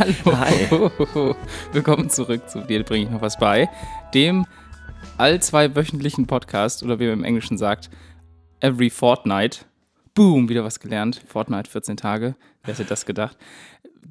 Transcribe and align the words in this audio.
Hallo. 0.00 0.14
Hi. 0.38 0.66
Willkommen 1.72 2.08
zurück 2.08 2.48
zu 2.48 2.60
Dir 2.62 2.82
bringe 2.84 3.04
ich 3.04 3.10
noch 3.10 3.20
was 3.20 3.38
bei. 3.38 3.68
Dem 4.14 4.46
all 5.18 5.42
zwei 5.42 5.76
wöchentlichen 5.76 6.26
Podcast 6.26 6.82
oder 6.82 6.98
wie 6.98 7.04
man 7.04 7.18
im 7.18 7.24
Englischen 7.24 7.58
sagt, 7.58 7.90
every 8.60 8.88
fortnight. 8.88 9.66
Boom, 10.14 10.48
wieder 10.48 10.64
was 10.64 10.80
gelernt. 10.80 11.20
Fortnite 11.26 11.68
14 11.70 11.98
Tage. 11.98 12.34
Wer 12.64 12.74
hätte 12.74 12.86
das 12.86 13.04
gedacht? 13.04 13.36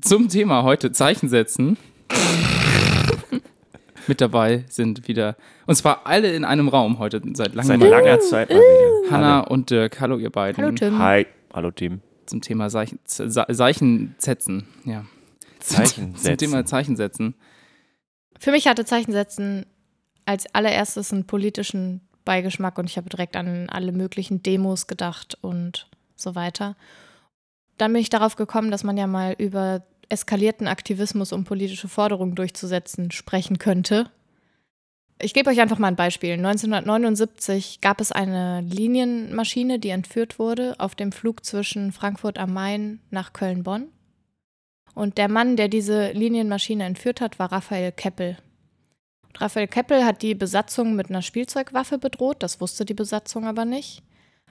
Zum 0.02 0.30
Thema 0.30 0.62
heute 0.62 0.92
Zeichen 0.92 1.28
setzen. 1.28 1.78
Mit 4.08 4.22
dabei 4.22 4.66
sind 4.70 5.08
wieder, 5.08 5.36
und 5.66 5.74
zwar 5.76 6.06
alle 6.06 6.32
in 6.34 6.46
einem 6.46 6.68
Raum 6.68 7.00
heute 7.00 7.20
seit 7.34 7.56
langem. 7.56 7.80
Seit 7.82 7.90
langer 7.90 8.20
Zeit 8.20 8.50
mal 8.52 8.58
wieder. 8.58 9.12
Hanna 9.12 9.40
und 9.42 9.70
Dirk, 9.72 10.00
hallo 10.02 10.18
ihr 10.18 10.30
beiden. 10.32 10.64
Hallo 10.64 10.76
Tim. 10.76 11.00
Hi. 11.00 11.26
Hallo 11.52 11.72
Team. 11.72 12.02
Zum 12.28 12.42
Thema 12.42 12.70
Zeichen, 12.70 13.00
Ze- 13.06 13.30
Zeichen 13.30 14.14
setzen. 14.20 14.68
Ja. 14.86 15.06
Zeichen 15.60 16.16
Zum 16.16 16.38
Thema. 16.38 16.66
Zeichen 16.66 16.96
setzen. 16.96 17.36
Für 18.40 18.52
mich 18.52 18.68
hatte 18.68 18.86
Zeichensetzen 18.86 19.66
als 20.26 20.54
allererstes 20.54 21.12
einen 21.12 21.26
politischen 21.26 22.02
Beigeschmack 22.26 22.78
und 22.78 22.90
ich 22.90 22.98
habe 22.98 23.10
direkt 23.10 23.36
an 23.36 23.70
alle 23.70 23.92
möglichen 23.92 24.44
Demos 24.44 24.88
gedacht 24.88 25.38
und 25.42 25.90
so 26.16 26.36
weiter. 26.36 26.76
Dann 27.78 27.94
bin 27.94 28.02
ich 28.02 28.10
darauf 28.10 28.36
gekommen, 28.36 28.72
dass 28.72 28.84
man 28.84 28.98
ja 28.98 29.08
mal 29.08 29.36
über 29.38 29.84
eskalierten 30.10 30.68
Aktivismus, 30.68 31.32
um 31.32 31.44
politische 31.44 31.88
Forderungen 31.88 32.36
durchzusetzen, 32.36 33.12
sprechen 33.12 33.58
könnte. 33.58 34.12
Ich 35.22 35.34
gebe 35.34 35.50
euch 35.50 35.60
einfach 35.60 35.80
mal 35.80 35.88
ein 35.88 35.96
Beispiel. 35.96 36.34
1979 36.34 37.82
gab 37.82 38.00
es 38.00 38.12
eine 38.12 38.62
Linienmaschine, 38.62 39.80
die 39.80 39.90
entführt 39.90 40.40
wurde 40.40 40.76
auf 40.78 40.96
dem 40.96 41.12
Flug 41.12 41.46
zwischen 41.46 41.92
Frankfurt 41.92 42.38
am 42.38 42.54
Main 42.54 43.02
nach 43.12 43.34
Köln-Bonn. 43.34 43.90
Und 45.00 45.18
der 45.18 45.30
Mann, 45.30 45.56
der 45.56 45.70
diese 45.70 46.12
Linienmaschine 46.12 46.84
entführt 46.84 47.22
hat, 47.22 47.40
war 47.40 47.54
Raphael 47.54 47.94
Keppel. 47.94 48.38
Und 49.26 49.40
Raphael 49.40 49.70
Keppel 49.70 50.04
hat 50.04 50.22
die 50.22 50.36
Besatzung 50.36 50.94
mit 50.94 51.10
einer 51.10 51.22
Spielzeugwaffe 51.22 51.98
bedroht, 51.98 52.44
das 52.44 52.60
wusste 52.60 52.84
die 52.84 52.94
Besatzung 52.94 53.46
aber 53.46 53.64
nicht. 53.64 54.04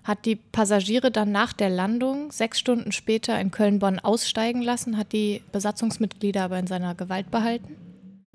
Hat 0.05 0.25
die 0.25 0.37
Passagiere 0.37 1.11
dann 1.11 1.33
nach 1.33 1.53
der 1.53 1.69
Landung 1.69 2.33
sechs 2.33 2.59
Stunden 2.59 2.93
später 2.93 3.39
in 3.39 3.51
Köln-Bonn 3.51 3.99
aussteigen 3.99 4.63
lassen, 4.63 4.97
hat 4.97 5.13
die 5.13 5.43
Besatzungsmitglieder 5.53 6.45
aber 6.45 6.59
in 6.59 6.67
seiner 6.67 6.95
Gewalt 6.95 7.31
behalten 7.31 7.77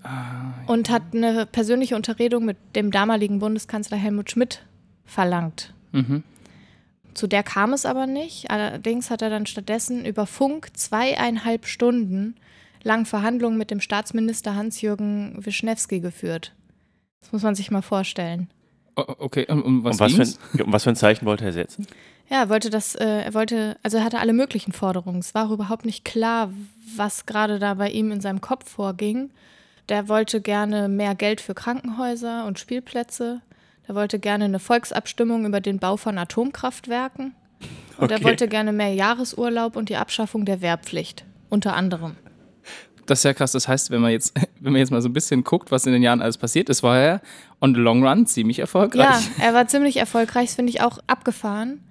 Ah, 0.03 0.53
und 0.67 0.91
hat 0.91 1.15
eine 1.15 1.47
persönliche 1.47 1.95
Unterredung 1.95 2.45
mit 2.45 2.57
dem 2.75 2.91
damaligen 2.91 3.39
Bundeskanzler 3.39 3.97
Helmut 3.97 4.29
Schmidt 4.29 4.63
verlangt. 5.03 5.73
mhm. 5.93 6.21
Zu 7.13 7.27
der 7.27 7.43
kam 7.43 7.73
es 7.73 7.85
aber 7.85 8.07
nicht. 8.07 8.49
Allerdings 8.51 9.09
hat 9.09 9.21
er 9.21 9.29
dann 9.29 9.45
stattdessen 9.45 10.05
über 10.05 10.25
Funk 10.25 10.69
zweieinhalb 10.75 11.65
Stunden 11.67 12.35
lang 12.83 13.05
Verhandlungen 13.05 13.57
mit 13.57 13.71
dem 13.71 13.79
Staatsminister 13.79 14.55
Hans-Jürgen 14.55 15.37
Wischnewski 15.45 15.99
geführt. 15.99 16.53
Das 17.21 17.31
muss 17.31 17.43
man 17.43 17.55
sich 17.55 17.71
mal 17.71 17.81
vorstellen. 17.81 18.49
O- 18.95 19.03
Okay, 19.19 19.45
und 19.49 19.61
um 19.63 19.83
was, 19.83 19.95
Und 19.95 19.99
was, 20.01 20.13
für 20.13 20.21
ein, 20.57 20.61
um 20.65 20.73
was 20.73 20.83
für 20.83 20.89
ein 20.89 20.95
Zeichen 20.95 21.25
wollte 21.25 21.45
er 21.45 21.53
setzen? 21.53 21.87
Ja, 22.29 22.41
er 22.41 22.49
wollte 22.49 22.69
das, 22.69 22.95
äh, 22.95 23.21
er 23.23 23.33
wollte, 23.33 23.77
also 23.83 23.97
er 23.97 24.03
hatte 24.03 24.19
alle 24.19 24.33
möglichen 24.33 24.71
Forderungen. 24.73 25.19
Es 25.19 25.33
war 25.33 25.47
auch 25.47 25.51
überhaupt 25.51 25.85
nicht 25.85 26.03
klar, 26.05 26.51
was 26.95 27.25
gerade 27.25 27.59
da 27.59 27.73
bei 27.75 27.89
ihm 27.89 28.11
in 28.11 28.21
seinem 28.21 28.41
Kopf 28.41 28.69
vorging. 28.69 29.29
Der 29.89 30.07
wollte 30.09 30.41
gerne 30.41 30.87
mehr 30.89 31.15
Geld 31.15 31.41
für 31.41 31.53
Krankenhäuser 31.53 32.45
und 32.45 32.59
Spielplätze. 32.59 33.41
Der 33.87 33.95
wollte 33.95 34.19
gerne 34.19 34.45
eine 34.45 34.59
Volksabstimmung 34.59 35.45
über 35.45 35.59
den 35.61 35.79
Bau 35.79 35.97
von 35.97 36.17
Atomkraftwerken. 36.17 37.35
Und 37.97 38.11
er 38.11 38.17
Okay. 38.17 38.23
wollte 38.25 38.47
gerne 38.47 38.71
mehr 38.73 38.93
Jahresurlaub 38.93 39.75
und 39.75 39.89
die 39.89 39.97
Abschaffung 39.97 40.45
der 40.45 40.61
Wehrpflicht. 40.61 41.25
Unter 41.49 41.75
anderem. 41.75 42.15
Das 43.05 43.19
ist 43.19 43.23
ja 43.23 43.33
krass. 43.33 43.51
Das 43.51 43.67
heißt, 43.67 43.91
wenn 43.91 44.01
man 44.01 44.11
jetzt, 44.11 44.33
wenn 44.59 44.71
man 44.73 44.79
jetzt 44.79 44.91
mal 44.91 45.01
so 45.01 45.09
ein 45.09 45.13
bisschen 45.13 45.43
guckt, 45.43 45.71
was 45.71 45.85
in 45.85 45.93
den 45.93 46.01
Jahren 46.01 46.21
alles 46.21 46.37
passiert 46.37 46.69
ist, 46.69 46.83
war 46.83 46.97
er 46.97 47.21
on 47.61 47.75
the 47.75 47.81
long 47.81 48.05
run 48.05 48.25
ziemlich 48.25 48.57
Ja, 48.57 48.63
erfolgreich. 48.63 49.29
er 49.39 49.53
war 49.53 49.67
ziemlich 49.67 49.97
erfolgreich, 49.97 50.47
das 50.47 50.55
finde 50.55 50.69
ich 50.71 50.81
auch 50.81 50.99
abgefahren. 51.07 51.81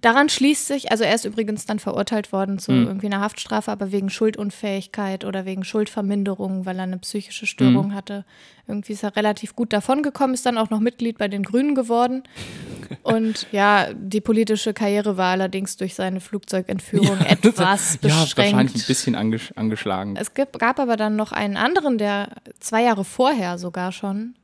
Daran 0.00 0.28
schließt 0.28 0.68
sich, 0.68 0.92
also 0.92 1.02
er 1.02 1.14
ist 1.14 1.24
übrigens 1.24 1.66
dann 1.66 1.80
verurteilt 1.80 2.30
worden 2.32 2.58
zu 2.60 2.70
Mhm. 2.70 2.86
irgendwie 2.86 3.06
einer 3.06 3.20
Haftstrafe, 3.20 3.72
aber 3.72 3.90
wegen 3.90 4.10
Schuldunfähigkeit 4.10 5.24
oder 5.24 5.44
wegen 5.44 5.64
Schuldverminderung, 5.64 6.66
weil 6.66 6.76
er 6.76 6.84
eine 6.84 6.98
psychische 6.98 7.46
Störung 7.46 7.94
hatte. 7.94 8.24
Irgendwie 8.68 8.92
ist 8.92 9.02
er 9.02 9.16
relativ 9.16 9.56
gut 9.56 9.72
davongekommen, 9.72 10.34
ist 10.34 10.46
dann 10.46 10.56
auch 10.58 10.70
noch 10.70 10.78
Mitglied 10.78 11.18
bei 11.18 11.26
den 11.26 11.42
Grünen 11.42 11.74
geworden. 11.74 12.22
Und 13.02 13.46
ja, 13.50 13.88
die 13.94 14.20
politische 14.20 14.72
Karriere 14.72 15.16
war 15.16 15.32
allerdings 15.32 15.76
durch 15.76 15.94
seine 15.94 16.20
Flugzeugentführung 16.20 17.18
etwas 17.26 17.94
ja, 17.94 18.08
beschränkt. 18.08 18.36
wahrscheinlich 18.38 18.74
ein 18.76 18.86
bisschen 18.86 19.14
angesch 19.14 19.52
angeschlagen. 19.56 20.16
Es 20.16 20.32
gab 20.34 20.78
aber 20.78 20.96
dann 20.96 21.16
noch 21.16 21.32
einen 21.32 21.56
anderen, 21.56 21.98
der 21.98 22.28
zwei 22.60 22.84
Jahre 22.84 23.04
vorher 23.04 23.58
sogar 23.58 23.90
schon 23.92 24.34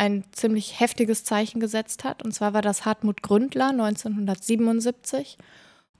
ein 0.00 0.24
ziemlich 0.32 0.80
heftiges 0.80 1.24
Zeichen 1.24 1.60
gesetzt 1.60 2.04
hat. 2.04 2.22
Und 2.22 2.32
zwar 2.32 2.54
war 2.54 2.62
das 2.62 2.86
Hartmut 2.86 3.22
Gründler 3.22 3.68
1977. 3.68 5.36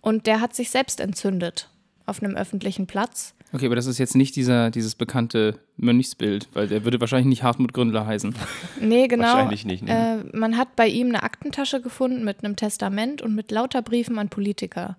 Und 0.01 0.27
der 0.27 0.41
hat 0.41 0.55
sich 0.55 0.71
selbst 0.71 1.01
entzündet 1.01 1.69
auf 2.07 2.23
einem 2.23 2.35
öffentlichen 2.35 2.87
Platz. 2.87 3.35
Okay, 3.53 3.67
aber 3.67 3.77
das 3.77 3.85
ist 3.85 3.99
jetzt 3.99 4.17
nicht 4.17 4.37
dieser, 4.37 4.71
dieses 4.71 4.95
bekannte 4.95 5.59
Mönchsbild, 5.77 6.49
weil 6.55 6.67
der 6.67 6.85
würde 6.85 6.99
wahrscheinlich 6.99 7.27
nicht 7.27 7.43
Hartmut 7.43 7.75
Gründler 7.75 8.07
heißen. 8.07 8.35
Nee, 8.81 9.07
genau. 9.07 9.25
Wahrscheinlich 9.25 9.67
nicht, 9.67 9.83
ne? 9.83 10.25
Äh, 10.33 10.37
man 10.37 10.57
hat 10.57 10.77
bei 10.77 10.87
ihm 10.89 11.09
eine 11.09 11.23
Aktentasche 11.23 11.83
gefunden 11.83 12.25
mit 12.25 12.43
einem 12.43 12.57
Testament 12.57 13.21
und 13.21 13.35
mit 13.35 13.51
lauter 13.51 13.83
Briefen 13.83 14.19
an 14.19 14.31
Politiker. 14.31 14.97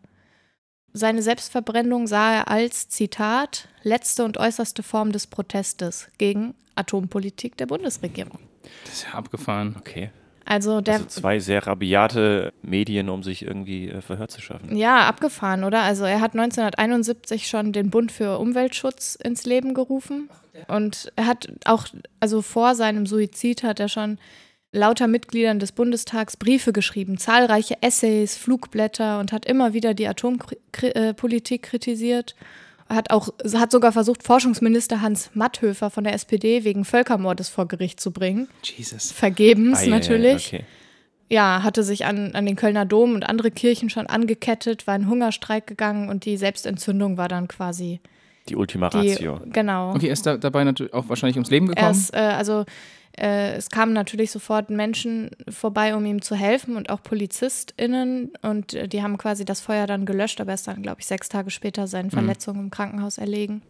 Seine 0.93 1.23
Selbstverbrennung 1.23 2.05
sah 2.05 2.33
er 2.33 2.47
als, 2.49 2.87
Zitat, 2.89 3.67
letzte 3.81 4.23
und 4.25 4.37
äußerste 4.37 4.83
Form 4.83 5.11
des 5.11 5.25
Protestes 5.25 6.09
gegen 6.19 6.53
Atompolitik 6.75 7.57
der 7.57 7.65
Bundesregierung. 7.65 8.37
Das 8.85 8.93
ist 8.93 9.03
ja 9.05 9.13
abgefahren. 9.13 9.75
Okay. 9.79 10.09
Also 10.43 10.81
der, 10.81 10.95
Also 10.95 11.05
zwei 11.05 11.39
sehr 11.39 11.65
rabiate 11.65 12.51
Medien, 12.61 13.09
um 13.09 13.23
sich 13.23 13.43
irgendwie 13.43 13.89
äh, 13.89 14.01
Verhör 14.01 14.27
zu 14.27 14.41
schaffen. 14.41 14.75
ja, 14.75 15.07
abgefahren, 15.07 15.63
oder? 15.63 15.81
Also 15.83 16.03
er 16.03 16.19
hat 16.19 16.33
1971 16.33 17.47
schon 17.47 17.71
den 17.71 17.89
Bund 17.89 18.11
für 18.11 18.37
Umweltschutz 18.39 19.15
ins 19.15 19.45
Leben 19.45 19.73
gerufen 19.73 20.29
und 20.67 21.11
er 21.15 21.27
hat 21.27 21.47
auch, 21.65 21.85
also 22.19 22.41
vor 22.41 22.75
seinem 22.75 23.05
Suizid 23.05 23.63
hat 23.63 23.79
er 23.79 23.87
schon 23.87 24.17
lauter 24.73 25.07
Mitgliedern 25.07 25.59
des 25.59 25.71
Bundestags 25.73 26.37
Briefe 26.37 26.73
geschrieben, 26.73 27.17
zahlreiche 27.17 27.81
Essays, 27.81 28.35
Flugblätter 28.37 29.19
und 29.19 29.31
hat 29.31 29.45
immer 29.45 29.73
wieder 29.73 29.93
die 29.93 30.07
Atompolitik 30.07 31.63
kritisiert. 31.63 32.35
Hat 32.95 33.11
auch, 33.11 33.29
hat 33.53 33.71
sogar 33.71 33.91
versucht, 33.91 34.23
Forschungsminister 34.23 35.01
Hans 35.01 35.29
Matthöfer 35.33 35.89
von 35.89 36.03
der 36.03 36.13
SPD 36.13 36.63
wegen 36.63 36.85
Völkermordes 36.85 37.49
vor 37.49 37.67
Gericht 37.67 37.99
zu 37.99 38.11
bringen. 38.11 38.47
Jesus. 38.63 39.11
Vergebens 39.11 39.83
Ah, 39.83 39.87
natürlich. 39.87 40.47
Okay. 40.53 40.65
ja, 41.29 41.63
hatte 41.63 41.83
sich 41.83 42.05
an, 42.05 42.35
an 42.35 42.45
den 42.45 42.55
Kölner 42.55 42.85
Dom 42.85 43.13
und 43.15 43.23
andere 43.27 43.51
Kirchen 43.51 43.89
schon 43.89 44.07
angekettet, 44.07 44.87
war 44.87 44.95
in 44.95 45.07
Hungerstreik 45.07 45.67
gegangen 45.67 46.09
und 46.09 46.25
die 46.25 46.37
Selbstentzündung 46.37 47.17
war 47.17 47.27
dann 47.27 47.47
quasi 47.47 47.99
Die 48.49 48.55
Ultima 48.55 48.89
die. 48.89 49.11
Ratio. 49.13 49.39
Genau. 49.45 49.91
Okay, 49.95 50.07
er 50.07 50.13
ist 50.13 50.25
da, 50.25 50.37
dabei 50.37 50.63
natürlich 50.63 50.93
auch 50.93 51.07
wahrscheinlich 51.07 51.37
ums 51.37 51.49
Leben 51.51 51.67
Er 51.69 51.75
gekommen. 51.75 51.91
ist, 51.91 52.13
äh, 52.13 52.17
also 52.17 52.65
äh, 53.17 53.55
es 53.55 53.69
kamen 53.69 53.93
natürlich 53.93 54.31
sofort 54.31 54.69
Menschen 54.69 55.31
vorbei, 55.49 55.95
um 55.95 56.05
ihm 56.05 56.21
zu 56.21 56.35
helfen 56.35 56.75
und 56.75 56.89
auch 56.89 57.01
PolizistInnen 57.03 58.31
und 58.41 58.73
äh, 58.73 58.87
die 58.87 59.03
haben 59.03 59.17
quasi 59.17 59.45
das 59.45 59.61
Feuer 59.61 59.87
dann 59.87 60.05
gelöscht, 60.05 60.39
aber 60.39 60.51
er 60.51 60.55
ist 60.55 60.67
dann, 60.67 60.81
glaube 60.81 61.01
ich, 61.01 61.07
sechs 61.07 61.29
Tage 61.29 61.51
später 61.51 61.87
seinen 61.87 62.11
Verletzungen 62.11 62.61
im 62.61 62.71
Krankenhaus 62.71 63.17
erlegen. 63.17 63.61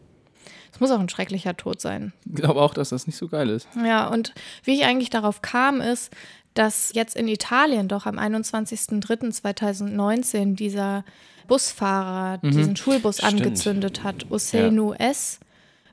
Es 0.73 0.79
muss 0.79 0.89
auch 0.91 0.99
ein 0.99 1.09
schrecklicher 1.09 1.57
Tod 1.57 1.81
sein. 1.81 2.13
Ich 2.25 2.35
glaube 2.35 2.61
auch, 2.61 2.73
dass 2.73 2.89
das 2.89 3.07
nicht 3.07 3.17
so 3.17 3.27
geil 3.27 3.49
ist. 3.49 3.67
Ja, 3.83 4.07
und 4.07 4.33
wie 4.63 4.75
ich 4.75 4.85
eigentlich 4.85 5.09
darauf 5.09 5.41
kam, 5.41 5.81
ist, 5.81 6.13
dass 6.53 6.91
jetzt 6.93 7.15
in 7.15 7.27
Italien 7.27 7.87
doch 7.87 8.05
am 8.05 8.19
21.03.2019 8.19 10.53
dieser 10.55 11.03
Busfahrer 11.47 12.37
diesen 12.39 12.75
Schulbus 12.75 13.17
Stimmt. 13.17 13.41
angezündet 13.41 14.03
hat, 14.03 14.29
Usainu 14.29 14.93
S. 14.93 15.39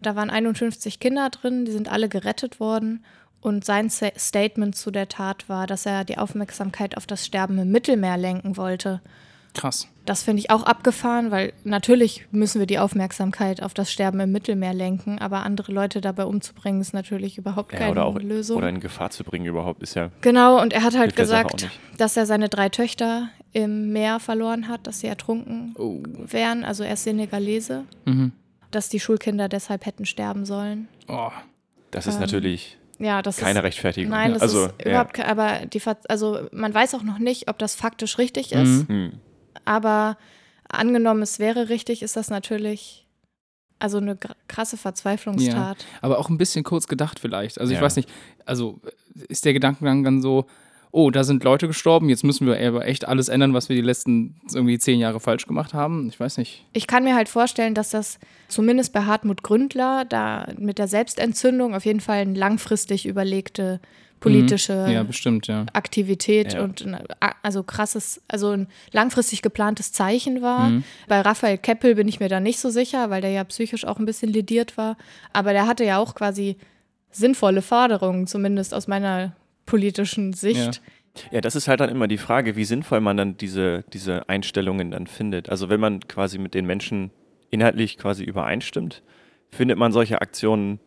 Da 0.00 0.14
waren 0.14 0.30
51 0.30 1.00
Kinder 1.00 1.28
drin, 1.30 1.64
die 1.64 1.72
sind 1.72 1.90
alle 1.90 2.08
gerettet 2.08 2.60
worden. 2.60 3.04
Und 3.40 3.64
sein 3.64 3.88
Statement 3.90 4.74
zu 4.74 4.90
der 4.90 5.08
Tat 5.08 5.48
war, 5.48 5.66
dass 5.66 5.86
er 5.86 6.04
die 6.04 6.18
Aufmerksamkeit 6.18 6.96
auf 6.96 7.06
das 7.06 7.24
Sterben 7.24 7.58
im 7.58 7.70
Mittelmeer 7.70 8.16
lenken 8.16 8.56
wollte. 8.56 9.00
Krass. 9.54 9.88
Das 10.04 10.22
finde 10.22 10.40
ich 10.40 10.50
auch 10.50 10.62
abgefahren, 10.64 11.30
weil 11.30 11.52
natürlich 11.64 12.26
müssen 12.30 12.58
wir 12.58 12.66
die 12.66 12.78
Aufmerksamkeit 12.78 13.62
auf 13.62 13.74
das 13.74 13.90
Sterben 13.92 14.20
im 14.20 14.30
Mittelmeer 14.32 14.74
lenken, 14.74 15.18
aber 15.18 15.42
andere 15.42 15.72
Leute 15.72 16.00
dabei 16.00 16.24
umzubringen, 16.24 16.80
ist 16.80 16.94
natürlich 16.94 17.38
überhaupt 17.38 17.72
Ja, 17.72 17.78
keine 17.78 17.90
oder 17.92 18.04
auch 18.06 18.18
Lösung. 18.20 18.58
oder 18.58 18.68
in 18.68 18.80
Gefahr 18.80 19.10
zu 19.10 19.24
bringen 19.24 19.46
überhaupt 19.46 19.82
ist 19.82 19.94
ja. 19.94 20.10
Genau, 20.20 20.60
und 20.60 20.72
er 20.72 20.82
hat 20.82 20.96
halt 20.96 21.16
gesagt, 21.16 21.68
dass 21.96 22.16
er 22.16 22.26
seine 22.26 22.48
drei 22.48 22.68
Töchter 22.68 23.28
im 23.52 23.92
Meer 23.92 24.20
verloren 24.20 24.68
hat, 24.68 24.86
dass 24.86 25.00
sie 25.00 25.06
ertrunken 25.06 25.74
Oh. 25.78 26.02
wären. 26.26 26.64
Also 26.64 26.84
er 26.84 26.94
ist 26.94 27.04
Senegalese, 27.04 27.84
Mhm. 28.04 28.32
dass 28.70 28.88
die 28.90 29.00
Schulkinder 29.00 29.48
deshalb 29.48 29.86
hätten 29.86 30.04
sterben 30.06 30.44
sollen. 30.44 30.88
Oh. 31.08 31.30
Das 31.90 32.06
ist 32.06 32.16
Ähm, 32.16 32.20
natürlich 32.20 32.76
Ja, 32.98 33.22
das 33.22 33.36
keine 33.36 33.60
ist. 33.60 33.64
Rechtfertigung. 33.64 34.10
Nein, 34.10 34.32
das 34.34 34.42
also, 34.42 34.66
ist 34.66 34.74
ja. 34.84 34.90
überhaupt 34.90 35.14
ke- 35.14 35.26
aber 35.26 35.66
die 35.66 35.80
also 36.08 36.48
man 36.52 36.74
weiß 36.74 36.94
auch 36.94 37.02
noch 37.02 37.18
nicht, 37.18 37.48
ob 37.48 37.58
das 37.58 37.74
faktisch 37.74 38.18
richtig 38.18 38.52
ist, 38.52 38.88
Mhm. 38.88 38.88
Hm. 38.88 39.12
aber 39.64 40.16
angenommen 40.68 41.22
es 41.22 41.38
wäre 41.38 41.68
richtig, 41.68 42.02
ist 42.02 42.16
das 42.16 42.28
natürlich 42.30 43.06
also 43.80 43.98
eine 43.98 44.18
krasse 44.48 44.76
Verzweiflungstat. 44.76 45.86
Aber 46.00 46.18
auch 46.18 46.28
ein 46.30 46.36
bisschen 46.38 46.64
kurz 46.64 46.88
gedacht 46.88 47.20
vielleicht. 47.20 47.60
Also 47.60 47.72
ich 47.72 47.78
Ja. 47.78 47.84
weiß 47.84 47.94
nicht, 47.94 48.08
also 48.44 48.80
ist 49.28 49.44
der 49.44 49.52
Gedankengang 49.52 50.02
dann 50.02 50.20
so, 50.20 50.46
oh, 50.90 51.10
da 51.10 51.24
sind 51.24 51.44
Leute 51.44 51.66
gestorben, 51.66 52.08
jetzt 52.08 52.24
müssen 52.24 52.46
wir 52.46 52.58
aber 52.66 52.86
echt 52.86 53.06
alles 53.06 53.28
ändern, 53.28 53.54
was 53.54 53.68
wir 53.68 53.76
die 53.76 53.82
letzten 53.82 54.36
irgendwie 54.52 54.78
zehn 54.78 54.98
Jahre 55.00 55.20
falsch 55.20 55.46
gemacht 55.46 55.74
haben? 55.74 56.08
Ich 56.08 56.18
weiß 56.18 56.38
nicht. 56.38 56.64
Ich 56.72 56.86
kann 56.86 57.04
mir 57.04 57.14
halt 57.14 57.28
vorstellen, 57.28 57.74
dass 57.74 57.90
das 57.90 58.18
zumindest 58.48 58.92
bei 58.92 59.02
Hartmut 59.02 59.42
Gründler 59.42 60.04
da 60.04 60.48
mit 60.58 60.78
der 60.78 60.88
Selbstentzündung 60.88 61.74
auf 61.74 61.84
jeden 61.84 62.00
Fall 62.00 62.18
eine 62.18 62.38
langfristig 62.38 63.06
überlegte 63.06 63.80
politische 64.20 64.86
Mhm. 64.86 64.92
Ja, 64.92 65.02
bestimmt, 65.04 65.46
ja. 65.46 65.66
Aktivität 65.72 66.54
Ja. 66.54 66.64
und 66.64 66.84
ein, 66.84 66.98
also 67.42 67.62
krasses, 67.62 68.20
also 68.26 68.50
ein 68.50 68.66
langfristig 68.90 69.42
geplantes 69.42 69.92
Zeichen 69.92 70.42
war. 70.42 70.70
Mhm. 70.70 70.84
Bei 71.06 71.20
Raphael 71.20 71.56
Keppel 71.58 71.94
bin 71.94 72.08
ich 72.08 72.18
mir 72.18 72.28
da 72.28 72.40
nicht 72.40 72.58
so 72.58 72.70
sicher, 72.70 73.10
weil 73.10 73.20
der 73.20 73.30
ja 73.30 73.44
psychisch 73.44 73.84
auch 73.84 73.98
ein 74.00 74.06
bisschen 74.06 74.32
lediert 74.32 74.76
war. 74.76 74.96
Aber 75.32 75.52
der 75.52 75.68
hatte 75.68 75.84
ja 75.84 75.98
auch 75.98 76.16
quasi 76.16 76.56
sinnvolle 77.12 77.62
Forderungen, 77.62 78.26
zumindest 78.26 78.74
aus 78.74 78.88
meiner 78.88 79.36
politischen 79.68 80.32
Sicht. 80.32 80.80
Ja, 81.30 81.40
das 81.40 81.56
ist 81.56 81.66
halt 81.68 81.80
dann 81.80 81.90
immer 81.90 82.06
die 82.08 82.18
Frage, 82.18 82.54
wie 82.56 82.64
sinnvoll 82.64 83.00
man 83.00 83.16
dann 83.16 83.36
diese, 83.36 83.84
diese 83.92 84.28
Einstellungen 84.28 84.90
dann 84.90 85.06
findet. 85.06 85.48
Also 85.50 85.68
wenn 85.68 85.80
man 85.80 86.00
quasi 86.06 86.38
mit 86.38 86.54
den 86.54 86.64
Menschen 86.66 87.10
inhaltlich 87.50 87.98
quasi 87.98 88.24
übereinstimmt, 88.24 89.02
findet 89.50 89.78
man 89.78 89.90
solche 89.92 90.20
Aktionen 90.20 90.78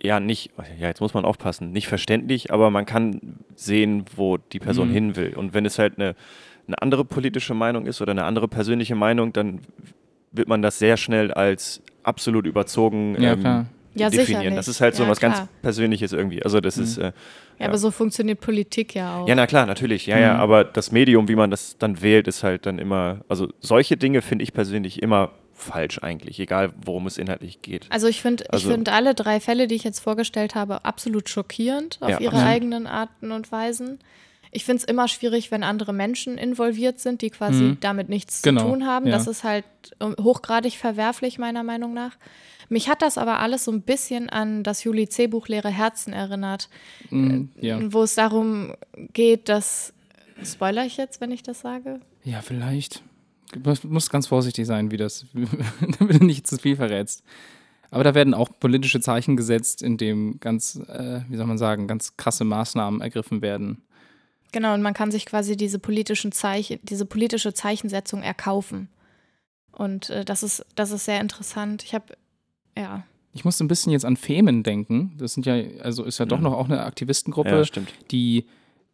ja 0.00 0.20
nicht, 0.20 0.52
ja, 0.78 0.88
jetzt 0.88 1.00
muss 1.00 1.14
man 1.14 1.24
aufpassen, 1.24 1.72
nicht 1.72 1.88
verständlich, 1.88 2.52
aber 2.52 2.70
man 2.70 2.84
kann 2.86 3.38
sehen, 3.54 4.04
wo 4.14 4.36
die 4.36 4.60
Person 4.60 4.88
Mhm. 4.88 4.92
hin 4.92 5.16
will. 5.16 5.34
Und 5.34 5.54
wenn 5.54 5.64
es 5.64 5.78
halt 5.78 5.98
eine, 5.98 6.14
eine 6.66 6.80
andere 6.82 7.04
politische 7.04 7.54
Meinung 7.54 7.86
ist 7.86 8.00
oder 8.02 8.12
eine 8.12 8.24
andere 8.24 8.46
persönliche 8.46 8.94
Meinung, 8.94 9.32
dann 9.32 9.60
wird 10.32 10.48
man 10.48 10.62
das 10.62 10.78
sehr 10.78 10.96
schnell 10.96 11.32
als 11.32 11.82
absolut 12.02 12.46
überzogen 12.46 13.16
Ja, 13.20 13.32
ähm. 13.32 13.66
Ja, 13.98 14.10
definieren. 14.10 14.26
sicherlich. 14.42 14.54
Das 14.56 14.68
ist 14.68 14.80
halt 14.80 14.94
so 14.94 15.02
Ja, 15.04 15.08
was 15.08 15.20
ganz 15.20 15.34
klar. 15.36 15.48
Persönliches 15.62 16.12
irgendwie. 16.12 16.42
Also 16.42 16.60
das 16.60 16.76
Mhm. 16.76 16.82
ist 16.84 16.98
äh, 16.98 17.12
Ja, 17.58 17.66
aber 17.68 17.78
so 17.78 17.90
funktioniert 17.90 18.40
Politik 18.40 18.94
ja 18.94 19.18
auch. 19.18 19.28
ja, 19.28 19.34
na 19.34 19.46
klar, 19.46 19.66
natürlich. 19.66 20.06
Ja, 20.06 20.18
ja, 20.18 20.34
Mhm. 20.34 20.40
aber 20.40 20.64
das 20.64 20.92
Medium, 20.92 21.28
wie 21.28 21.36
man 21.36 21.50
das 21.50 21.76
dann 21.78 22.02
wählt, 22.02 22.28
ist 22.28 22.42
halt 22.42 22.66
dann 22.66 22.78
immer, 22.78 23.20
also 23.28 23.48
solche 23.60 23.96
Dinge 23.96 24.22
finde 24.22 24.42
ich 24.44 24.52
persönlich 24.52 25.02
immer 25.02 25.30
falsch 25.54 25.98
eigentlich, 26.02 26.38
egal 26.38 26.74
worum 26.84 27.06
es 27.06 27.16
inhaltlich 27.16 27.62
geht. 27.62 27.86
Also 27.88 28.06
ich 28.08 28.20
finde 28.20 28.44
Also- 28.52 28.68
ich 28.68 28.74
find 28.74 28.90
alle 28.90 29.14
drei 29.14 29.40
Fälle, 29.40 29.66
die 29.66 29.74
ich 29.74 29.84
jetzt 29.84 30.00
vorgestellt 30.00 30.54
habe, 30.54 30.84
absolut 30.84 31.30
schockierend 31.30 31.96
auf 32.02 32.10
Ja, 32.10 32.18
ihre 32.20 32.32
absolut. 32.34 32.46
eigenen 32.52 32.86
Arten 32.86 33.32
und 33.32 33.50
Weisen. 33.50 33.98
Ich 34.52 34.64
finde 34.64 34.78
es 34.82 34.84
immer 34.84 35.08
schwierig, 35.08 35.50
wenn 35.50 35.62
andere 35.62 35.92
Menschen 35.92 36.38
involviert 36.38 36.98
sind, 37.00 37.20
die 37.22 37.30
quasi 37.30 37.62
Mhm. 37.62 37.76
damit 37.80 38.08
nichts 38.10 38.42
Genau, 38.42 38.62
zu 38.62 38.68
tun 38.68 38.86
haben. 38.86 39.06
ja. 39.06 39.12
Das 39.12 39.26
ist 39.26 39.44
halt 39.44 39.64
ähm, 40.00 40.14
hochgradig 40.20 40.76
verwerflich, 40.76 41.38
meiner 41.38 41.62
Meinung 41.62 41.94
nach. 41.94 42.12
Mich 42.68 42.88
hat 42.88 43.02
das 43.02 43.16
aber 43.18 43.38
alles 43.40 43.64
so 43.64 43.70
ein 43.72 43.82
bisschen 43.82 44.28
an 44.28 44.62
das 44.62 44.82
Juli 44.84 45.08
C-Buch 45.08 45.48
Leere 45.48 45.70
Herzen 45.70 46.12
erinnert, 46.12 46.68
Mhm, 47.10 47.50
ja. 47.60 47.78
wo 47.92 48.02
es 48.02 48.14
darum 48.14 48.74
geht, 49.12 49.48
dass. 49.48 49.92
Spoiler 50.44 50.84
ich 50.84 50.96
jetzt, 50.98 51.20
wenn 51.20 51.30
ich 51.30 51.42
das 51.42 51.60
sage? 51.60 52.00
ja, 52.24 52.42
vielleicht. 52.42 53.02
Du 53.52 53.72
musst- 53.88 54.10
ganz 54.10 54.26
vorsichtig 54.26 54.66
sein, 54.66 54.90
wie 54.90 54.96
das, 54.96 55.24
damit 55.98 56.20
du 56.20 56.24
nicht 56.26 56.46
zu 56.46 56.56
viel 56.58 56.76
verrätst. 56.76 57.22
Aber 57.92 58.02
da 58.04 58.14
werden 58.14 58.34
auch 58.34 58.50
politische 58.58 59.00
Zeichen 59.00 59.36
gesetzt, 59.36 59.80
in 59.80 59.96
dem 59.96 60.38
ganz, 60.40 60.74
äh, 60.88 61.20
wie 61.28 61.36
soll 61.36 61.46
man 61.46 61.56
sagen, 61.56 61.86
ganz 61.86 62.16
krasse 62.16 62.42
Maßnahmen 62.44 63.00
ergriffen 63.00 63.40
werden. 63.42 63.82
Genau, 64.52 64.74
und 64.74 64.82
man 64.82 64.92
kann 64.92 65.10
sich 65.12 65.24
quasi 65.24 65.56
diese 65.56 65.78
politischen 65.78 66.32
Zeichen, 66.32 66.80
diese 66.82 67.06
politische 67.06 67.54
Zeichensetzung 67.54 68.22
erkaufen. 68.22 68.88
Und 69.72 70.10
äh, 70.10 70.24
das 70.24 70.42
ist, 70.42 70.66
das 70.74 70.90
ist 70.90 71.04
sehr 71.04 71.20
interessant. 71.20 71.84
Ich 71.84 71.94
habe, 71.94 72.14
ja, 72.76 73.04
Ich 73.32 73.44
musste 73.44 73.64
ein 73.64 73.68
bisschen 73.68 73.92
jetzt 73.92 74.04
an 74.06 74.16
Femen 74.16 74.62
denken. 74.62 75.12
Das 75.18 75.34
sind 75.34 75.44
ja, 75.44 75.54
also 75.82 76.04
ist 76.04 76.18
ja 76.18 76.24
doch 76.24 76.38
Mhm. 76.38 76.44
noch 76.44 76.52
auch 76.54 76.66
eine 76.66 76.80
Aktivistengruppe, 76.82 77.50
Ja, 77.50 77.64
stimmt. 77.64 77.92
die 78.10 78.46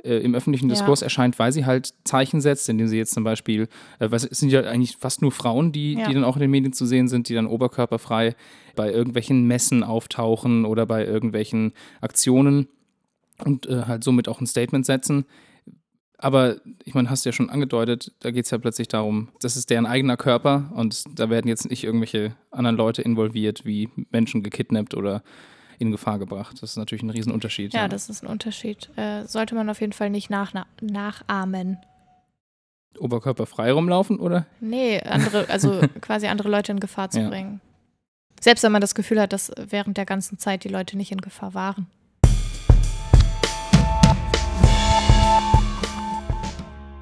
äh, 0.05 0.17
im 0.19 0.35
öffentlichen 0.35 0.69
Ja. 0.69 0.75
Diskurs 0.75 1.01
erscheint, 1.01 1.39
weil 1.39 1.53
sie 1.53 1.65
halt 1.65 1.95
Zeichen 2.03 2.41
setzt, 2.41 2.69
indem 2.69 2.89
sie 2.89 2.97
jetzt 2.97 3.15
zum 3.15 3.23
Beispiel, 3.23 3.69
äh, 4.01 4.11
weil 4.11 4.17
es 4.17 4.23
sind 4.23 4.51
ja 4.51 4.63
eigentlich 4.63 4.97
fast 4.97 5.23
nur 5.23 5.31
Frauen, 5.31 5.71
die, 5.71 5.93
Ja. 5.95 6.09
die 6.09 6.15
dann 6.15 6.25
auch 6.25 6.35
in 6.35 6.41
den 6.43 6.51
Medien 6.51 6.73
zu 6.73 6.87
sehen 6.87 7.07
sind, 7.07 7.29
die 7.29 7.35
dann 7.35 7.47
oberkörperfrei 7.47 8.35
bei 8.75 8.91
irgendwelchen 8.91 9.47
Messen 9.47 9.85
auftauchen 9.85 10.65
oder 10.65 10.87
bei 10.87 11.05
irgendwelchen 11.07 11.73
Aktionen 12.01 12.67
und 13.45 13.67
äh, 13.67 13.83
halt 13.87 14.03
somit 14.03 14.27
auch 14.29 14.41
ein 14.41 14.47
Statement 14.49 14.85
setzen. 14.87 15.25
Aber 16.23 16.57
ich 16.85 16.95
meine, 16.95 17.11
hast 17.11 17.25
du 17.25 17.31
ja 17.31 17.33
schon 17.33 17.51
angedeutet, 17.51 18.13
da 18.21 18.31
geht 18.31 18.45
es 18.45 18.53
ja 18.53 18.59
plötzlich 18.59 18.87
darum, 18.87 19.31
das 19.41 19.57
ist 19.57 19.71
deren 19.71 19.87
eigener 19.87 20.17
Körper 20.17 20.71
und 20.77 21.03
da 21.19 21.29
werden 21.31 21.49
jetzt 21.49 21.69
nicht 21.69 21.83
irgendwelche 21.83 22.37
anderen 22.53 22.77
Leute 22.77 23.03
involviert, 23.03 23.65
wie 23.65 23.89
Menschen 24.13 24.45
gekidnappt 24.45 24.95
oder 24.95 25.25
in 25.81 25.91
Gefahr 25.91 26.21
gebracht. 26.21 26.63
Das 26.63 26.71
ist 26.71 26.77
natürlich 26.77 27.03
ein 27.03 27.11
Riesenunterschied. 27.11 27.75
ja, 27.75 27.89
das 27.89 28.09
ist 28.09 28.23
ein 28.23 28.29
Unterschied. 28.29 28.89
Äh, 28.97 29.25
sollte 29.27 29.57
man 29.57 29.69
auf 29.69 29.81
jeden 29.81 29.93
Fall 29.93 30.11
nicht 30.11 30.31
nach, 30.31 30.53
nachahmen. 30.81 31.79
Oberkörperfrei 33.01 33.73
rumlaufen, 33.73 34.21
oder? 34.21 34.47
Nee, 34.61 35.01
andere, 35.01 35.49
also 35.49 35.81
quasi 36.01 36.29
andere 36.29 36.49
Leute 36.51 36.71
in 36.71 36.79
Gefahr 36.79 37.11
zu 37.11 37.19
Ja. 37.21 37.29
bringen. 37.31 37.61
Selbst 38.41 38.63
wenn 38.63 38.71
man 38.73 38.81
das 38.81 38.95
Gefühl 38.95 39.21
hat, 39.21 39.33
dass 39.33 39.51
während 39.57 39.97
der 39.97 40.05
ganzen 40.07 40.39
Zeit 40.39 40.63
die 40.63 40.69
Leute 40.69 40.97
nicht 40.97 41.11
in 41.11 41.21
Gefahr 41.21 41.55
waren. 41.55 41.87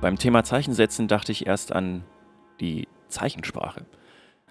Beim 0.00 0.16
Thema 0.18 0.44
Zeichensetzen 0.44 1.08
dachte 1.08 1.32
ich 1.32 1.46
erst 1.46 1.72
an 1.72 2.04
die 2.60 2.88
Zeichensprache. 3.08 3.84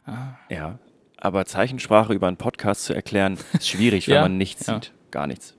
Ah. 0.06 0.36
Ja, 0.50 0.80
aber 1.18 1.46
Zeichensprache 1.46 2.14
über 2.14 2.28
einen 2.28 2.38
Podcast 2.38 2.84
zu 2.86 2.94
erklären, 2.94 3.38
ist 3.54 3.68
schwierig, 3.68 4.08
wenn 4.08 4.16
Ja, 4.16 4.22
man 4.22 4.38
nichts 4.38 4.68
ja. 4.68 4.76
sieht. 4.76 4.94
Gar 5.12 5.28
nichts. 5.28 5.56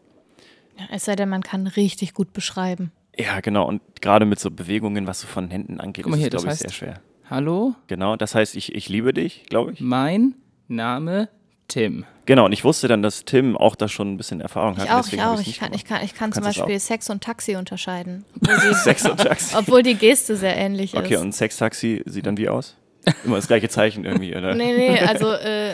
Ja, 0.79 0.87
es 0.93 1.05
sei 1.05 1.17
denn, 1.17 1.29
man 1.29 1.43
kann 1.43 1.67
richtig 1.67 2.15
gut 2.15 2.33
beschreiben. 2.33 2.93
Ja, 3.19 3.41
genau. 3.41 3.67
Und 3.67 3.83
gerade 4.01 4.25
mit 4.27 4.39
so 4.39 4.51
Bewegungen, 4.51 5.07
was 5.07 5.21
so 5.21 5.27
von 5.27 5.51
Händen 5.51 5.81
angeht, 5.81 6.05
Guck 6.05 6.13
mal 6.13 6.17
ist 6.17 6.21
hier, 6.21 6.29
es, 6.29 6.31
glaube 6.31 6.47
das 6.47 6.55
ich, 6.61 6.67
heißt- 6.67 6.71
sehr 6.71 6.73
schwer. 6.73 7.01
Hallo, 7.29 7.75
Genau, 7.87 8.17
das 8.17 8.35
heißt, 8.35 8.57
ich, 8.57 8.75
ich 8.75 8.89
liebe 8.89 9.13
dich, 9.13 9.45
glaube 9.49 9.73
ich. 9.73 9.81
mein 9.81 10.35
Name 10.69 11.29
Tim. 11.71 12.05
Genau, 12.27 12.45
und 12.45 12.53
ich 12.53 12.65
wusste 12.65 12.89
dann, 12.89 13.03
dass 13.03 13.25
Tim 13.25 13.57
auch 13.57 13.75
da 13.75 13.89
schon 13.89 14.13
ein 14.13 14.17
bisschen 14.17 14.41
Erfahrung 14.41 14.77
hat. 14.77 14.85
Ich 14.85 14.91
auch, 14.91 15.03
deswegen 15.03 15.23
ich 15.23 15.27
auch. 15.27 15.41
Ich 15.41 15.59
kann, 15.59 15.73
ich 15.73 15.85
kann, 15.85 16.05
ich 16.05 16.15
kann 16.15 16.33
zum 16.33 16.45
Beispiel 16.45 16.79
Sex 16.79 17.09
und 17.11 17.23
Taxi 17.23 17.57
unterscheiden. 17.57 18.25
Obwohl 18.37 18.57
die, 18.71 18.75
Sex 18.75 19.09
und 19.09 19.19
Taxi. 19.19 19.55
obwohl 19.59 19.83
die 19.83 19.95
Geste 19.95 20.37
sehr 20.37 20.57
ähnlich 20.57 20.97
Okay, 20.97 21.15
ist. 21.15 21.21
und 21.21 21.33
Sex-Taxi 21.35 22.03
sieht 22.07 22.27
dann 22.27 22.37
wie 22.37 22.49
aus? 22.49 22.77
Immer 23.25 23.37
das 23.37 23.47
gleiche 23.47 23.69
Zeichen 23.69 24.05
irgendwie, 24.05 24.31
oder? 24.37 24.55
Nee, 24.55 24.77
nee, 24.77 24.99
also 25.01 25.33
äh, 25.33 25.71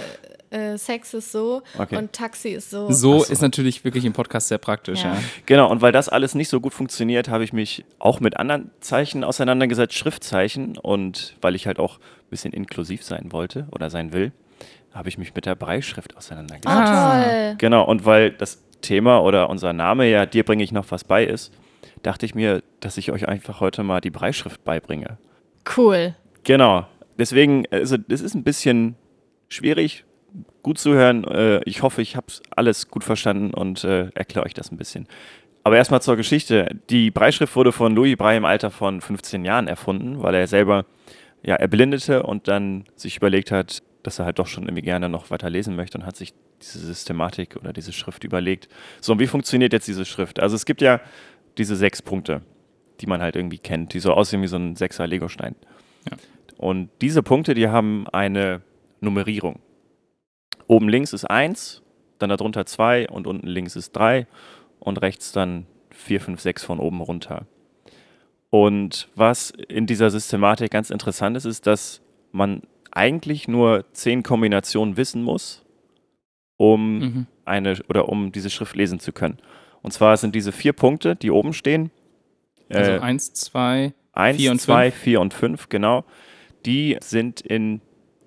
äh, 0.51 0.79
Sex 0.79 1.13
ist 1.15 1.33
so 1.33 1.63
Okay. 1.77 1.97
und 1.97 2.13
Taxi 2.13 2.51
ist 2.51 2.71
so. 2.71 2.91
So, 2.91 3.19
so. 3.19 3.33
ist 3.33 3.43
natürlich 3.43 3.85
wirklich 3.85 4.05
im 4.05 4.13
Podcast 4.13 4.49
sehr 4.49 4.59
praktisch, 4.59 5.03
ja. 5.03 5.15
Ja. 5.15 5.21
Genau, 5.47 5.71
und 5.71 5.83
weil 5.83 5.93
das 5.93 6.09
alles 6.09 6.35
nicht 6.35 6.49
so 6.49 6.61
gut 6.61 6.73
funktioniert, 6.73 7.29
habe 7.29 7.45
ich 7.45 7.53
mich 7.53 7.85
auch 7.99 8.21
mit 8.21 8.37
anderen 8.37 8.71
Zeichen 8.81 9.25
auseinandergesetzt, 9.25 9.95
Schriftzeichen. 9.95 10.79
Und 10.79 11.35
weil 11.41 11.55
ich 11.55 11.67
halt 11.67 11.79
auch 11.79 11.99
ein 11.99 12.31
bisschen 12.31 12.53
inklusiv 12.53 13.03
sein 13.03 13.33
wollte 13.33 13.67
oder 13.73 13.91
sein 13.91 14.13
will, 14.13 14.33
habe 14.97 15.09
ich 15.09 15.19
mich 15.19 15.35
mit 15.35 15.47
der 15.47 15.55
Breischrift 15.55 16.13
Oh, 16.15 16.19
auseinandergesetzt. 16.19 16.67
Ah. 16.69 17.23
toll. 17.23 17.55
Genau, 17.59 17.85
und 17.85 18.05
weil 18.05 18.31
das 18.31 18.63
Thema 18.81 19.23
oder 19.23 19.49
unser 19.51 19.73
Name 19.73 20.09
ja 20.09 20.27
dir 20.27 20.45
bringe 20.45 20.63
ich 20.65 20.73
noch 20.73 20.91
was 20.91 21.05
bei 21.05 21.25
ist, 21.25 21.53
dachte 22.03 22.27
ich 22.27 22.35
mir, 22.35 22.63
dass 22.81 22.97
ich 22.99 23.11
euch 23.11 23.29
einfach 23.29 23.61
heute 23.61 23.83
mal 23.83 24.01
die 24.01 24.11
Breischrift 24.11 24.65
beibringe. 24.65 25.19
Cool. 25.77 26.15
Genau. 26.45 26.87
Deswegen, 27.19 27.65
also 27.71 27.97
das 27.97 28.21
ist 28.21 28.35
ein 28.35 28.45
bisschen 28.45 28.95
schwierig, 29.49 30.05
gut 30.63 30.79
zu 30.79 30.93
hören. 30.95 31.25
Äh, 31.25 31.61
ich 31.65 31.83
hoffe, 31.83 32.03
ich 32.03 32.17
habe 32.17 32.27
alles 32.55 32.89
gut 32.89 33.05
verstanden 33.05 33.55
und 33.55 33.85
äh, 33.85 34.11
erkläre 34.15 34.45
euch 34.47 34.55
das 34.55 34.71
ein 34.71 34.77
bisschen. 34.77 35.09
Aber 35.65 35.77
erstmal 35.77 36.03
zur 36.03 36.17
Geschichte. 36.17 36.69
Die 36.91 37.11
Breischrift 37.11 37.57
wurde 37.57 37.73
von 37.73 37.95
Louis 37.97 38.17
Braille 38.17 38.37
im 38.39 38.45
Alter 38.45 38.71
von 38.71 39.01
15 39.01 39.45
Jahren 39.45 39.67
erfunden, 39.67 40.23
weil 40.23 40.35
er 40.35 40.47
selber 40.47 40.85
ja 41.43 41.57
erblindete 41.57 42.23
und 42.23 42.47
dann 42.47 42.85
sich 42.95 43.17
überlegt 43.17 43.51
hat, 43.51 43.83
dass 44.07 44.19
er 44.19 44.25
halt 44.25 44.39
doch 44.39 44.47
schon 44.47 44.65
irgendwie 44.65 44.83
gerne 44.83 45.09
noch 45.09 45.31
weiter 45.31 45.51
lesen 45.51 45.77
möchte 45.77 45.99
und 45.99 46.07
hat 46.07 46.17
sich 46.17 46.33
diese 46.63 46.79
Systematik 46.79 47.57
oder 47.57 47.73
diese 47.73 47.93
Schrift 47.93 48.25
überlegt. 48.25 48.69
So, 49.01 49.13
und 49.13 49.19
wie 49.19 49.27
funktioniert 49.27 49.73
jetzt 49.73 49.89
diese 49.89 50.05
Schrift? 50.05 50.41
Also 50.41 50.57
es 50.57 50.65
gibt 50.65 50.81
ja 50.81 51.01
diese 51.59 51.77
sechs 51.77 52.03
Punkte, 52.03 52.43
die 53.01 53.07
man 53.07 53.21
halt 53.21 53.37
irgendwie 53.37 53.59
kennt, 53.59 53.95
die 53.95 54.01
so 54.01 54.13
aussehen 54.13 54.43
wie 54.43 54.47
so 54.47 54.57
ein 54.57 54.77
sechser 54.77 55.07
Legostein. 55.07 55.55
Und 56.57 56.89
diese 57.01 57.23
Punkte, 57.23 57.55
die 57.55 57.69
haben 57.69 58.09
eine 58.09 58.63
Nummerierung. 59.01 59.61
Oben 60.67 60.89
links 60.89 61.13
ist 61.13 61.25
1, 61.25 61.83
dann 62.19 62.31
darunter 62.31 62.65
2 62.65 63.09
und 63.09 63.27
unten 63.27 63.47
links 63.47 63.77
ist 63.77 63.93
3 63.93 64.27
und 64.81 65.03
rechts 65.03 65.33
dann 65.33 65.67
4, 65.91 66.21
5, 66.21 66.41
6 66.41 66.65
von 66.65 66.81
oben 66.81 67.01
runter. 67.01 67.47
Und 68.51 69.09
was 69.15 69.51
in 69.51 69.87
dieser 69.87 70.11
Systematik 70.11 70.71
ganz 70.71 70.91
interessant 70.91 71.37
ist, 71.37 71.45
ist, 71.45 71.67
dass 71.67 72.01
man 72.33 72.63
eigentlich 72.97 73.47
nur 73.47 73.85
10 73.93 74.23
Kombinationen 74.23 74.97
wissen 74.97 75.23
muss, 75.23 75.65
um 76.57 76.99
Mhm. 76.99 77.27
eine 77.45 77.79
oder 77.89 78.09
um 78.09 78.33
diese 78.33 78.51
Schrift 78.51 78.75
lesen 78.75 78.99
zu 78.99 79.13
können. 79.13 79.39
Und 79.83 79.93
zwar 79.93 80.17
sind 80.17 80.35
diese 80.35 80.51
vier 80.53 80.73
Punkte, 80.73 81.15
die 81.15 81.31
oben 81.31 81.53
stehen, 81.53 81.91
Also 82.69 82.91
äh, 82.93 82.99
eins, 82.99 83.33
zwei, 83.35 83.95
1, 84.13 84.37
vier 84.39 84.51
und 84.51 84.61
2, 84.61 84.91
4 84.91 85.21
und 85.21 85.33
5, 85.35 85.69
genau. 85.69 86.05
Die 86.65 86.97
sind 87.01 87.41
in 87.43 87.81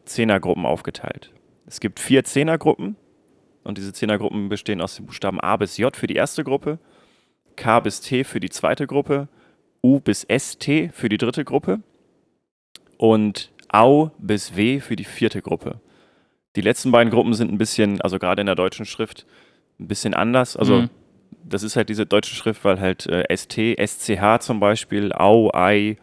Zehnergruppen 0.05 0.65
aufgeteilt. 0.65 1.33
Es 1.65 1.79
gibt 1.81 1.99
vier 1.99 2.23
Zehnergruppen 2.23 2.95
und 3.63 3.77
diese 3.77 3.91
Zehnergruppen 3.91 4.47
bestehen 4.47 4.79
aus 4.81 4.95
den 4.95 5.05
Buchstaben 5.07 5.39
A 5.41 5.57
bis 5.57 5.77
J 5.77 5.95
für 5.97 6.07
die 6.07 6.15
erste 6.15 6.43
Gruppe, 6.45 6.79
K 7.57 7.79
bis 7.81 7.99
T 8.01 8.23
für 8.23 8.39
die 8.39 8.49
zweite 8.49 8.87
Gruppe, 8.87 9.27
U 9.83 9.99
bis 9.99 10.25
ST 10.29 10.63
für 10.93 11.09
die 11.09 11.17
dritte 11.17 11.43
Gruppe 11.43 11.81
und 12.97 13.51
Au 13.69 14.11
bis 14.17 14.55
W 14.55 14.79
für 14.79 14.95
die 14.95 15.03
vierte 15.05 15.41
Gruppe. 15.41 15.79
Die 16.55 16.61
letzten 16.61 16.91
beiden 16.91 17.11
Gruppen 17.11 17.33
sind 17.33 17.51
ein 17.51 17.57
bisschen, 17.57 18.01
also 18.01 18.19
gerade 18.19 18.41
in 18.41 18.45
der 18.47 18.55
deutschen 18.55 18.85
Schrift, 18.85 19.25
ein 19.79 19.87
bisschen 19.87 20.13
anders. 20.13 20.57
Also 20.57 20.81
Mhm. 20.81 20.89
das 21.43 21.63
ist 21.63 21.75
halt 21.75 21.89
diese 21.89 22.05
deutsche 22.05 22.35
Schrift, 22.35 22.63
weil 22.65 22.79
halt 22.79 23.05
äh, 23.07 23.23
ST, 23.35 23.57
SCH 23.77 24.39
zum 24.41 24.59
Beispiel, 24.59 25.13
Au, 25.13 25.51
Ei, 25.53 25.97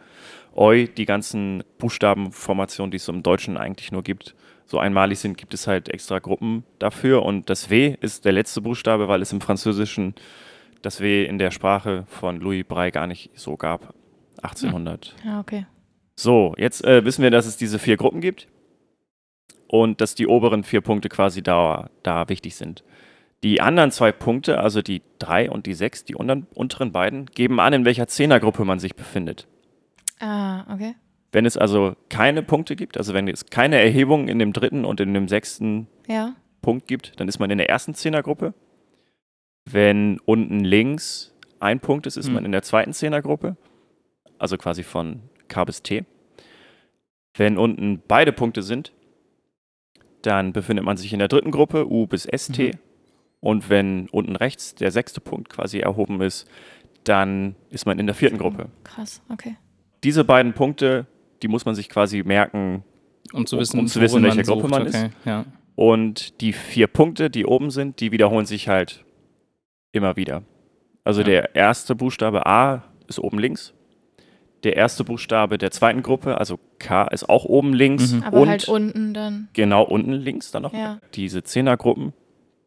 Oi, 0.55 0.87
die 0.87 1.05
ganzen 1.05 1.63
Buchstabenformationen, 1.77 2.89
die 2.91 2.97
es 2.97 3.07
im 3.07 3.21
Deutschen 3.21 3.57
eigentlich 3.57 3.91
nur 3.91 4.01
gibt, 4.03 4.33
so 4.65 4.79
einmalig 4.79 5.19
sind, 5.19 5.37
gibt 5.37 5.53
es 5.53 5.67
halt 5.67 5.87
extra 5.89 6.17
Gruppen 6.19 6.63
dafür. 6.79 7.23
Und 7.23 7.49
das 7.49 7.69
W 7.69 7.95
ist 8.01 8.25
der 8.25 8.31
letzte 8.31 8.61
Buchstabe, 8.61 9.07
weil 9.07 9.21
es 9.21 9.31
im 9.31 9.39
Französischen 9.41 10.15
das 10.81 10.99
W 10.99 11.25
in 11.25 11.37
der 11.37 11.51
Sprache 11.51 12.05
von 12.07 12.39
Louis 12.39 12.65
Braille 12.67 12.91
gar 12.91 13.05
nicht 13.07 13.29
so 13.35 13.55
gab. 13.55 13.93
1800. 14.41 15.15
Ja, 15.25 15.39
okay. 15.39 15.65
So, 16.19 16.55
jetzt 16.57 16.83
äh, 16.83 17.05
wissen 17.05 17.21
wir, 17.21 17.31
dass 17.31 17.45
es 17.45 17.57
diese 17.57 17.77
vier 17.79 17.95
Gruppen 17.95 18.21
gibt 18.21 18.47
und 19.67 20.01
dass 20.01 20.15
die 20.15 20.27
oberen 20.27 20.63
vier 20.63 20.81
Punkte 20.81 21.09
quasi 21.09 21.43
da, 21.43 21.89
da 22.03 22.27
wichtig 22.27 22.55
sind. 22.55 22.83
Die 23.43 23.61
anderen 23.61 23.91
zwei 23.91 24.11
Punkte, 24.11 24.59
also 24.59 24.81
die 24.81 25.03
drei 25.19 25.49
und 25.49 25.67
die 25.67 25.75
sechs, 25.75 26.03
die 26.03 26.15
unteren, 26.15 26.47
unteren 26.55 26.91
beiden, 26.91 27.27
geben 27.27 27.59
an, 27.59 27.73
in 27.73 27.85
welcher 27.85 28.07
Zehnergruppe 28.07 28.65
man 28.65 28.79
sich 28.79 28.95
befindet. 28.95 29.47
Ah, 30.19 30.73
okay. 30.73 30.95
Wenn 31.31 31.45
es 31.45 31.55
also 31.55 31.95
keine 32.09 32.41
Punkte 32.41 32.75
gibt, 32.75 32.97
also 32.97 33.13
wenn 33.13 33.27
es 33.27 33.45
keine 33.45 33.79
Erhebung 33.79 34.27
in 34.27 34.39
dem 34.39 34.53
dritten 34.53 34.85
und 34.85 34.99
in 34.99 35.13
dem 35.13 35.27
sechsten 35.27 35.87
Ja. 36.07 36.33
Punkt 36.63 36.87
gibt, 36.87 37.19
dann 37.19 37.27
ist 37.27 37.37
man 37.37 37.51
in 37.51 37.59
der 37.59 37.69
ersten 37.69 37.93
Zehnergruppe. 37.93 38.55
Wenn 39.69 40.19
unten 40.25 40.61
links 40.61 41.35
ein 41.59 41.79
Punkt 41.79 42.07
ist, 42.07 42.17
ist 42.17 42.29
Mhm. 42.29 42.33
man 42.33 42.45
in 42.45 42.51
der 42.53 42.63
zweiten 42.63 42.93
Zehnergruppe. 42.93 43.55
Also 44.39 44.57
quasi 44.57 44.81
von 44.81 45.21
K 45.47 45.63
bis 45.65 45.81
T. 45.83 46.05
Wenn 47.35 47.57
unten 47.57 48.01
beide 48.07 48.31
Punkte 48.31 48.63
sind, 48.63 48.93
dann 50.21 50.53
befindet 50.53 50.83
man 50.85 50.97
sich 50.97 51.13
in 51.13 51.19
der 51.19 51.27
dritten 51.27 51.51
Gruppe, 51.51 51.87
U 51.89 52.07
bis 52.07 52.23
ST. 52.25 52.57
Mhm. 52.59 52.71
Und 53.39 53.69
wenn 53.69 54.09
unten 54.09 54.35
rechts 54.35 54.73
der 54.75 54.91
sechste 54.91 55.21
Punkt 55.21 55.49
quasi 55.49 55.79
erhoben 55.79 56.21
ist, 56.21 56.47
dann 57.03 57.55
ist 57.69 57.85
man 57.85 57.99
in 57.99 58.07
der 58.07 58.15
vierten 58.15 58.37
Gruppe. 58.39 58.69
Krass, 58.83 59.21
okay. 59.29 59.55
Diese 60.03 60.23
beiden 60.23 60.53
Punkte, 60.53 61.05
die 61.43 61.47
muss 61.47 61.65
man 61.65 61.75
sich 61.75 61.87
quasi 61.89 62.23
merken, 62.23 62.83
Um 63.33 63.45
zu 63.45 63.55
Um- 63.55 63.61
wissen, 63.61 63.79
um 63.79 63.87
zu 63.87 64.01
wissen, 64.01 64.17
in 64.17 64.23
welcher 64.23 64.43
Gruppe 64.43 64.67
man 64.67 64.85
ist. 64.87 64.95
okay. 64.95 65.09
Ja. 65.25 65.45
Und 65.75 66.41
die 66.41 66.53
vier 66.53 66.87
Punkte, 66.87 67.29
die 67.29 67.45
oben 67.45 67.69
sind, 67.69 67.99
die 67.99 68.11
wiederholen 68.11 68.45
sich 68.47 68.67
halt 68.67 69.05
immer 69.91 70.15
wieder. 70.15 70.41
Also 71.03 71.21
Ja. 71.21 71.27
der 71.27 71.55
erste 71.55 71.93
Buchstabe 71.95 72.45
A 72.47 72.83
ist 73.07 73.19
oben 73.19 73.37
links. 73.37 73.73
Der 74.63 74.75
erste 74.75 75.03
Buchstabe 75.03 75.57
der 75.57 75.71
zweiten 75.71 76.01
Gruppe, 76.01 76.37
also 76.39 76.59
K, 76.79 77.03
ist 77.07 77.29
auch 77.29 77.45
oben 77.45 77.73
links. 77.73 78.11
Mhm. 78.13 78.23
Aber 78.23 78.41
und 78.41 78.49
halt 78.49 78.67
unten 78.67 79.13
dann. 79.13 79.49
genau 79.53 79.83
unten 79.83 80.13
links 80.13 80.51
dann 80.51 80.63
noch. 80.63 80.73
Ja. 80.73 80.99
Diese 81.13 81.43
Zehnergruppen 81.43 82.13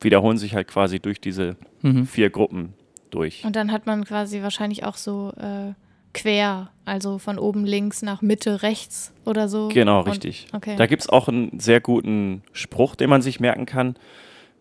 wiederholen 0.00 0.38
sich 0.38 0.54
halt 0.54 0.68
quasi 0.68 1.00
durch 1.00 1.20
diese 1.20 1.56
Mhm. 1.82 2.06
vier 2.06 2.30
Gruppen 2.30 2.75
durch. 3.11 3.44
Und 3.44 3.56
dann 3.56 3.73
hat 3.73 3.87
man 3.87 4.04
quasi 4.04 4.40
wahrscheinlich 4.42 4.85
auch 4.85 4.97
so 4.97 5.32
äh, 5.37 5.73
quer, 6.14 6.70
also 6.85 7.18
von 7.18 7.38
oben 7.38 7.64
links 7.64 8.02
nach 8.02 8.23
Mitte 8.23 8.62
rechts 8.62 9.12
oder 9.26 9.49
so. 9.49 9.68
Genau, 9.68 10.00
Und- 10.00 10.09
richtig. 10.09 10.47
Okay. 10.52 10.76
Da 10.76 10.87
gibt 10.87 11.02
es 11.02 11.09
auch 11.09 11.28
einen 11.28 11.59
sehr 11.61 11.80
guten 11.80 12.42
Spruch, 12.52 12.94
den 12.94 13.11
man 13.11 13.20
sich 13.23 13.40
merken 13.40 13.66
kann. 13.66 13.97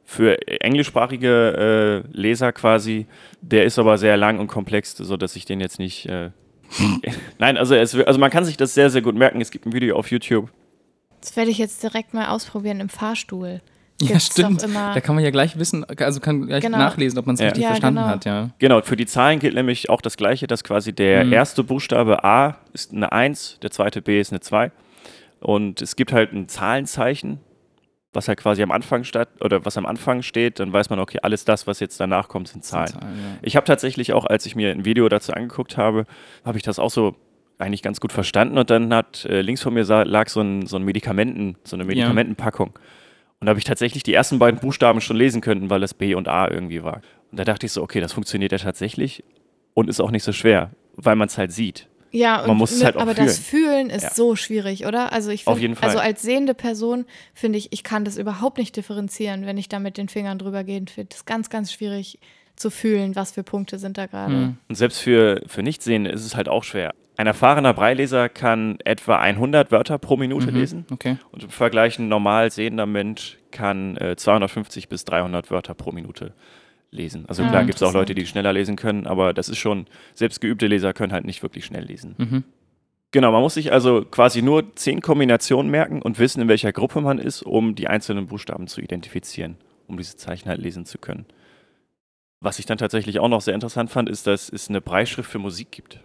Für 0.03 0.37
englischsprachige 0.47 2.03
äh, 2.11 2.17
Leser 2.17 2.51
quasi. 2.51 3.05
Der 3.41 3.65
ist 3.65 3.77
aber 3.77 3.97
sehr 3.99 4.17
lang 4.17 4.39
und 4.39 4.47
komplex, 4.47 4.97
sodass 4.97 5.35
ich 5.35 5.45
den 5.45 5.59
jetzt 5.59 5.77
nicht. 5.79 6.07
Äh 6.07 6.31
Nein, 7.39 7.57
also, 7.57 7.75
es, 7.75 7.95
also 7.95 8.19
man 8.19 8.29
kann 8.31 8.45
sich 8.45 8.57
das 8.57 8.73
sehr, 8.73 8.89
sehr 8.89 9.01
gut 9.01 9.15
merken. 9.15 9.41
Es 9.41 9.51
gibt 9.51 9.65
ein 9.65 9.73
Video 9.73 9.97
auf 9.97 10.11
YouTube. 10.11 10.49
Das 11.21 11.35
werde 11.35 11.51
ich 11.51 11.57
jetzt 11.57 11.83
direkt 11.83 12.13
mal 12.13 12.27
ausprobieren 12.27 12.79
im 12.79 12.89
Fahrstuhl. 12.89 13.61
Ja, 14.01 14.07
Gibt's 14.07 14.29
doch 14.29 14.33
stimmt. 14.45 14.63
immer- 14.63 14.93
Da 14.93 15.01
kann 15.01 15.15
man 15.15 15.23
ja 15.25 15.29
gleich 15.29 15.59
wissen, 15.59 15.83
also 15.83 16.21
kann 16.21 16.47
gleich 16.47 16.63
Genau. 16.63 16.77
nachlesen, 16.77 17.19
ob 17.19 17.25
man 17.25 17.33
es 17.35 17.41
Ja. 17.41 17.47
richtig 17.47 17.63
Ja, 17.63 17.69
verstanden 17.71 17.97
genau. 17.99 18.07
hat, 18.07 18.23
ja. 18.23 18.49
Genau, 18.57 18.81
für 18.81 18.95
die 18.95 19.05
Zahlen 19.05 19.39
gilt 19.39 19.55
nämlich 19.55 19.89
auch 19.89 19.99
das 19.99 20.15
Gleiche, 20.15 20.47
dass 20.47 20.63
quasi 20.63 20.93
der 20.93 21.25
Mhm. 21.25 21.33
erste 21.33 21.63
Buchstabe 21.65 22.23
A 22.23 22.57
ist 22.71 22.93
eine 22.93 23.11
1, 23.11 23.57
der 23.61 23.71
zweite 23.71 24.01
B 24.01 24.21
ist 24.21 24.31
eine 24.31 24.39
2. 24.39 24.71
Und 25.41 25.81
es 25.81 25.97
gibt 25.97 26.13
halt 26.13 26.31
ein 26.31 26.47
Zahlenzeichen, 26.47 27.39
was 28.13 28.27
halt 28.27 28.39
quasi 28.39 28.63
am 28.63 28.71
Anfang 28.71 29.03
statt 29.03 29.29
oder 29.41 29.65
was 29.65 29.77
am 29.77 29.85
Anfang 29.85 30.21
steht, 30.23 30.59
dann 30.59 30.73
weiß 30.73 30.89
man, 30.89 30.99
okay, 30.99 31.19
alles 31.21 31.45
das, 31.45 31.67
was 31.67 31.79
jetzt 31.79 31.99
danach 31.99 32.27
kommt, 32.27 32.47
sind 32.47 32.63
Zahlen. 32.65 32.87
Zahlen, 32.87 33.15
ja. 33.19 33.37
Ich 33.43 33.55
habe 33.55 33.65
tatsächlich 33.65 34.13
auch, 34.13 34.25
als 34.25 34.45
ich 34.45 34.55
mir 34.55 34.71
ein 34.71 34.83
Video 34.85 35.07
dazu 35.09 35.31
angeguckt 35.33 35.77
habe, 35.77 36.05
habe 36.43 36.57
ich 36.57 36.63
das 36.63 36.79
auch 36.79 36.89
so 36.89 37.15
eigentlich 37.59 37.81
ganz 37.83 37.99
gut 37.99 38.11
verstanden 38.11 38.57
und 38.57 38.69
dann 38.69 38.93
hat 38.93 39.25
äh, 39.25 39.41
links 39.41 39.61
von 39.61 39.73
mir 39.73 39.85
sa- 39.85 40.03
lag 40.03 40.29
so 40.29 40.41
ein, 40.41 40.65
so 40.65 40.77
ein 40.77 40.83
Medikamenten, 40.83 41.55
so 41.63 41.75
eine 41.75 41.83
Medikamentenpackung. 41.85 42.69
Und 43.41 43.45
da 43.45 43.49
habe 43.51 43.59
ich 43.59 43.65
tatsächlich 43.65 44.01
die 44.03 44.13
ersten 44.13 44.39
beiden 44.39 44.59
Buchstaben 44.59 45.01
schon 45.01 45.15
lesen 45.17 45.41
können, 45.41 45.69
weil 45.69 45.79
das 45.79 45.93
B 45.93 46.15
und 46.15 46.27
A 46.27 46.49
irgendwie 46.49 46.83
war. 46.83 47.01
Und 47.31 47.39
da 47.39 47.43
dachte 47.45 47.65
ich 47.65 47.71
so, 47.73 47.83
okay, 47.83 47.99
das 48.01 48.11
funktioniert 48.13 48.51
ja 48.51 48.57
tatsächlich 48.57 49.23
und 49.73 49.87
ist 49.89 49.99
auch 50.01 50.11
nicht 50.11 50.23
so 50.23 50.31
schwer, 50.33 50.71
weil 50.95 51.15
man 51.15 51.27
es 51.27 51.37
halt 51.37 51.51
sieht. 51.51 51.87
Ja, 52.11 52.37
Man 52.41 52.51
und 52.51 52.57
muss 52.57 52.71
es 52.71 52.77
mit, 52.77 52.85
halt 52.85 52.97
auch 52.97 53.01
aber 53.01 53.13
das 53.13 53.37
Fühlen 53.39 53.89
ist 53.89 54.03
Ja. 54.03 54.09
so 54.13 54.35
schwierig, 54.35 54.85
oder? 54.85 55.11
Also 55.13 55.29
ich 55.31 55.45
Auf 55.47 55.55
find, 55.55 55.61
jeden 55.61 55.75
Fall. 55.75 55.89
Also 55.89 55.99
als 55.99 56.21
sehende 56.21 56.53
Person 56.53 57.05
finde 57.33 57.57
ich, 57.59 57.71
ich 57.71 57.83
kann 57.83 58.03
das 58.05 58.17
überhaupt 58.17 58.57
nicht 58.57 58.75
differenzieren, 58.75 59.45
wenn 59.45 59.57
ich 59.57 59.69
da 59.69 59.79
mit 59.79 59.97
den 59.97 60.09
Fingern 60.09 60.39
drüber 60.39 60.63
gehe. 60.63 60.81
Ich 60.85 60.91
finde 60.93 61.09
es 61.15 61.25
ganz, 61.25 61.49
ganz 61.49 61.71
schwierig 61.71 62.19
zu 62.55 62.69
fühlen, 62.71 63.15
was 63.15 63.31
für 63.31 63.43
Punkte 63.43 63.79
sind 63.79 63.97
da 63.97 64.05
gerade. 64.07 64.33
Mhm. 64.33 64.57
Und 64.67 64.75
selbst 64.75 64.99
für, 64.99 65.41
für 65.47 65.63
Nichtsehende 65.63 66.09
ist 66.09 66.25
es 66.25 66.35
halt 66.35 66.49
auch 66.49 66.63
schwer. 66.63 66.93
Ein 67.15 67.27
erfahrener 67.27 67.73
Breileser 67.73 68.29
kann 68.29 68.79
etwa 68.85 69.17
100 69.19 69.71
Wörter 69.71 69.97
pro 69.97 70.15
Minute 70.17 70.51
Mhm. 70.51 70.57
lesen. 70.57 70.85
Okay. 70.91 71.17
Und 71.31 71.43
im 71.43 71.49
Vergleich 71.49 71.99
ein 71.99 72.07
normal 72.07 72.49
sehender 72.49 72.85
Mensch 72.85 73.37
kann 73.51 73.97
äh, 73.97 74.15
250 74.15 74.87
bis 74.89 75.03
300 75.05 75.51
Wörter 75.51 75.73
pro 75.73 75.91
Minute 75.91 76.33
lesen. 76.91 77.25
Also 77.27 77.43
Ah, 77.43 77.49
klar 77.49 77.65
gibt 77.65 77.75
es 77.77 77.83
auch. 77.83 77.93
Leute, 77.93 78.15
die 78.15 78.25
schneller 78.25 78.53
lesen 78.53 78.75
können, 78.75 79.05
aber 79.07 79.33
das 79.33 79.49
ist 79.49 79.57
schon, 79.59 79.85
selbst 80.13 80.41
geübte 80.41 80.67
Leser 80.67 80.93
können 80.93 81.13
halt 81.13 81.25
nicht 81.25 81.43
wirklich 81.43 81.65
schnell 81.65 81.83
lesen. 81.83 82.15
Mhm. 82.17 82.43
Genau, 83.11 83.31
man 83.31 83.41
muss 83.41 83.55
sich 83.55 83.71
also 83.71 84.03
quasi 84.05 84.41
nur 84.41 84.75
zehn 84.75 85.01
Kombinationen 85.01 85.71
merken 85.71 86.01
und 86.01 86.19
wissen, 86.19 86.41
in 86.41 86.47
welcher 86.47 86.71
Gruppe 86.71 87.01
man 87.01 87.17
ist, 87.17 87.41
um 87.41 87.73
die 87.75 87.87
einzelnen 87.87 88.27
Buchstaben 88.27 88.67
zu 88.67 88.81
identifizieren, 88.81 89.55
um 89.87 89.97
diese 89.97 90.15
Zeichen 90.17 90.47
halt 90.49 90.61
lesen 90.61 90.85
zu 90.85 90.97
können. 90.99 91.25
Was 92.41 92.59
ich 92.59 92.65
dann 92.65 92.77
tatsächlich 92.77 93.19
auch 93.19 93.27
noch 93.27 93.41
sehr 93.41 93.53
interessant 93.55 93.89
fand, 93.89 94.09
ist, 94.09 94.25
dass 94.27 94.49
es 94.49 94.69
eine 94.69 94.79
Breitschrift 94.79 95.29
für 95.29 95.39
Musik 95.39 95.71
gibt. 95.71 95.99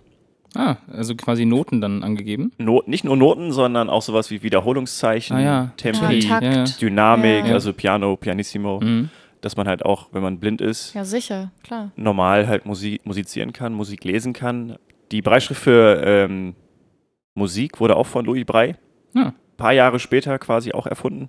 Ah, 0.56 0.76
also 0.92 1.14
quasi 1.16 1.44
Noten 1.44 1.80
dann 1.80 2.02
angegeben. 2.02 2.52
Not, 2.58 2.88
nicht 2.88 3.04
nur 3.04 3.16
Noten, 3.16 3.52
sondern 3.52 3.90
auch 3.90 4.02
sowas 4.02 4.30
wie 4.30 4.42
Wiederholungszeichen, 4.42 5.36
Ah 5.36 5.40
ja. 5.40 5.72
Tempi, 5.76 6.20
Ja, 6.20 6.28
Takt. 6.28 6.42
Ja, 6.44 6.52
ja. 6.52 6.64
Dynamik, 6.64 7.46
Ja. 7.46 7.52
also 7.54 7.72
Piano, 7.72 8.16
Pianissimo, 8.16 8.80
Mhm. 8.80 9.10
Dass 9.44 9.56
man 9.56 9.68
halt 9.68 9.84
auch, 9.84 10.08
wenn 10.12 10.22
man 10.22 10.38
blind 10.40 10.60
ist, 10.60 10.94
Ja, 10.94 11.04
sicher, 11.04 11.50
klar. 11.62 11.90
normal 11.96 12.46
halt 12.48 12.66
Musik, 12.66 13.04
musizieren 13.04 13.52
kann, 13.52 13.72
Musik 13.74 14.04
lesen 14.04 14.32
kann. 14.32 14.76
Die 15.12 15.22
Breitschrift 15.22 15.60
für 15.62 16.02
ähm, 16.04 16.54
Musik 17.34 17.80
wurde 17.80 17.96
auch 17.96 18.06
von 18.06 18.24
Louis 18.24 18.44
Brey 18.44 18.74
Ja. 19.14 19.26
ein 19.28 19.34
paar 19.56 19.72
Jahre 19.72 19.98
später 19.98 20.38
quasi 20.38 20.72
auch 20.72 20.86
erfunden. 20.86 21.28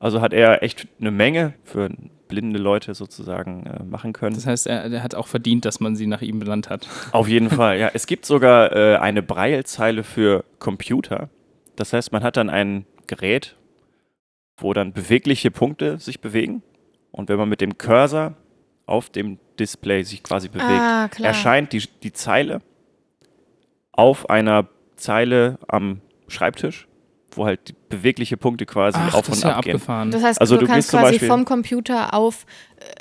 Also 0.00 0.20
hat 0.20 0.32
er 0.32 0.62
echt 0.62 0.86
eine 1.00 1.10
Menge 1.10 1.54
für 1.64 1.90
blinde 2.28 2.58
Leute 2.58 2.94
sozusagen 2.94 3.66
äh, 3.66 3.82
machen 3.82 4.12
können. 4.12 4.34
Das 4.34 4.46
heißt, 4.46 4.66
er, 4.66 4.84
er 4.84 5.02
hat 5.02 5.14
auch 5.14 5.26
verdient, 5.26 5.64
dass 5.64 5.80
man 5.80 5.96
sie 5.96 6.06
nach 6.06 6.22
ihm 6.22 6.38
benannt 6.38 6.68
hat. 6.70 6.86
Auf 7.12 7.26
jeden 7.28 7.50
Fall, 7.50 7.78
ja. 7.78 7.90
Es 7.94 8.06
gibt 8.06 8.26
sogar 8.26 8.70
äh, 8.76 8.96
eine 8.98 9.22
Braillezeile 9.22 10.04
für 10.04 10.44
Computer. 10.58 11.30
Das 11.76 11.92
heißt, 11.92 12.12
man 12.12 12.22
hat 12.22 12.36
dann 12.36 12.50
ein 12.50 12.84
Gerät, 13.06 13.56
wo 14.60 14.72
dann 14.74 14.92
bewegliche 14.92 15.50
Punkte 15.50 15.98
sich 15.98 16.20
bewegen. 16.20 16.62
Und 17.10 17.28
wenn 17.28 17.38
man 17.38 17.48
mit 17.48 17.60
dem 17.60 17.78
Cursor 17.78 18.34
auf 18.86 19.10
dem 19.10 19.38
Display 19.58 20.02
sich 20.02 20.22
quasi 20.22 20.48
bewegt, 20.48 20.68
Ah, 20.70 21.08
erscheint 21.22 21.72
die, 21.72 21.82
die 22.02 22.12
Zeile 22.12 22.60
auf 23.92 24.30
einer 24.30 24.68
Zeile 24.96 25.58
am 25.68 26.00
Schreibtisch, 26.28 26.86
wo 27.32 27.46
halt 27.46 27.68
die 27.68 27.74
bewegliche 27.88 28.36
Punkte 28.36 28.66
quasi 28.66 28.98
Ach, 29.00 29.14
auf 29.14 29.26
das 29.26 29.38
ist 29.38 29.44
und 29.44 29.50
ja 29.50 29.56
ab 29.56 29.64
gehen. 29.64 29.74
abgefahren. 29.76 30.10
Das 30.10 30.22
heißt, 30.22 30.40
Also 30.40 30.56
du, 30.56 30.62
du 30.62 30.66
kannst 30.66 30.90
quasi 30.90 31.12
Beispiel- 31.12 31.28
vom 31.28 31.44
Computer 31.44 32.14
auf 32.14 32.46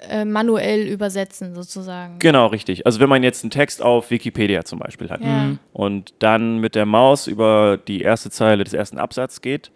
äh, 0.10 0.26
manuell 0.26 0.88
übersetzen, 0.88 1.54
sozusagen. 1.54 2.20
Genau, 2.20 2.48
richtig. 2.48 2.86
Also 2.86 3.00
wenn 3.00 3.10
man 3.10 3.24
jetzt 3.24 3.44
einen 3.44 3.52
Text 3.52 3.82
auf 3.82 4.10
Wikipedia 4.12 4.64
zum 4.64 4.80
Beispiel 4.80 5.10
hat 5.10 5.22
Ja. 5.22 5.28
Mhm. 5.28 5.60
und 5.74 6.14
dann 6.20 6.60
mit 6.60 6.76
der 6.76 6.86
Maus 6.86 7.28
über 7.28 7.78
die 7.78 8.02
erste 8.02 8.30
Zeile 8.30 8.64
des 8.64 8.74
ersten 8.74 8.98
Absatzes 8.98 9.42
geht, 9.42 9.72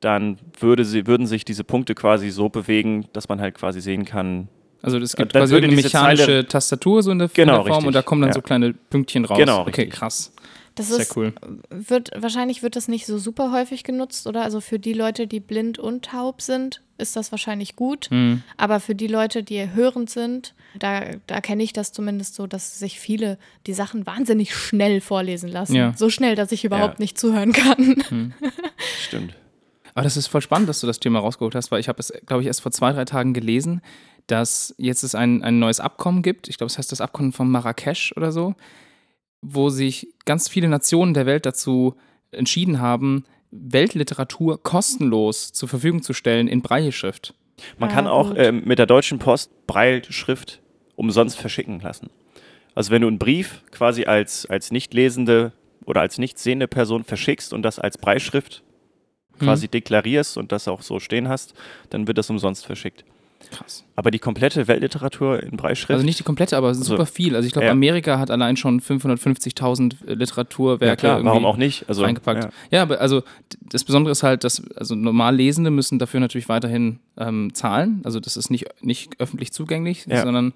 dann 0.00 0.38
würde 0.60 0.84
sie, 0.84 1.06
würden 1.06 1.26
sich 1.26 1.44
diese 1.44 1.64
Punkte 1.64 1.94
quasi 1.94 2.30
so 2.30 2.48
bewegen, 2.48 3.06
dass 3.12 3.28
man 3.28 3.40
halt 3.40 3.54
quasi 3.54 3.80
sehen 3.80 4.04
kann. 4.04 4.48
Also 4.80 4.98
es 4.98 5.16
gibt 5.16 5.34
Dann 5.34 5.42
quasi 5.42 5.56
eine 5.56 5.66
mechanische 5.68 6.24
Zeile- 6.26 6.46
Tastatur 6.46 7.02
so 7.02 7.10
in 7.10 7.18
der, 7.18 7.28
Genau, 7.28 7.58
in 7.58 7.64
der 7.64 7.72
Form 7.74 7.78
und 7.84 7.88
richtig. 7.88 7.94
da 7.94 8.02
kommen 8.02 8.20
dann 8.20 8.30
Ja. 8.30 8.34
so 8.34 8.42
kleine 8.42 8.72
Pünktchen 8.74 9.24
raus. 9.24 9.36
Genau, 9.38 9.62
okay, 9.62 9.82
richtig. 9.82 9.90
krass. 9.90 10.32
Das 10.76 10.90
Sehr 10.90 11.00
ist, 11.00 11.16
cool. 11.16 11.32
wird, 11.70 12.10
wahrscheinlich 12.16 12.62
wird 12.62 12.76
das 12.76 12.86
nicht 12.86 13.04
so 13.04 13.18
super 13.18 13.50
häufig 13.50 13.82
genutzt, 13.82 14.28
oder? 14.28 14.42
Also 14.44 14.60
für 14.60 14.78
die 14.78 14.92
Leute, 14.92 15.26
die 15.26 15.40
blind 15.40 15.80
und 15.80 16.04
taub 16.04 16.40
sind, 16.40 16.82
ist 16.98 17.16
das 17.16 17.32
wahrscheinlich 17.32 17.74
gut. 17.74 18.06
Hm. 18.10 18.44
Aber 18.56 18.78
für 18.78 18.94
die 18.94 19.08
Leute, 19.08 19.42
die 19.42 19.72
hörend 19.74 20.08
sind, 20.08 20.54
da, 20.78 21.00
da 21.26 21.40
kenne 21.40 21.64
ich 21.64 21.72
das 21.72 21.90
zumindest 21.90 22.36
so, 22.36 22.46
dass 22.46 22.78
sich 22.78 23.00
viele 23.00 23.38
die 23.66 23.72
Sachen 23.74 24.06
wahnsinnig 24.06 24.54
schnell 24.54 25.00
vorlesen 25.00 25.48
lassen. 25.48 25.74
Ja. 25.74 25.92
So 25.96 26.10
schnell, 26.10 26.36
dass 26.36 26.52
ich 26.52 26.64
überhaupt 26.64 27.00
Ja. 27.00 27.02
nicht 27.02 27.18
zuhören 27.18 27.52
kann. 27.52 28.32
Stimmt. 29.04 29.34
Aber 29.98 30.04
das 30.04 30.16
ist 30.16 30.28
voll 30.28 30.42
spannend, 30.42 30.68
dass 30.68 30.78
du 30.78 30.86
das 30.86 31.00
Thema 31.00 31.18
rausgeholt 31.18 31.56
hast, 31.56 31.72
weil 31.72 31.80
ich 31.80 31.88
habe 31.88 31.98
es, 31.98 32.12
glaube 32.24 32.42
ich, 32.42 32.46
erst 32.46 32.60
vor 32.60 32.70
zwei, 32.70 32.92
drei 32.92 33.04
Tagen 33.04 33.34
gelesen, 33.34 33.80
dass 34.28 34.72
jetzt 34.78 35.02
es 35.02 35.16
ein, 35.16 35.42
ein 35.42 35.58
neues 35.58 35.80
Abkommen 35.80 36.22
gibt. 36.22 36.46
Ich 36.46 36.56
glaube, 36.56 36.68
es 36.68 36.78
heißt 36.78 36.92
das 36.92 37.00
Abkommen 37.00 37.32
von 37.32 37.50
Marrakesch 37.50 38.12
oder 38.16 38.30
so, 38.30 38.54
wo 39.42 39.70
sich 39.70 40.06
ganz 40.24 40.48
viele 40.48 40.68
Nationen 40.68 41.14
der 41.14 41.26
Welt 41.26 41.46
dazu 41.46 41.96
entschieden 42.30 42.80
haben, 42.80 43.24
Weltliteratur 43.50 44.62
kostenlos 44.62 45.52
zur 45.52 45.68
Verfügung 45.68 46.00
zu 46.00 46.12
stellen 46.12 46.46
in 46.46 46.62
Breilschrift. 46.62 47.34
Man 47.76 47.90
Ah, 47.90 47.92
kann 47.92 48.06
auch 48.06 48.34
ähm, 48.36 48.62
mit 48.64 48.78
der 48.78 48.86
Deutschen 48.86 49.18
Post 49.18 49.66
Breilschrift 49.66 50.62
umsonst 50.94 51.36
verschicken 51.40 51.80
lassen. 51.80 52.08
Also 52.76 52.92
wenn 52.92 53.02
du 53.02 53.08
einen 53.08 53.18
Brief 53.18 53.64
quasi 53.72 54.04
als, 54.04 54.46
als 54.46 54.70
nicht 54.70 54.94
lesende 54.94 55.50
oder 55.86 56.02
als 56.02 56.18
nicht 56.18 56.38
sehende 56.38 56.68
Person 56.68 57.02
verschickst 57.02 57.52
und 57.52 57.62
das 57.62 57.80
als 57.80 57.98
Breilschrift 57.98 58.62
quasi 59.38 59.66
Hm. 59.66 59.70
deklarierst 59.72 60.36
und 60.36 60.52
das 60.52 60.68
auch 60.68 60.82
so 60.82 61.00
stehen 61.00 61.28
hast, 61.28 61.54
dann 61.90 62.06
wird 62.06 62.18
das 62.18 62.28
umsonst 62.30 62.66
verschickt. 62.66 63.04
Krass. 63.52 63.84
Aber 63.94 64.10
die 64.10 64.18
komplette 64.18 64.66
Weltliteratur 64.68 65.40
in 65.42 65.56
Breitschrift, 65.56 65.92
Also 65.92 66.04
nicht 66.04 66.18
die 66.18 66.24
komplette, 66.24 66.56
aber 66.56 66.74
super 66.74 67.06
viel. 67.06 67.34
Also 67.36 67.46
ich 67.46 67.52
glaube, 67.52 67.66
Ja. 67.66 67.72
Amerika 67.72 68.18
hat 68.18 68.30
allein 68.32 68.56
schon 68.56 68.80
550.000 68.80 69.94
Literaturwerke 70.14 70.86
ja 70.86 70.96
klar, 70.96 71.24
warum 71.24 71.44
auch 71.46 71.56
nicht? 71.56 71.88
Also, 71.88 72.02
eingepackt. 72.02 72.44
Ja. 72.44 72.50
Ja. 72.70 72.82
aber 72.82 73.00
also 73.00 73.22
das 73.62 73.84
Besondere 73.84 74.12
ist 74.12 74.22
halt, 74.22 74.42
dass 74.44 74.62
also 74.76 74.94
normal 74.96 75.36
Lesende 75.36 75.70
müssen 75.70 75.98
dafür 75.98 76.20
natürlich 76.20 76.48
weiterhin 76.48 76.98
ähm, 77.16 77.54
zahlen. 77.54 78.00
Also 78.04 78.20
das 78.20 78.36
ist 78.36 78.50
nicht, 78.50 78.66
nicht 78.82 79.18
öffentlich 79.20 79.52
zugänglich, 79.52 80.04
Ja. 80.06 80.22
sondern 80.22 80.52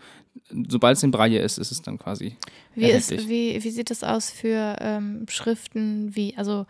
sobald 0.69 0.97
es 0.97 1.03
in 1.03 1.13
Braille 1.13 1.41
ist, 1.41 1.59
ist 1.59 1.71
es 1.73 1.83
dann 1.83 1.99
quasi. 1.99 2.37
Wie, 2.75 2.87
ist, 2.91 3.11
wie, 3.29 3.63
wie 3.63 3.71
sieht 3.71 3.91
es 3.91 4.03
aus 4.03 4.31
für 4.31 4.77
ähm, 4.81 5.25
Schriften 5.29 6.15
wie, 6.17 6.35
also, 6.37 6.67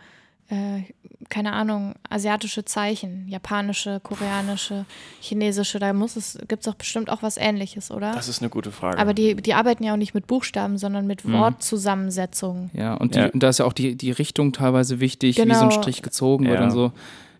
äh, 0.53 0.83
keine 1.29 1.53
Ahnung, 1.53 1.95
asiatische 2.09 2.65
Zeichen, 2.65 3.27
japanische, 3.27 3.99
koreanische, 4.01 4.85
chinesische, 5.21 5.79
da 5.79 5.91
muss 5.93 6.15
es, 6.15 6.37
gibt 6.47 6.61
es 6.61 6.65
doch 6.65 6.75
bestimmt 6.75 7.09
auch 7.09 7.23
was 7.23 7.37
ähnliches, 7.37 7.91
oder? 7.91 8.11
Das 8.13 8.27
ist 8.27 8.41
eine 8.41 8.49
gute 8.49 8.71
Frage. 8.71 8.99
Aber 8.99 9.13
die, 9.13 9.33
die 9.35 9.53
arbeiten 9.53 9.83
ja 9.83 9.93
auch 9.93 9.97
nicht 9.97 10.13
mit 10.13 10.27
Buchstaben, 10.27 10.77
sondern 10.77 11.07
mit 11.07 11.25
Mhm. 11.25 11.33
Wortzusammensetzungen. 11.33 12.69
Ja, 12.73 12.95
und, 12.95 13.15
die, 13.15 13.19
Ja. 13.19 13.27
und 13.27 13.41
da 13.41 13.49
ist 13.49 13.59
ja 13.59 13.65
auch 13.65 13.73
die, 13.73 13.95
die 13.95 14.11
Richtung 14.11 14.53
teilweise 14.53 14.99
wichtig, 14.99 15.37
wie 15.37 15.41
so 15.41 15.45
Genau. 15.47 15.61
ein 15.63 15.71
Strich 15.71 16.01
gezogen 16.01 16.45
wird 16.45 16.59
Ja. 16.59 16.65
und 16.65 16.71
so. 16.71 16.91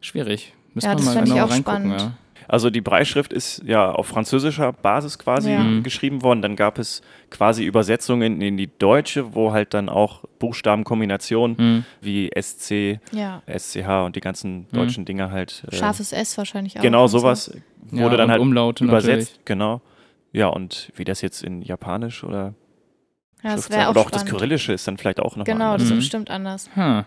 Schwierig. 0.02 0.54
Müssen 0.74 0.88
Ja, 0.88 0.92
wir 0.94 0.96
das 0.98 1.06
mal 1.06 1.22
auch 1.42 1.50
reingucken. 1.52 1.62
spannend. 1.62 2.02
Ja. 2.02 2.12
Also 2.48 2.70
die 2.70 2.82
Breitschrift 2.82 3.32
ist 3.34 3.62
ja 3.66 3.92
auf 3.92 4.08
französischer 4.08 4.74
Basis 4.74 5.18
quasi 5.20 5.52
Ja. 5.52 5.60
Mhm. 5.60 5.84
geschrieben 5.84 6.22
worden. 6.24 6.42
Dann 6.42 6.56
gab 6.56 6.78
es 6.80 7.02
quasi 7.30 7.64
Übersetzungen 7.66 8.42
in 8.42 8.58
die 8.58 8.70
deutsche, 8.78 9.34
wo 9.36 9.52
halt 9.54 9.74
dann 9.74 9.90
auch 9.90 10.24
Buchstabenkombinationen 10.40 11.58
Hm. 11.58 11.86
wie 12.02 12.30
SC, 12.36 13.00
Ja. 13.12 13.42
SCH 13.48 14.06
und 14.06 14.16
die 14.16 14.20
ganzen 14.22 14.68
deutschen 14.72 15.06
Dinge 15.06 15.32
halt. 15.32 15.64
äh, 15.72 15.76
Scharfes 15.76 16.12
S 16.14 16.38
wahrscheinlich 16.38 16.78
auch. 16.78 16.82
Genau 16.82 17.04
und 17.04 17.10
so. 17.10 17.20
sowas 17.20 17.52
Ja, 17.92 18.04
wurde 18.04 18.18
dann 18.18 18.32
halt 18.32 18.42
Umlaute 18.42 18.84
übersetzt. 18.84 19.08
natürlich. 19.32 19.46
Genau. 19.46 19.82
Ja, 20.32 20.48
und 20.48 20.92
wie 20.96 21.04
das 21.04 21.22
jetzt 21.22 21.44
in 21.44 21.62
Japanisch 21.62 22.24
oder 22.24 22.54
Ja, 23.44 23.56
das 23.56 23.70
wäre 23.70 23.88
auch 23.88 23.92
oder 23.92 24.02
auch 24.02 24.10
das. 24.10 24.26
Kyrillische 24.26 24.74
ist 24.74 24.88
dann 24.88 24.98
vielleicht 24.98 25.20
auch 25.20 25.36
noch 25.36 25.46
Genau, 25.46 25.58
mal 25.66 25.74
das 25.74 25.82
anders. 25.84 25.88
ist 25.90 25.92
Mhm. 25.92 25.98
bestimmt 25.98 26.32
anders. 26.32 26.70
Hm. 26.74 27.04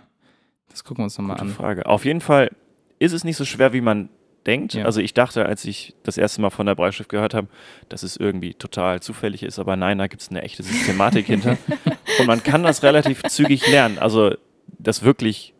Das 0.71 0.85
gucken 0.85 1.03
wir 1.03 1.05
uns 1.05 1.17
nochmal 1.19 1.41
an. 1.41 1.49
Frage. 1.49 1.87
Auf 1.87 2.05
jeden 2.05 2.21
Fall 2.21 2.51
ist 2.99 3.13
es 3.13 3.25
nicht 3.25 3.37
so 3.37 3.45
schwer, 3.45 3.73
wie 3.73 3.81
man 3.81 4.09
denkt. 4.47 4.75
Ja. 4.75 4.85
Also 4.85 5.01
ich 5.01 5.13
dachte, 5.15 5.45
als 5.47 5.65
ich 5.65 5.95
das 6.03 6.17
erste 6.19 6.41
Mal 6.41 6.51
von 6.51 6.67
der 6.67 6.75
Breitschrift 6.75 7.09
gehört 7.11 7.35
habe, 7.35 7.49
dass 7.89 8.03
es 8.03 8.17
irgendwie 8.17 8.55
total 8.55 9.01
zufällig 9.01 9.43
ist, 9.43 9.59
aber 9.59 9.77
nein, 9.77 9.99
da 9.99 10.07
gibt 10.07 10.23
es 10.23 10.29
eine 10.31 10.43
echte 10.43 10.63
Systematik 10.63 11.27
hinter. 11.27 11.59
Und 12.21 12.27
man 12.27 12.43
kann 12.43 12.63
das 12.63 12.83
relativ 12.83 13.23
zügig 13.25 13.67
lernen. 13.69 13.99
Also 13.99 14.35
das 14.79 15.03
wirklich 15.03 15.53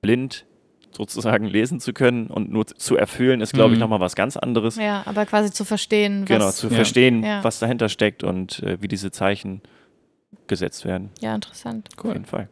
blind 0.00 0.44
sozusagen 0.94 1.46
lesen 1.46 1.80
zu 1.80 1.94
können 1.94 2.26
und 2.26 2.50
nur 2.52 2.66
zu 2.66 2.96
erfüllen, 2.96 3.40
ist, 3.40 3.54
glaube 3.54 3.72
ich, 3.72 3.78
Mhm. 3.78 3.80
nochmal 3.80 4.00
was 4.00 4.14
ganz 4.14 4.36
anderes. 4.36 4.76
Ja, 4.76 5.02
aber 5.06 5.24
quasi 5.24 5.50
zu 5.50 5.64
verstehen, 5.64 6.22
was. 6.22 6.28
Genau, 6.28 6.50
zu 6.50 6.66
Ja. 6.68 6.74
verstehen, 6.74 7.22
Ja. 7.24 7.42
was 7.42 7.60
dahinter 7.60 7.88
steckt 7.88 8.22
und 8.22 8.62
äh, 8.62 8.76
wie 8.82 8.88
diese 8.88 9.10
Zeichen 9.10 9.62
gesetzt 10.48 10.84
werden. 10.84 11.08
Ja, 11.20 11.34
interessant. 11.34 11.88
Auf 11.96 12.04
Cool. 12.04 12.12
jeden 12.12 12.26
Fall. 12.26 12.48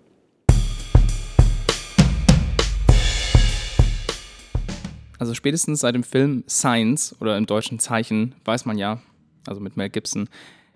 Also 5.21 5.35
spätestens 5.35 5.81
seit 5.81 5.95
dem 5.95 6.03
Film 6.03 6.45
Science 6.49 7.15
oder 7.21 7.37
im 7.37 7.45
deutschen 7.45 7.79
Zeichen 7.79 8.35
weiß 8.47 8.65
man 8.65 8.79
ja, 8.79 9.03
also 9.47 9.61
mit 9.61 9.77
Mel 9.77 9.91
Gibson, 9.91 10.29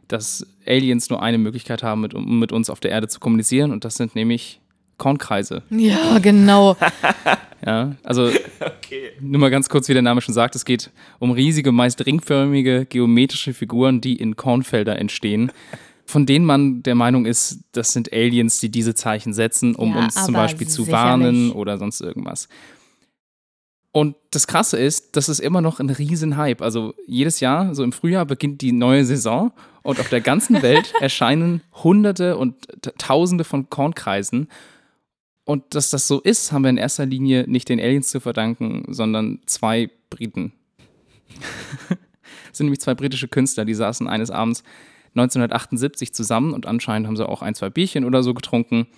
dass 0.07 0.47
Aliens 0.67 1.09
nur 1.09 1.23
eine 1.23 1.39
Möglichkeit 1.39 1.83
haben, 1.83 2.03
mit, 2.03 2.13
um 2.13 2.39
mit 2.39 2.53
uns 2.53 2.69
auf 2.69 2.79
der 2.79 2.91
Erde 2.91 3.09
zu 3.09 3.21
kommunizieren 3.21 3.73
und 3.73 3.87
das 3.87 3.95
sind 3.95 4.15
nämlich 4.15 4.61
Kornkreise. 4.99 5.63
Ja, 5.71 6.19
genau. 6.19 6.77
Ja, 7.67 7.97
also 8.03 8.31
nur 9.21 9.41
mal 9.41 9.51
ganz 9.51 9.71
kurz, 9.71 9.89
wie 9.89 9.95
der 9.95 10.03
Name 10.03 10.21
schon 10.21 10.35
sagt, 10.35 10.55
es 10.55 10.67
geht 10.67 10.91
um 11.19 11.31
riesige, 11.31 11.73
meist 11.73 12.05
ringförmige 12.05 12.85
geometrische 12.85 13.55
Figuren, 13.55 14.03
die 14.03 14.17
in 14.17 14.37
Kornfelder 14.37 14.99
entstehen, 14.99 15.51
von 16.05 16.27
denen 16.27 16.45
man 16.45 16.83
der 16.83 16.95
Meinung 16.95 17.25
ist, 17.25 17.61
das 17.73 17.95
sind 17.95 18.13
Aliens, 18.13 18.59
die 18.59 18.69
diese 18.69 18.95
Zeichen 18.95 19.33
setzen, 19.33 19.75
um 19.75 19.95
Ja, 19.95 20.05
uns 20.05 20.27
zum 20.27 20.35
Beispiel 20.35 20.69
zu 20.69 20.89
warnen 20.89 21.53
oder 21.53 21.79
sonst 21.79 22.03
irgendwas. 22.03 22.49
Und 23.97 24.17
das 24.33 24.49
Krasse 24.49 24.77
ist, 24.77 25.17
das 25.17 25.29
ist 25.29 25.39
immer 25.39 25.61
noch 25.61 25.79
ein 25.79 25.89
Riesenhype. 25.89 26.65
Also 26.65 26.95
jedes 27.07 27.39
Jahr, 27.39 27.77
so 27.77 27.85
im 27.85 27.93
Frühjahr, 27.93 28.27
beginnt 28.27 28.61
die 28.61 28.73
neue 28.73 29.05
Saison 29.05 29.53
und 29.85 30.01
auf 30.01 30.09
der 30.09 30.21
ganzen 30.21 30.63
Welt 30.63 30.93
erscheinen 31.01 31.63
Hunderte 31.85 32.37
und 32.37 32.57
Tausende 32.99 33.45
von 33.45 33.71
Kornkreisen. 33.71 34.49
Und 35.45 35.77
dass 35.77 35.91
das 35.91 36.09
so 36.09 36.21
ist, 36.21 36.51
haben 36.51 36.63
wir 36.63 36.71
in 36.71 36.77
erster 36.77 37.07
Linie 37.07 37.45
nicht 37.47 37.69
den 37.69 37.79
Aliens 37.79 38.09
zu 38.09 38.19
verdanken, 38.19 38.85
sondern 38.89 39.39
zwei 39.47 39.89
Briten. 40.11 40.53
Es 42.51 42.59
sind 42.59 42.67
nämlich 42.67 42.81
zwei 42.81 42.95
britische 42.95 43.29
Künstler, 43.29 43.65
die 43.65 43.75
saßen 43.75 44.09
eines 44.09 44.33
Abends 44.33 44.65
1978 45.11 46.13
zusammen 46.13 46.53
und 46.53 46.67
anscheinend 46.67 47.07
haben 47.07 47.17
sie 47.17 47.29
auch 47.29 47.43
ein, 47.43 47.55
zwei 47.55 47.71
Bierchen 47.71 48.05
oder 48.05 48.25
so 48.25 48.35
getrunken. 48.35 48.89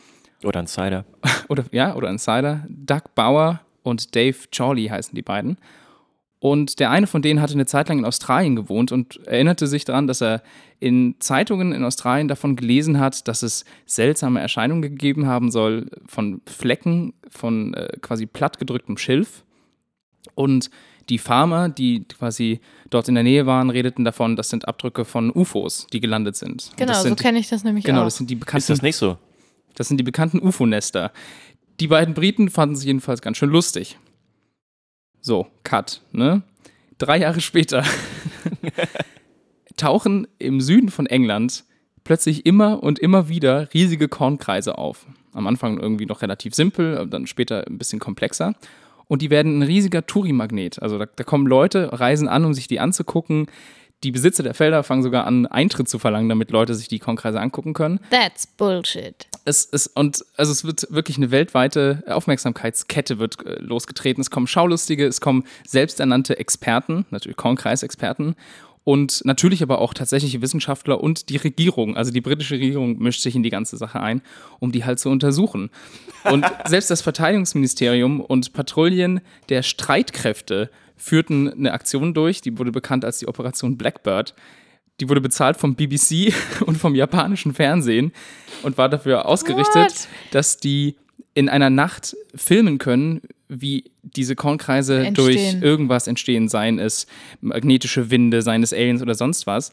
Oder 0.43 0.61
ein 0.61 0.67
Cider. 0.67 1.05
Oder 1.49 1.65
ja, 1.71 1.95
oder 1.95 2.09
ein 2.09 2.19
Cider. 2.19 2.65
Doug 2.71 3.15
Bauer 3.15 3.61
und 3.87 4.15
Dave 4.15 4.37
Chorley 4.55 4.87
heißen 4.89 5.15
die 5.15 5.23
beiden. 5.23 5.59
Und 6.39 6.81
der 6.81 6.91
eine 6.91 7.07
von 7.07 7.23
denen 7.23 7.41
hatte 7.41 7.55
eine 7.55 7.67
Zeit 7.67 7.89
lang 7.89 7.99
in 7.99 8.05
Australien 8.05 8.57
gewohnt 8.57 8.93
und 8.93 9.27
erinnerte 9.27 9.67
sich 9.67 9.85
daran, 9.85 10.07
dass 10.07 10.21
er 10.21 10.43
in 10.79 11.17
Zeitungen 11.19 11.73
in 11.73 11.83
Australien 11.83 12.29
davon 12.29 12.57
gelesen 12.57 13.01
hat, 13.01 13.27
dass 13.27 13.43
es 13.43 13.65
seltsame 13.87 14.41
Erscheinungen 14.41 14.83
gegeben 14.83 15.27
haben 15.27 15.51
soll 15.51 15.91
von 16.07 16.43
Flecken 16.47 17.15
von 17.31 17.73
äh, 17.75 17.89
quasi 18.03 18.27
plattgedrücktem 18.27 18.99
Schilf. 18.99 19.45
Und 20.35 20.71
die 21.09 21.19
Farmer, 21.19 21.69
die 21.69 22.05
quasi 22.05 22.61
dort 22.91 23.09
in 23.09 23.15
der 23.15 23.25
Nähe 23.25 23.47
waren, 23.47 23.71
redeten 23.71 24.05
davon, 24.05 24.37
das 24.37 24.51
sind 24.51 24.69
Abdrücke 24.69 25.05
von 25.05 25.31
UFOs, 25.35 25.87
die 25.93 26.01
gelandet 26.01 26.37
sind. 26.37 26.71
Genau, 26.77 26.93
das 26.93 26.99
so 27.03 27.09
sind, 27.09 27.19
kenne 27.21 27.39
ich 27.39 27.49
das 27.49 27.65
nämlich 27.65 27.85
Genau, 27.85 28.01
auch. 28.01 28.05
das 28.05 28.17
sind 28.17 28.29
die 28.29 28.35
bekannten 28.35 28.59
Ist 28.59 28.71
das 28.71 28.83
nicht 28.83 28.97
so? 28.97 29.17
das 29.75 29.89
sind 29.89 29.99
die 29.99 30.05
bekannten 30.05 30.41
UFO-Nester. 30.41 31.13
Die 31.81 31.89
beiden 31.89 32.15
Briten 32.15 32.49
fanden 32.49 32.75
es 32.75 32.85
jedenfalls 32.85 33.21
ganz 33.21 33.37
schön 33.37 33.51
lustig. 33.51 33.99
So, 35.21 35.47
Cut, 35.65 36.01
ne? 36.13 36.43
Drei 36.99 37.19
Jahre 37.19 37.41
später 37.41 37.85
tauchen 39.77 40.27
im 40.39 40.61
Süden 40.61 40.89
von 40.89 41.07
England 41.07 41.65
plötzlich 42.05 42.47
immer 42.47 42.83
und 42.83 42.99
immer 42.99 43.29
wieder 43.29 43.73
riesige 43.75 44.09
Kornkreise 44.09 44.79
auf. 44.79 45.07
Am 45.33 45.47
Anfang 45.47 45.79
irgendwie 45.79 46.07
noch 46.07 46.23
relativ 46.23 46.55
simpel, 46.55 47.07
dann 47.09 47.27
später 47.27 47.67
ein 47.67 47.77
bisschen 47.77 47.99
komplexer. 47.99 48.55
Und 49.09 49.23
die 49.23 49.31
werden 49.31 49.59
ein 49.59 49.63
riesiger 49.63 50.07
Touri-Magnet. 50.07 50.81
Also 50.81 50.99
da, 50.99 51.07
da 51.07 51.25
kommen 51.25 51.47
Leute, 51.47 51.91
reisen 51.93 52.29
an, 52.29 52.45
um 52.45 52.55
sich 52.55 52.69
die 52.69 52.81
anzugucken. 52.81 53.47
Die 54.05 54.13
Besitzer 54.13 54.43
der 54.43 54.55
Felder 54.55 54.83
fangen 54.83 55.03
sogar 55.03 55.27
an, 55.27 55.47
Eintritt 55.47 55.89
zu 55.89 55.99
verlangen, 55.99 56.29
damit 56.29 56.51
Leute 56.51 56.75
sich 56.75 56.89
die 56.89 56.99
Kornkreise 56.99 57.41
angucken 57.41 57.73
können 57.73 58.01
That's 58.11 58.47
Bullshit. 58.47 59.27
es 59.45 59.65
ist 59.65 59.89
und 59.89 60.25
also 60.37 60.53
es 60.53 60.65
wird 60.65 60.87
wirklich 60.91 61.17
eine 61.17 61.31
weltweite 61.31 62.03
Aufmerksamkeitskette 62.07 63.19
wird 63.19 63.45
äh, 63.47 63.59
losgetreten. 63.61 64.21
Es 64.21 64.31
kommen 64.31 64.47
Schaulustige, 64.47 65.07
es 65.07 65.21
kommen 65.21 65.45
selbsternannte 65.67 66.39
Experten, 66.39 67.07
natürlich 67.11 67.37
Kornkreisexperten 67.37 68.37
und 68.87 69.25
natürlich 69.25 69.65
aber 69.65 69.81
auch 69.81 69.95
tatsächliche 69.95 70.41
Wissenschaftler 70.43 71.01
und 71.01 71.29
die 71.29 71.39
Regierung, 71.39 71.97
also 71.97 72.13
die 72.13 72.21
britische 72.21 72.55
Regierung 72.55 72.99
mischt 72.99 73.21
sich 73.21 73.35
in 73.35 73.43
die 73.43 73.51
ganze 73.51 73.77
Sache 73.77 74.01
ein, 74.01 74.23
um 74.61 74.71
die 74.71 74.85
halt 74.85 75.01
zu 75.01 75.09
untersuchen. 75.09 75.71
Und 76.23 76.47
selbst 76.67 76.89
das 76.89 77.03
Verteidigungsministerium 77.03 78.21
und 78.21 78.53
Patrouillen 78.53 79.23
der 79.49 79.65
Streitkräfte 79.65 80.71
führten 80.97 81.53
eine 81.53 81.73
Aktion 81.73 82.15
durch, 82.15 82.41
die 82.41 82.59
wurde 82.59 82.73
bekannt 82.73 83.05
als 83.05 83.19
die 83.19 83.29
Operation 83.29 83.77
Blackbird 83.77 84.35
die 85.01 85.09
wurde 85.09 85.21
bezahlt 85.21 85.57
vom 85.57 85.75
BBC 85.75 86.33
und 86.67 86.77
vom 86.77 86.95
japanischen 86.95 87.55
Fernsehen 87.55 88.13
und 88.63 88.79
war 88.79 88.89
dafür 88.89 89.27
ausgerichtet, 89.27 89.91
What? 89.91 90.09
dass 90.31 90.59
die 90.59 90.97
in 91.35 91.49
einer 91.49 91.71
Nacht 91.71 92.17
filmen 92.35 92.79
können, 92.79 93.21
wie 93.49 93.85
diese 94.03 94.35
Kornkreise 94.35 95.05
Entstehen. 95.07 95.15
durch 95.17 95.63
irgendwas 95.63 96.07
entstehen, 96.07 96.49
seien 96.49 96.79
es 96.79 97.07
magnetische 97.41 98.11
Winde, 98.11 98.43
seien 98.43 98.63
es 98.63 98.73
Aliens 98.73 99.03
oder 99.03 99.15
sonst 99.15 99.47
was. 99.47 99.73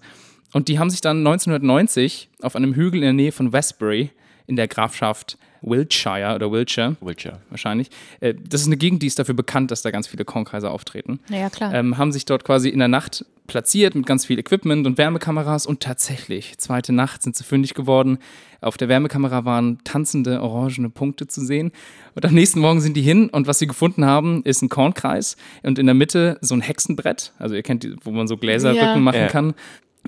Und 0.51 0.67
die 0.67 0.77
haben 0.77 0.89
sich 0.89 1.01
dann 1.01 1.19
1990 1.19 2.29
auf 2.41 2.55
einem 2.55 2.75
Hügel 2.75 2.97
in 2.97 3.01
der 3.03 3.13
Nähe 3.13 3.31
von 3.31 3.53
Westbury 3.53 4.11
in 4.45 4.55
der 4.55 4.67
Grafschaft 4.67 5.37
Wiltshire 5.63 6.35
oder 6.35 6.51
Wiltshire 6.51 6.95
Witcher. 7.01 7.39
wahrscheinlich. 7.49 7.89
Äh, 8.19 8.33
Das 8.47 8.61
ist 8.61 8.67
eine 8.67 8.77
Gegend, 8.77 9.01
die 9.01 9.07
ist 9.07 9.17
dafür 9.19 9.35
bekannt, 9.35 9.71
dass 9.71 9.81
da 9.81 9.91
ganz 9.91 10.07
viele 10.07 10.25
Kornkreise 10.25 10.69
auftreten. 10.69 11.19
Naja, 11.29 11.49
klar. 11.49 11.73
Ähm, 11.73 11.97
haben 11.97 12.11
sich 12.11 12.25
dort 12.25 12.43
quasi 12.43 12.69
in 12.69 12.79
der 12.79 12.87
Nacht 12.87 13.25
platziert 13.47 13.93
mit 13.93 14.05
ganz 14.05 14.25
viel 14.25 14.39
Equipment 14.39 14.87
und 14.87 14.97
Wärmekameras 14.97 15.65
und 15.65 15.81
tatsächlich, 15.81 16.57
zweite 16.59 16.93
Nacht 16.93 17.21
sind 17.23 17.35
sie 17.35 17.43
fündig 17.43 17.73
geworden. 17.73 18.17
Auf 18.61 18.77
der 18.77 18.87
Wärmekamera 18.87 19.43
waren 19.43 19.79
tanzende 19.83 20.41
orangene 20.41 20.89
Punkte 20.89 21.27
zu 21.27 21.43
sehen. 21.45 21.73
Und 22.15 22.25
am 22.25 22.33
nächsten 22.33 22.61
Morgen 22.61 22.79
sind 22.79 22.95
die 22.95 23.01
hin 23.01 23.27
und 23.29 23.45
was 23.45 23.59
sie 23.59 23.67
gefunden 23.67 24.05
haben, 24.05 24.43
ist 24.43 24.61
ein 24.61 24.69
Kornkreis 24.69 25.35
und 25.61 25.77
in 25.77 25.85
der 25.87 25.93
Mitte 25.95 26.37
so 26.39 26.55
ein 26.55 26.61
Hexenbrett. 26.61 27.33
Also 27.37 27.55
ihr 27.55 27.63
kennt 27.63 27.83
die, 27.83 27.93
wo 28.03 28.11
man 28.11 28.27
so 28.29 28.37
Gläserrücken 28.37 28.79
Ja. 28.87 28.95
machen 28.95 29.19
Ja. 29.19 29.27
kann. 29.27 29.53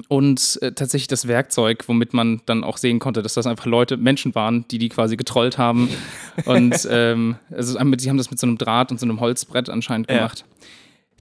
Und 0.09 0.59
äh, 0.61 0.73
tatsächlich 0.73 1.07
das 1.07 1.27
Werkzeug, 1.27 1.83
womit 1.87 2.13
man 2.13 2.41
dann 2.45 2.63
auch 2.63 2.77
sehen 2.77 2.99
konnte, 2.99 3.21
dass 3.23 3.33
das 3.35 3.47
einfach 3.47 3.65
Leute, 3.65 3.97
Menschen 3.97 4.35
waren, 4.35 4.65
die 4.69 4.77
die 4.77 4.89
quasi 4.89 5.15
getrollt 5.15 5.57
haben. 5.57 5.89
Und 6.45 6.87
ähm, 6.91 7.37
also 7.51 7.77
die 7.79 8.09
haben 8.09 8.17
das 8.17 8.29
mit 8.29 8.39
so 8.39 8.45
einem 8.47 8.57
Draht 8.57 8.91
und 8.91 8.99
so 8.99 9.05
einem 9.05 9.19
Holzbrett 9.21 9.69
anscheinend 9.69 10.09
Ja. 10.09 10.17
gemacht. 10.17 10.45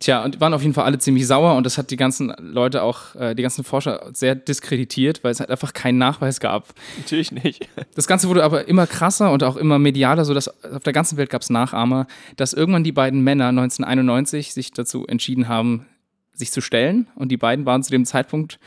Tja, 0.00 0.24
und 0.24 0.40
waren 0.40 0.52
auf 0.52 0.60
jeden 0.62 0.74
Fall 0.74 0.84
alle 0.84 0.98
ziemlich 0.98 1.24
sauer 1.26 1.54
und 1.54 1.64
das 1.64 1.78
hat 1.78 1.90
die 1.90 1.96
ganzen 1.96 2.34
Leute 2.40 2.82
auch, 2.82 3.14
äh, 3.14 3.34
die 3.36 3.42
ganzen 3.42 3.62
Forscher 3.62 4.10
sehr 4.12 4.34
diskreditiert, 4.34 5.22
weil 5.22 5.30
es 5.30 5.38
halt 5.38 5.50
einfach 5.50 5.72
keinen 5.72 5.98
Nachweis 5.98 6.40
gab. 6.40 6.74
Natürlich 6.98 7.30
nicht. 7.30 7.68
Das 7.94 8.08
Ganze 8.08 8.28
wurde 8.28 8.42
aber 8.42 8.66
immer 8.66 8.88
krasser 8.88 9.30
und 9.30 9.44
auch 9.44 9.56
immer 9.56 9.78
medialer, 9.78 10.24
sodass 10.24 10.48
auf 10.64 10.82
der 10.82 10.92
ganzen 10.92 11.16
Welt 11.16 11.30
gab 11.30 11.42
es 11.42 11.48
Nachahmer, 11.48 12.08
dass 12.36 12.52
irgendwann 12.52 12.82
die 12.82 12.90
beiden 12.90 13.22
Männer 13.22 13.46
1991 13.48 14.52
sich 14.52 14.72
dazu 14.72 15.06
entschieden 15.06 15.46
haben, 15.46 15.86
sich 16.34 16.52
zu 16.52 16.60
stellen. 16.60 17.08
Und 17.14 17.30
die 17.30 17.36
beiden 17.36 17.66
waren 17.66 17.82
zu 17.82 17.90
dem 17.90 18.04
Zeitpunkt 18.04 18.58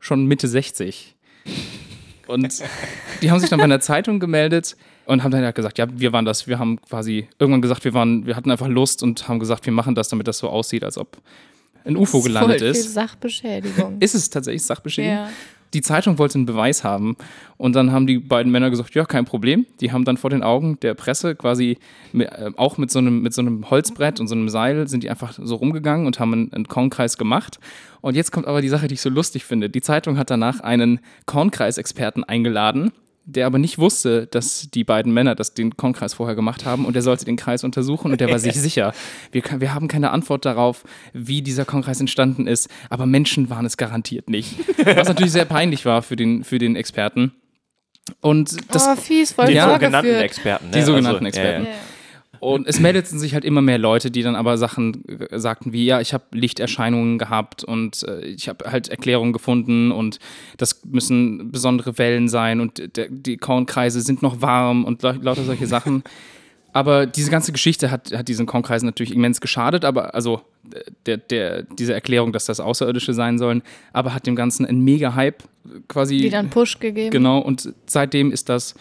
schon 0.00 0.26
Mitte 0.26 0.48
60. 0.48 1.14
Und 2.26 2.62
die 3.22 3.30
haben 3.30 3.40
sich 3.40 3.50
dann 3.50 3.58
bei 3.58 3.64
einer 3.64 3.80
Zeitung 3.80 4.20
gemeldet 4.20 4.76
und 5.04 5.22
haben 5.22 5.30
dann 5.30 5.44
halt 5.44 5.54
gesagt, 5.54 5.78
ja, 5.78 5.86
wir 5.90 6.12
waren 6.12 6.24
das. 6.24 6.46
Wir 6.46 6.58
haben 6.58 6.80
quasi 6.82 7.28
irgendwann 7.38 7.62
gesagt, 7.62 7.84
wir 7.84 7.94
waren, 7.94 8.26
wir 8.26 8.36
hatten 8.36 8.50
einfach 8.50 8.68
Lust 8.68 9.02
und 9.02 9.28
haben 9.28 9.38
gesagt, 9.38 9.66
wir 9.66 9.72
machen 9.72 9.94
das, 9.94 10.08
damit 10.08 10.26
das 10.26 10.38
so 10.38 10.48
aussieht, 10.48 10.84
als 10.84 10.98
ob 10.98 11.18
ein 11.84 11.96
UFO 11.96 12.20
gelandet 12.20 12.58
Voll 12.58 12.72
viel 12.72 12.80
ist. 12.80 12.94
Sachbeschädigung. 12.94 13.98
Ist 14.00 14.14
es 14.14 14.28
tatsächlich 14.28 14.64
Sachbeschädigung? 14.64 15.16
ja. 15.16 15.30
Die 15.76 15.82
Zeitung 15.82 16.16
wollte 16.16 16.36
einen 16.36 16.46
Beweis 16.46 16.84
haben 16.84 17.18
und 17.58 17.76
dann 17.76 17.92
haben 17.92 18.06
die 18.06 18.18
beiden 18.18 18.50
Männer 18.50 18.70
gesagt, 18.70 18.94
ja, 18.94 19.04
kein 19.04 19.26
Problem. 19.26 19.66
Die 19.82 19.92
haben 19.92 20.06
dann 20.06 20.16
vor 20.16 20.30
den 20.30 20.42
Augen 20.42 20.80
der 20.80 20.94
Presse 20.94 21.34
quasi 21.34 21.76
mit, 22.14 22.28
äh, 22.28 22.50
auch 22.56 22.78
mit 22.78 22.90
so, 22.90 22.98
einem, 22.98 23.20
mit 23.20 23.34
so 23.34 23.42
einem 23.42 23.68
Holzbrett 23.68 24.18
und 24.18 24.26
so 24.26 24.34
einem 24.34 24.48
Seil 24.48 24.88
sind 24.88 25.02
die 25.02 25.10
einfach 25.10 25.34
so 25.38 25.54
rumgegangen 25.54 26.06
und 26.06 26.18
haben 26.18 26.32
einen, 26.32 26.52
einen 26.54 26.66
Kornkreis 26.66 27.18
gemacht. 27.18 27.60
Und 28.00 28.16
jetzt 28.16 28.32
kommt 28.32 28.46
aber 28.46 28.62
die 28.62 28.70
Sache, 28.70 28.88
die 28.88 28.94
ich 28.94 29.02
so 29.02 29.10
lustig 29.10 29.44
finde. 29.44 29.68
Die 29.68 29.82
Zeitung 29.82 30.16
hat 30.16 30.30
danach 30.30 30.60
einen 30.60 31.00
Kornkreisexperten 31.26 32.24
eingeladen, 32.24 32.92
der 33.26 33.46
aber 33.46 33.58
nicht 33.58 33.78
wusste, 33.78 34.26
dass 34.28 34.70
die 34.70 34.84
beiden 34.84 35.12
Männer 35.12 35.34
das, 35.34 35.52
den 35.52 35.76
Kornkreis 35.76 36.14
vorher 36.14 36.36
gemacht 36.36 36.64
haben 36.64 36.86
und 36.86 36.94
der 36.94 37.02
sollte 37.02 37.24
den 37.24 37.36
Kreis 37.36 37.64
untersuchen 37.64 38.12
und 38.12 38.20
der 38.20 38.30
war 38.30 38.38
sich 38.38 38.54
sicher. 38.60 38.94
Wir, 39.32 39.42
wir 39.58 39.74
haben 39.74 39.88
keine 39.88 40.10
Antwort 40.10 40.44
darauf, 40.44 40.84
wie 41.12 41.42
dieser 41.42 41.64
Kornkreis 41.64 42.00
entstanden 42.00 42.46
ist, 42.46 42.70
aber 42.88 43.04
Menschen 43.04 43.50
waren 43.50 43.66
es 43.66 43.76
garantiert 43.76 44.30
nicht. 44.30 44.56
Was 44.84 45.08
natürlich 45.08 45.32
sehr 45.32 45.44
peinlich 45.44 45.84
war 45.84 46.02
für 46.02 46.14
den, 46.16 46.44
für 46.44 46.58
den 46.58 46.76
Experten. 46.76 47.32
Und 48.20 48.56
das, 48.72 48.86
oh, 48.86 48.94
fies, 48.94 49.32
voll 49.32 49.46
Die 49.48 49.54
Ja. 49.54 49.72
sogenannten. 49.72 50.14
Experten. 50.14 50.66
Ne? 50.66 50.76
Die 50.76 50.82
sogenannten 50.82 51.24
ja, 51.24 51.28
Experten. 51.28 51.64
Ja, 51.64 51.70
Ja. 51.70 51.76
Und 52.40 52.66
es 52.66 52.80
meldeten 52.80 53.18
sich 53.18 53.34
halt 53.34 53.44
immer 53.44 53.62
mehr 53.62 53.78
Leute, 53.78 54.10
die 54.10 54.22
dann 54.22 54.36
aber 54.36 54.58
Sachen 54.58 55.04
äh, 55.08 55.38
sagten 55.38 55.72
wie, 55.72 55.84
ja, 55.86 56.00
ich 56.00 56.12
habe 56.14 56.24
Lichterscheinungen 56.32 57.18
gehabt 57.18 57.64
und 57.64 58.02
äh, 58.04 58.20
ich 58.26 58.48
habe 58.48 58.70
halt 58.70 58.88
Erklärungen 58.88 59.32
gefunden 59.32 59.92
und 59.92 60.18
das 60.56 60.84
müssen 60.84 61.50
besondere 61.50 61.98
Wellen 61.98 62.28
sein 62.28 62.60
und 62.60 62.96
der, 62.96 63.08
die 63.10 63.36
Kornkreise 63.36 64.00
sind 64.00 64.22
noch 64.22 64.40
warm 64.42 64.84
und 64.84 65.02
lau- 65.02 65.12
lauter 65.20 65.44
solche 65.44 65.66
Sachen. 65.66 66.02
Aber 66.72 67.06
diese 67.06 67.30
ganze 67.30 67.52
Geschichte 67.52 67.90
hat, 67.90 68.12
hat 68.12 68.28
diesen 68.28 68.44
Kornkreisen 68.44 68.84
natürlich 68.84 69.14
immens 69.14 69.40
geschadet, 69.40 69.82
aber 69.86 70.14
also 70.14 70.42
äh, 70.74 70.80
der, 71.06 71.16
der, 71.16 71.62
diese 71.62 71.94
Erklärung, 71.94 72.34
dass 72.34 72.44
das 72.44 72.60
Außerirdische 72.60 73.14
sein 73.14 73.38
sollen, 73.38 73.62
aber 73.94 74.12
hat 74.12 74.26
dem 74.26 74.36
Ganzen 74.36 74.66
einen 74.66 74.84
Mega-Hype 74.84 75.42
quasi 75.88 76.18
Wieder 76.18 76.38
einen 76.38 76.50
Push 76.50 76.78
gegeben. 76.78 77.10
Genau, 77.12 77.38
und 77.38 77.72
seitdem 77.86 78.30
ist 78.30 78.50
das, 78.50 78.74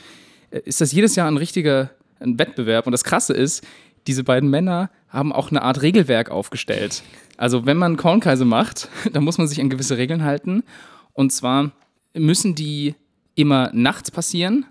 äh, 0.52 0.60
ist 0.66 0.82
das 0.82 0.92
jedes 0.92 1.16
Jahr 1.16 1.30
ein 1.30 1.38
richtiger 1.38 1.90
ein 2.20 2.38
Wettbewerb. 2.40 2.86
Und 2.86 2.92
das 2.92 3.04
Krasse 3.04 3.34
ist, 3.34 3.64
diese 4.08 4.24
beiden 4.24 4.50
Männer 4.50 4.90
haben 5.10 5.32
auch 5.34 5.50
eine 5.50 5.62
Art 5.62 5.82
Regelwerk 5.82 6.30
aufgestellt. 6.30 7.04
Also 7.38 7.66
wenn 7.66 7.78
man 7.78 7.98
Kornkreise 7.98 8.46
macht, 8.46 8.90
dann 9.14 9.24
muss 9.24 9.38
man 9.38 9.48
sich 9.48 9.60
an 9.62 9.70
gewisse 9.70 9.98
Regeln 9.98 10.24
halten. 10.24 10.64
Und 11.14 11.32
zwar 11.32 11.72
müssen 12.14 12.56
die 12.56 12.96
immer 13.36 13.70
nachts 13.74 14.12
passieren. 14.12 14.66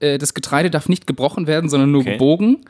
Äh, 0.00 0.18
Das 0.18 0.34
Getreide 0.34 0.70
darf 0.70 0.88
nicht 0.88 1.06
gebrochen 1.06 1.46
werden, 1.46 1.68
sondern 1.70 1.90
nur 1.92 2.00
Okay. 2.02 2.12
gebogen. 2.12 2.64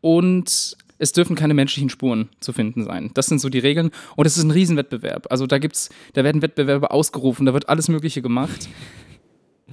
Und 0.00 0.76
es 0.98 1.12
dürfen 1.12 1.36
keine 1.36 1.52
menschlichen 1.54 1.90
Spuren 1.90 2.28
zu 2.40 2.52
finden 2.52 2.84
sein. 2.84 3.10
Das 3.14 3.26
sind 3.26 3.38
so 3.40 3.48
die 3.48 3.58
Regeln. 3.58 3.90
Und 4.14 4.26
es 4.26 4.36
ist 4.36 4.44
ein 4.44 4.50
Riesenwettbewerb. 4.50 5.26
Also 5.30 5.46
da 5.46 5.58
gibt's, 5.58 5.90
da 6.14 6.24
werden 6.24 6.40
Wettbewerbe 6.42 6.90
ausgerufen, 6.90 7.44
da 7.46 7.52
wird 7.52 7.68
alles 7.68 7.88
Mögliche 7.88 8.22
gemacht. 8.22 8.68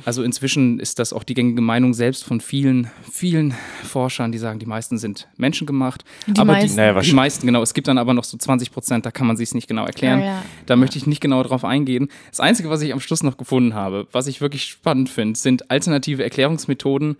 Also 0.05 0.23
inzwischen 0.23 0.79
ist 0.79 0.97
das 0.97 1.13
auch 1.13 1.23
die 1.23 1.35
gängige 1.35 1.61
Meinung 1.61 1.93
selbst 1.93 2.23
von 2.23 2.41
vielen, 2.41 2.89
vielen 3.11 3.53
Forschern, 3.83 4.31
die 4.31 4.39
sagen, 4.39 4.57
die 4.57 4.65
meisten 4.65 4.97
sind 4.97 5.27
menschengemacht. 5.37 6.03
Die 6.25 6.39
aber 6.39 6.53
meisten. 6.53 6.69
Die, 6.69 6.75
Naja, 6.77 6.99
die 6.99 7.13
meisten, 7.13 7.45
genau. 7.45 7.61
Es 7.61 7.75
gibt 7.75 7.87
dann 7.87 7.99
aber 7.99 8.15
noch 8.15 8.23
so 8.23 8.35
20 8.35 8.71
Prozent, 8.71 9.05
da 9.05 9.11
kann 9.11 9.27
man 9.27 9.37
sich 9.37 9.49
es 9.49 9.53
nicht 9.53 9.67
genau 9.67 9.85
erklären. 9.85 10.19
Ja, 10.19 10.25
ja. 10.25 10.45
Da 10.65 10.75
möchte 10.75 10.97
ich 10.97 11.05
nicht 11.05 11.21
genau 11.21 11.43
drauf 11.43 11.63
eingehen. 11.63 12.09
Das 12.31 12.39
Einzige, 12.39 12.71
was 12.71 12.81
ich 12.81 12.91
am 12.91 12.99
Schluss 12.99 13.21
noch 13.21 13.37
gefunden 13.37 13.75
habe, 13.75 14.07
was 14.11 14.25
ich 14.25 14.41
wirklich 14.41 14.63
spannend 14.63 15.09
finde, 15.09 15.37
sind 15.37 15.69
alternative 15.69 16.23
Erklärungsmethoden, 16.23 17.15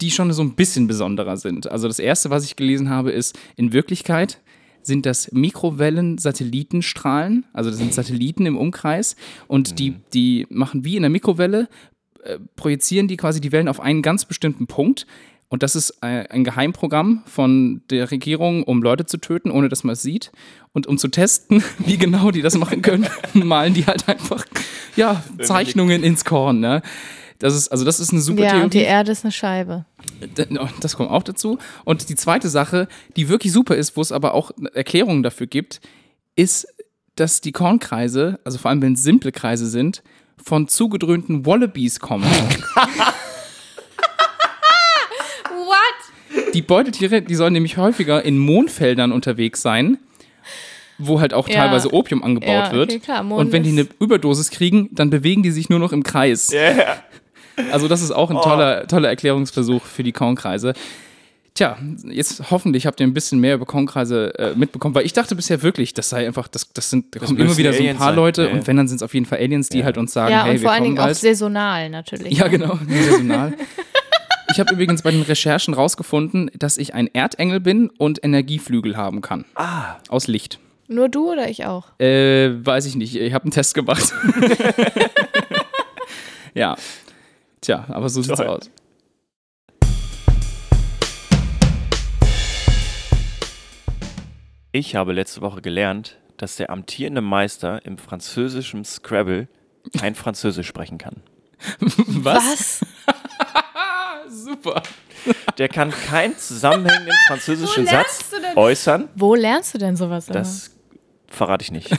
die 0.00 0.10
schon 0.10 0.32
so 0.32 0.42
ein 0.42 0.54
bisschen 0.54 0.86
besonderer 0.86 1.36
sind. 1.36 1.70
Also 1.70 1.86
das 1.86 1.98
erste, 1.98 2.30
was 2.30 2.44
ich 2.44 2.56
gelesen 2.56 2.88
habe, 2.88 3.10
ist, 3.10 3.38
in 3.56 3.74
Wirklichkeit 3.74 4.40
sind 4.88 5.06
das 5.06 5.30
Mikrowellen-Satellitenstrahlen, 5.30 7.46
also 7.52 7.70
das 7.70 7.78
sind 7.78 7.94
Satelliten 7.94 8.44
im 8.46 8.56
Umkreis 8.56 9.14
und 9.46 9.78
die, 9.78 9.94
die 10.12 10.48
machen 10.50 10.84
wie 10.84 10.96
in 10.96 11.02
der 11.02 11.10
Mikrowelle, 11.10 11.68
äh, 12.24 12.40
projizieren 12.56 13.06
die 13.06 13.16
quasi 13.16 13.40
die 13.40 13.52
Wellen 13.52 13.68
auf 13.68 13.78
einen 13.78 14.02
ganz 14.02 14.24
bestimmten 14.24 14.66
Punkt. 14.66 15.06
Und 15.50 15.62
das 15.62 15.76
ist 15.76 16.02
ein 16.02 16.44
Geheimprogramm 16.44 17.22
von 17.24 17.80
der 17.88 18.10
Regierung, 18.10 18.64
um 18.64 18.82
Leute 18.82 19.06
zu 19.06 19.16
töten, 19.16 19.50
ohne 19.50 19.70
dass 19.70 19.82
man 19.82 19.94
es 19.94 20.02
sieht. 20.02 20.30
Und 20.74 20.86
um 20.86 20.98
zu 20.98 21.08
testen, 21.08 21.64
wie 21.78 21.96
genau 21.96 22.30
die 22.30 22.42
das 22.42 22.58
machen 22.58 22.82
können, 22.82 23.06
malen 23.32 23.72
die 23.72 23.86
halt 23.86 24.06
einfach 24.08 24.44
ja, 24.96 25.22
Zeichnungen 25.40 26.02
ins 26.02 26.26
Korn. 26.26 26.60
Ne? 26.60 26.82
Das 27.38 27.54
ist, 27.54 27.68
also 27.68 27.84
das 27.84 28.00
ist 28.00 28.12
eine 28.12 28.20
super 28.20 28.42
Ja, 28.42 28.62
und 28.62 28.74
die 28.74 28.80
Theorie. 28.80 28.90
Erde 28.90 29.12
ist 29.12 29.24
eine 29.24 29.32
Scheibe. 29.32 29.86
Das 30.80 30.96
kommt 30.96 31.10
auch 31.10 31.22
dazu. 31.22 31.58
Und 31.84 32.08
die 32.08 32.14
zweite 32.16 32.48
Sache, 32.48 32.88
die 33.16 33.28
wirklich 33.28 33.52
super 33.52 33.76
ist, 33.76 33.96
wo 33.96 34.00
es 34.00 34.12
aber 34.12 34.34
auch 34.34 34.50
Erklärungen 34.74 35.22
dafür 35.22 35.46
gibt, 35.46 35.80
ist, 36.36 36.66
dass 37.16 37.40
die 37.40 37.52
Kornkreise, 37.52 38.38
also 38.44 38.58
vor 38.58 38.70
allem 38.70 38.80
wenn 38.82 38.92
es 38.94 39.02
simple 39.02 39.32
Kreise 39.32 39.66
sind, 39.66 40.02
von 40.42 40.68
zugedröhnten 40.68 41.46
Wallabies 41.46 41.98
kommen. 42.00 42.26
What? 45.50 46.54
Die 46.54 46.62
Beutetiere, 46.62 47.22
die 47.22 47.34
sollen 47.34 47.52
nämlich 47.52 47.76
häufiger 47.76 48.24
in 48.24 48.38
Mondfeldern 48.38 49.12
unterwegs 49.12 49.62
sein, 49.62 49.98
wo 50.98 51.20
halt 51.20 51.34
auch 51.34 51.48
Ja. 51.48 51.56
teilweise 51.64 51.92
Opium 51.92 52.22
angebaut 52.22 52.48
Ja, 52.48 52.66
okay, 52.68 52.76
wird. 52.76 53.02
klar, 53.02 53.24
Und 53.30 53.52
wenn 53.52 53.62
die 53.62 53.70
eine 53.70 53.86
Überdosis 54.00 54.50
kriegen, 54.50 54.88
dann 54.92 55.10
bewegen 55.10 55.42
die 55.42 55.50
sich 55.50 55.68
nur 55.68 55.78
noch 55.78 55.92
im 55.92 56.02
Kreis. 56.02 56.50
Ja. 56.52 57.02
Also 57.72 57.88
das 57.88 58.02
ist 58.02 58.10
auch 58.10 58.30
ein 58.30 58.36
Oh. 58.36 58.42
toller, 58.42 58.86
toller 58.86 59.08
Erklärungsversuch 59.08 59.82
für 59.84 60.02
die 60.02 60.12
Kornkreise. 60.12 60.74
Tja, 61.54 61.76
jetzt 62.08 62.50
hoffentlich 62.52 62.86
habt 62.86 63.00
ihr 63.00 63.06
ein 63.06 63.14
bisschen 63.14 63.40
mehr 63.40 63.54
über 63.54 63.66
Kornkreise 63.66 64.32
äh, 64.38 64.54
mitbekommen, 64.54 64.94
weil 64.94 65.04
ich 65.04 65.12
dachte 65.12 65.34
bisher 65.34 65.60
wirklich, 65.62 65.92
das 65.92 66.08
sei 66.08 66.24
einfach, 66.24 66.46
das, 66.46 66.72
das 66.72 66.88
sind, 66.88 67.16
da 67.16 67.20
kommen 67.20 67.36
immer 67.38 67.56
wieder 67.56 67.72
so 67.72 67.82
ein 67.82 67.96
paar 67.96 68.08
sein. 68.08 68.16
Leute 68.16 68.42
Ja, 68.42 68.48
ja. 68.48 68.54
und 68.54 68.66
wenn, 68.68 68.76
dann 68.76 68.86
sind 68.86 68.96
es 68.98 69.02
auf 69.02 69.12
jeden 69.12 69.26
Fall 69.26 69.38
Aliens, 69.38 69.68
die 69.68 69.84
halt 69.84 69.98
uns 69.98 70.12
sagen, 70.12 70.30
Ja, 70.30 70.44
hey, 70.44 70.50
und 70.52 70.56
wir 70.56 70.62
vor 70.62 70.70
allen 70.70 70.84
kommen 70.84 70.96
Dingen 70.96 71.10
auch 71.10 71.14
saisonal 71.14 71.90
natürlich. 71.90 72.38
Ja, 72.38 72.44
ne? 72.44 72.50
genau, 72.50 72.78
saisonal. 72.88 73.54
Ich 74.52 74.60
habe 74.60 74.72
übrigens 74.72 75.02
bei 75.02 75.10
den 75.10 75.22
Recherchen 75.22 75.74
rausgefunden, 75.74 76.48
dass 76.56 76.78
ich 76.78 76.94
ein 76.94 77.08
Erdengel 77.12 77.58
bin 77.58 77.90
und 77.98 78.22
Energieflügel 78.24 78.96
haben 78.96 79.20
kann. 79.20 79.44
Ah, 79.56 79.96
Aus 80.08 80.28
Licht. 80.28 80.60
Nur 80.86 81.08
du 81.08 81.32
oder 81.32 81.50
ich 81.50 81.66
auch? 81.66 81.88
Äh, 82.00 82.64
weiß 82.64 82.86
ich 82.86 82.94
nicht. 82.94 83.16
Ich 83.16 83.34
habe 83.34 83.44
einen 83.44 83.50
Test 83.50 83.74
gemacht. 83.74 84.04
ja. 86.54 86.76
Tja, 87.68 87.84
aber 87.88 88.08
so 88.08 88.22
sieht's 88.22 88.38
Toll. 88.38 88.46
aus. 88.46 88.70
ich 94.72 94.94
habe 94.94 95.12
letzte 95.12 95.42
Woche 95.42 95.60
gelernt, 95.60 96.16
dass 96.38 96.56
der 96.56 96.70
amtierende 96.70 97.20
Meister 97.20 97.84
im 97.84 97.98
französischen 97.98 98.86
Scrabble 98.86 99.48
kein 99.98 100.14
Französisch 100.14 100.66
sprechen 100.66 100.96
kann. 100.96 101.16
Was? 102.06 102.80
Super. 104.30 104.82
Der 105.58 105.68
kann 105.68 105.90
keinen 105.90 106.38
zusammenhängenden 106.38 107.14
französischen 107.26 107.86
Satz 107.86 108.30
äußern. 108.56 109.10
Wo 109.14 109.34
lernst 109.34 109.74
du 109.74 109.78
denn 109.78 109.94
sowas 109.94 110.28
immer? 110.28 110.38
Das 110.38 110.70
verrate 111.26 111.64
ich 111.64 111.70
nicht. 111.70 111.94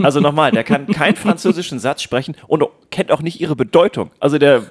Also 0.00 0.20
nochmal, 0.20 0.52
der 0.52 0.62
kann 0.62 0.86
keinen 0.86 1.16
französischen 1.16 1.80
Satz 1.80 2.02
sprechen 2.02 2.36
und 2.46 2.64
kennt 2.90 3.10
auch 3.10 3.22
nicht 3.22 3.40
ihre 3.40 3.56
Bedeutung. 3.56 4.12
Also 4.20 4.38
der, 4.38 4.62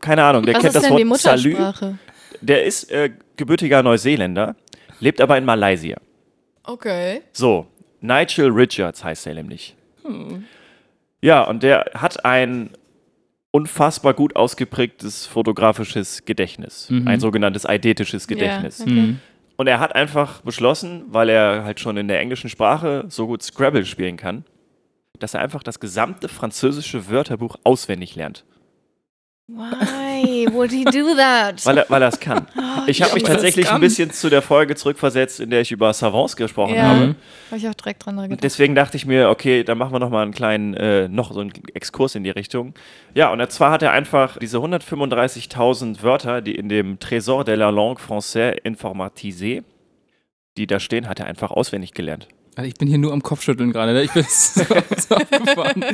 keine 0.00 0.24
Ahnung, 0.24 0.44
der 0.44 0.54
Was 0.54 0.62
kennt 0.62 0.74
ist 0.74 0.82
das 0.82 0.88
denn 0.88 0.96
die 0.96 1.08
Wort 1.08 1.20
Salü. 1.20 1.50
Muttersprache? 1.50 1.98
Der 2.40 2.64
ist 2.64 2.90
äh, 2.90 3.10
gebürtiger 3.36 3.82
Neuseeländer, 3.82 4.56
lebt 5.00 5.20
aber 5.20 5.38
in 5.38 5.44
Malaysia. 5.44 5.96
Okay. 6.64 7.22
So, 7.32 7.66
Nigel 8.00 8.50
Richards 8.50 9.02
heißt 9.02 9.26
er 9.26 9.34
nämlich. 9.34 9.74
Ja, 11.20 11.42
und 11.42 11.62
der 11.62 11.90
hat 11.94 12.24
ein 12.24 12.70
unfassbar 13.50 14.14
gut 14.14 14.36
ausgeprägtes 14.36 15.26
fotografisches 15.26 16.24
Gedächtnis. 16.24 16.88
Ein 17.06 17.20
sogenanntes 17.20 17.66
eidetisches 17.66 18.28
Gedächtnis. 18.28 18.78
Ja, 18.78 18.84
okay. 18.84 18.94
Mhm. 18.94 19.20
Und 19.56 19.66
er 19.66 19.80
hat 19.80 19.94
einfach 19.94 20.42
beschlossen, 20.42 21.04
weil 21.08 21.30
er 21.30 21.64
halt 21.64 21.80
schon 21.80 21.96
in 21.96 22.08
der 22.08 22.20
englischen 22.20 22.50
Sprache 22.50 23.06
so 23.08 23.26
gut 23.26 23.42
Scrabble 23.42 23.86
spielen 23.86 24.18
kann, 24.18 24.44
dass 25.18 25.32
er 25.32 25.40
einfach 25.40 25.62
das 25.62 25.80
gesamte 25.80 26.28
französische 26.28 27.08
Wörterbuch 27.08 27.56
auswendig 27.64 28.14
lernt. 28.16 28.44
Why 29.48 30.48
would 30.50 30.72
he 30.72 30.84
do 30.84 31.14
that? 31.14 31.64
Weil 31.64 31.78
er, 31.78 31.86
weil 31.88 32.02
er 32.02 32.08
es 32.12 32.18
kann. 32.18 32.48
Ich 32.88 33.00
habe 33.00 33.14
mich 33.14 33.22
tatsächlich 33.22 33.70
ein 33.70 33.80
bisschen 33.80 34.10
zu 34.10 34.28
der 34.28 34.42
Folge 34.42 34.74
zurückversetzt, 34.74 35.38
in 35.38 35.50
der 35.50 35.60
ich 35.60 35.70
über 35.70 35.92
Savants 35.92 36.34
gesprochen 36.34 36.74
ja, 36.74 36.82
habe. 36.82 37.14
habe 37.50 37.56
ich 37.56 37.68
auch 37.68 37.74
direkt 37.74 38.04
dran 38.04 38.16
gedacht. 38.16 38.42
Deswegen 38.42 38.74
dachte 38.74 38.96
ich 38.96 39.06
mir, 39.06 39.30
okay, 39.30 39.62
dann 39.62 39.78
machen 39.78 39.92
wir 39.92 40.00
noch 40.00 40.10
mal 40.10 40.22
einen 40.22 40.34
kleinen, 40.34 40.74
äh, 40.74 41.06
noch 41.08 41.32
so 41.32 41.38
einen 41.38 41.52
Exkurs 41.74 42.16
in 42.16 42.24
die 42.24 42.30
Richtung. 42.30 42.74
Ja, 43.14 43.32
und 43.32 43.52
zwar 43.52 43.70
hat 43.70 43.82
er 43.82 43.92
einfach 43.92 44.36
diese 44.36 44.58
135.000 44.58 46.02
Wörter, 46.02 46.42
die 46.42 46.56
in 46.56 46.68
dem 46.68 46.98
Trésor 46.98 47.44
de 47.44 47.54
la 47.54 47.70
langue 47.70 48.00
française 48.00 48.60
informatisée, 48.64 49.62
die 50.56 50.66
da 50.66 50.80
stehen, 50.80 51.08
hat 51.08 51.20
er 51.20 51.26
einfach 51.26 51.52
auswendig 51.52 51.92
gelernt. 51.94 52.26
Also 52.56 52.68
ich 52.68 52.74
bin 52.74 52.88
hier 52.88 52.96
nur 52.96 53.12
am 53.12 53.22
Kopfschütteln 53.22 53.70
gerade. 53.70 53.92
Ne? 53.92 54.02
Ich 54.02 54.12
bin 54.12 54.24
so, 54.28 54.62
so 54.64 55.14
aufgefahren. 55.14 55.84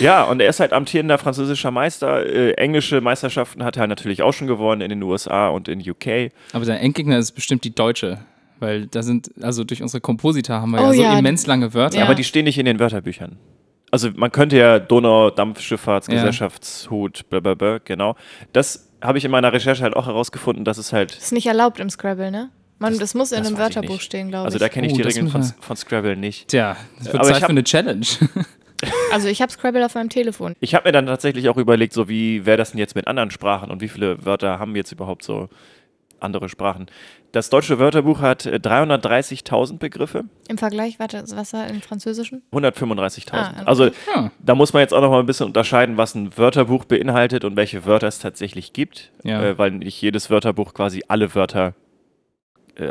Ja, 0.00 0.24
und 0.24 0.40
er 0.40 0.48
ist 0.48 0.58
halt 0.58 0.72
amtierender 0.72 1.16
französischer 1.16 1.70
Meister. 1.70 2.26
Äh, 2.26 2.54
englische 2.54 3.00
Meisterschaften 3.00 3.62
hat 3.62 3.76
er 3.76 3.86
natürlich 3.86 4.22
auch 4.22 4.32
schon 4.32 4.48
gewonnen 4.48 4.80
in 4.80 4.88
den 4.88 5.02
USA 5.04 5.48
und 5.48 5.68
in 5.68 5.80
UK. 5.80 6.32
Aber 6.52 6.64
sein 6.64 6.78
Endgegner 6.78 7.18
ist 7.18 7.32
bestimmt 7.32 7.62
die 7.62 7.74
Deutsche. 7.74 8.18
Weil 8.58 8.86
da 8.86 9.02
sind, 9.02 9.30
also 9.40 9.62
durch 9.64 9.80
unsere 9.80 10.00
Komposita 10.00 10.60
haben 10.60 10.72
wir 10.72 10.80
Oh 10.80 10.86
ja 10.86 10.92
so 10.92 11.02
ja, 11.02 11.18
immens 11.18 11.46
lange 11.46 11.72
Wörter. 11.72 11.98
Ja. 11.98 12.04
Aber 12.04 12.16
die 12.16 12.24
stehen 12.24 12.44
nicht 12.44 12.58
in 12.58 12.66
den 12.66 12.80
Wörterbüchern. 12.80 13.38
Also 13.92 14.08
man 14.14 14.32
könnte 14.32 14.56
ja 14.56 14.78
Donau-Dampfschifffahrtsgesellschaftshut, 14.78 17.28
blablabla, 17.28 17.78
genau. 17.84 18.16
Das 18.52 18.88
habe 19.02 19.18
ich 19.18 19.24
in 19.24 19.30
meiner 19.30 19.52
Recherche 19.52 19.82
halt 19.82 19.94
auch 19.94 20.06
herausgefunden, 20.06 20.64
dass 20.64 20.78
es 20.78 20.92
halt, 20.92 21.16
Das 21.16 21.24
ist 21.24 21.32
nicht 21.32 21.46
erlaubt 21.46 21.78
im 21.78 21.90
Scrabble, 21.90 22.30
ne? 22.30 22.50
Man, 22.82 22.92
das, 22.92 22.98
Das- 23.00 23.14
muss 23.14 23.32
in 23.32 23.38
das 23.38 23.46
einem 23.48 23.58
Wörterbuch 23.58 24.00
stehen, 24.00 24.28
glaube 24.28 24.44
also 24.46 24.56
ich. 24.56 24.60
da 24.60 24.68
kenne 24.68 24.86
ich 24.88 24.92
Oh, 24.92 24.96
die 24.96 25.02
Regeln 25.02 25.28
von, 25.28 25.42
von 25.42 25.76
Scrabble 25.76 26.16
nicht. 26.16 26.48
Tja, 26.48 26.76
das 26.98 27.06
wird 27.06 27.14
Aber 27.16 27.24
Zeit 27.28 27.36
ich 27.38 27.44
für 27.44 27.48
eine 27.50 27.64
Challenge. 27.64 28.06
also 29.12 29.28
ich 29.28 29.40
habe 29.40 29.50
Scrabble 29.52 29.84
auf 29.86 29.94
meinem 29.94 30.08
Telefon. 30.10 30.54
Ich 30.60 30.74
habe 30.74 30.88
mir 30.88 30.92
dann 30.92 31.06
tatsächlich 31.06 31.48
auch 31.48 31.56
überlegt, 31.56 31.92
so 31.92 32.08
wie 32.08 32.44
wäre 32.46 32.56
das 32.56 32.72
denn 32.72 32.78
jetzt 32.78 32.94
mit 32.94 33.06
anderen 33.06 33.30
Sprachen 33.30 33.70
und 33.70 33.80
wie 33.80 33.88
viele 33.88 34.24
Wörter 34.24 34.58
haben 34.58 34.74
jetzt 34.76 34.92
überhaupt 34.92 35.22
so 35.22 35.48
andere 36.20 36.48
Sprachen. 36.48 36.86
Das 37.32 37.48
deutsche 37.50 37.78
Wörterbuch 37.80 38.20
hat 38.20 38.46
äh, 38.46 38.56
330.000 38.62 39.78
Begriffe, 39.78 40.24
Im 40.48 40.58
Vergleich, 40.58 40.98
warte, 41.00 41.24
was 41.34 41.52
war 41.52 41.66
im 41.66 41.80
Französischen? 41.80 42.42
135.000. 42.52 43.32
Ah, 43.32 43.50
okay. 43.54 43.62
Also 43.64 43.84
Ja. 44.14 44.30
da 44.38 44.54
muss 44.54 44.72
man 44.72 44.80
jetzt 44.82 44.92
auch 44.94 45.00
noch 45.00 45.10
mal 45.10 45.20
ein 45.20 45.26
bisschen 45.26 45.46
unterscheiden, 45.46 45.96
was 45.96 46.14
ein 46.14 46.36
Wörterbuch 46.36 46.84
beinhaltet 46.84 47.44
und 47.44 47.56
welche 47.56 47.86
Wörter 47.86 48.06
es 48.08 48.18
tatsächlich 48.18 48.72
gibt, 48.72 49.10
Ja. 49.24 49.42
äh, 49.42 49.58
weil 49.58 49.70
nicht 49.72 50.00
jedes 50.00 50.30
Wörterbuch 50.30 50.74
quasi 50.74 51.02
alle 51.08 51.34
Wörter 51.34 51.74
äh, 52.76 52.86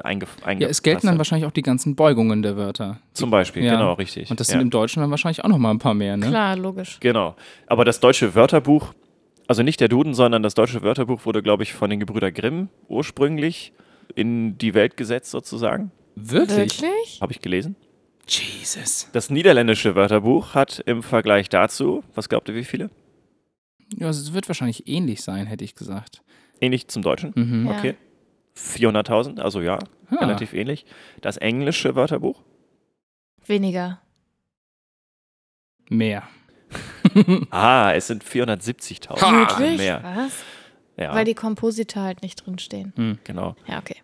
ja, 0.59 0.67
es 0.67 0.83
gelten 0.83 1.07
dann 1.07 1.17
wahrscheinlich 1.17 1.47
auch 1.47 1.51
die 1.51 1.63
ganzen 1.63 1.95
Beugungen 1.95 2.41
der 2.41 2.55
Wörter. 2.55 2.99
Zum 3.13 3.31
Beispiel, 3.31 3.63
Ja. 3.63 3.73
genau, 3.73 3.93
richtig. 3.93 4.29
Und 4.29 4.39
das 4.39 4.47
ja. 4.47 4.53
sind 4.53 4.61
im 4.61 4.69
Deutschen 4.69 5.01
dann 5.01 5.09
wahrscheinlich 5.09 5.43
auch 5.43 5.49
noch 5.49 5.57
mal 5.57 5.71
ein 5.71 5.79
paar 5.79 5.93
mehr, 5.93 6.17
ne? 6.17 6.27
Klar, 6.27 6.55
logisch. 6.55 6.97
Genau. 6.99 7.35
Aber 7.67 7.83
das 7.83 7.99
deutsche 7.99 8.35
Wörterbuch, 8.35 8.93
also 9.47 9.63
nicht 9.63 9.79
der 9.79 9.87
Duden, 9.87 10.13
sondern 10.13 10.43
das 10.43 10.53
deutsche 10.53 10.81
Wörterbuch 10.83 11.25
wurde, 11.25 11.41
glaube 11.41 11.63
ich, 11.63 11.73
von 11.73 11.89
den 11.89 11.99
Gebrüder 11.99 12.31
Grimm 12.31 12.69
ursprünglich 12.89 13.73
in 14.15 14.57
die 14.57 14.73
Welt 14.73 14.97
gesetzt, 14.97 15.31
sozusagen. 15.31 15.91
Wirklich? 16.15 16.81
Wirklich? 16.81 17.19
Habe 17.21 17.31
ich 17.31 17.41
gelesen. 17.41 17.75
Jesus. 18.27 19.09
Das 19.13 19.29
niederländische 19.29 19.95
Wörterbuch 19.95 20.53
hat 20.53 20.81
im 20.85 21.01
Vergleich 21.03 21.49
dazu, 21.49 22.03
was 22.13 22.29
glaubt 22.29 22.47
ihr, 22.49 22.55
wie 22.55 22.63
viele? 22.63 22.89
Ja, 23.97 24.09
es 24.09 24.31
wird 24.33 24.47
wahrscheinlich 24.47 24.87
ähnlich 24.87 25.21
sein, 25.21 25.47
hätte 25.47 25.63
ich 25.63 25.75
gesagt. 25.75 26.21
Ähnlich 26.61 26.87
zum 26.87 27.01
Deutschen. 27.01 27.33
Mhm. 27.35 27.67
Ja. 27.67 27.77
Okay. 27.77 27.95
400.000, 28.55 29.39
also 29.39 29.61
ja, 29.61 29.79
Ah. 30.11 30.15
relativ 30.15 30.53
ähnlich. 30.53 30.85
Das 31.21 31.37
englische 31.37 31.95
Wörterbuch, 31.95 32.41
Weniger. 33.45 34.01
Mehr. 35.89 36.23
ah, 37.49 37.91
es 37.93 38.07
sind 38.07 38.23
470.000. 38.23 39.21
Ha! 39.21 39.31
Wirklich? 39.31 39.77
Mehr. 39.77 40.01
Was? 40.03 40.43
Ja, 40.97 41.13
Weil 41.15 41.25
die 41.25 41.33
Komposita 41.33 42.01
halt 42.03 42.21
nicht 42.21 42.45
drinstehen. 42.45 43.19
genau. 43.23 43.55
Ja, 43.67 43.79
okay. 43.79 43.97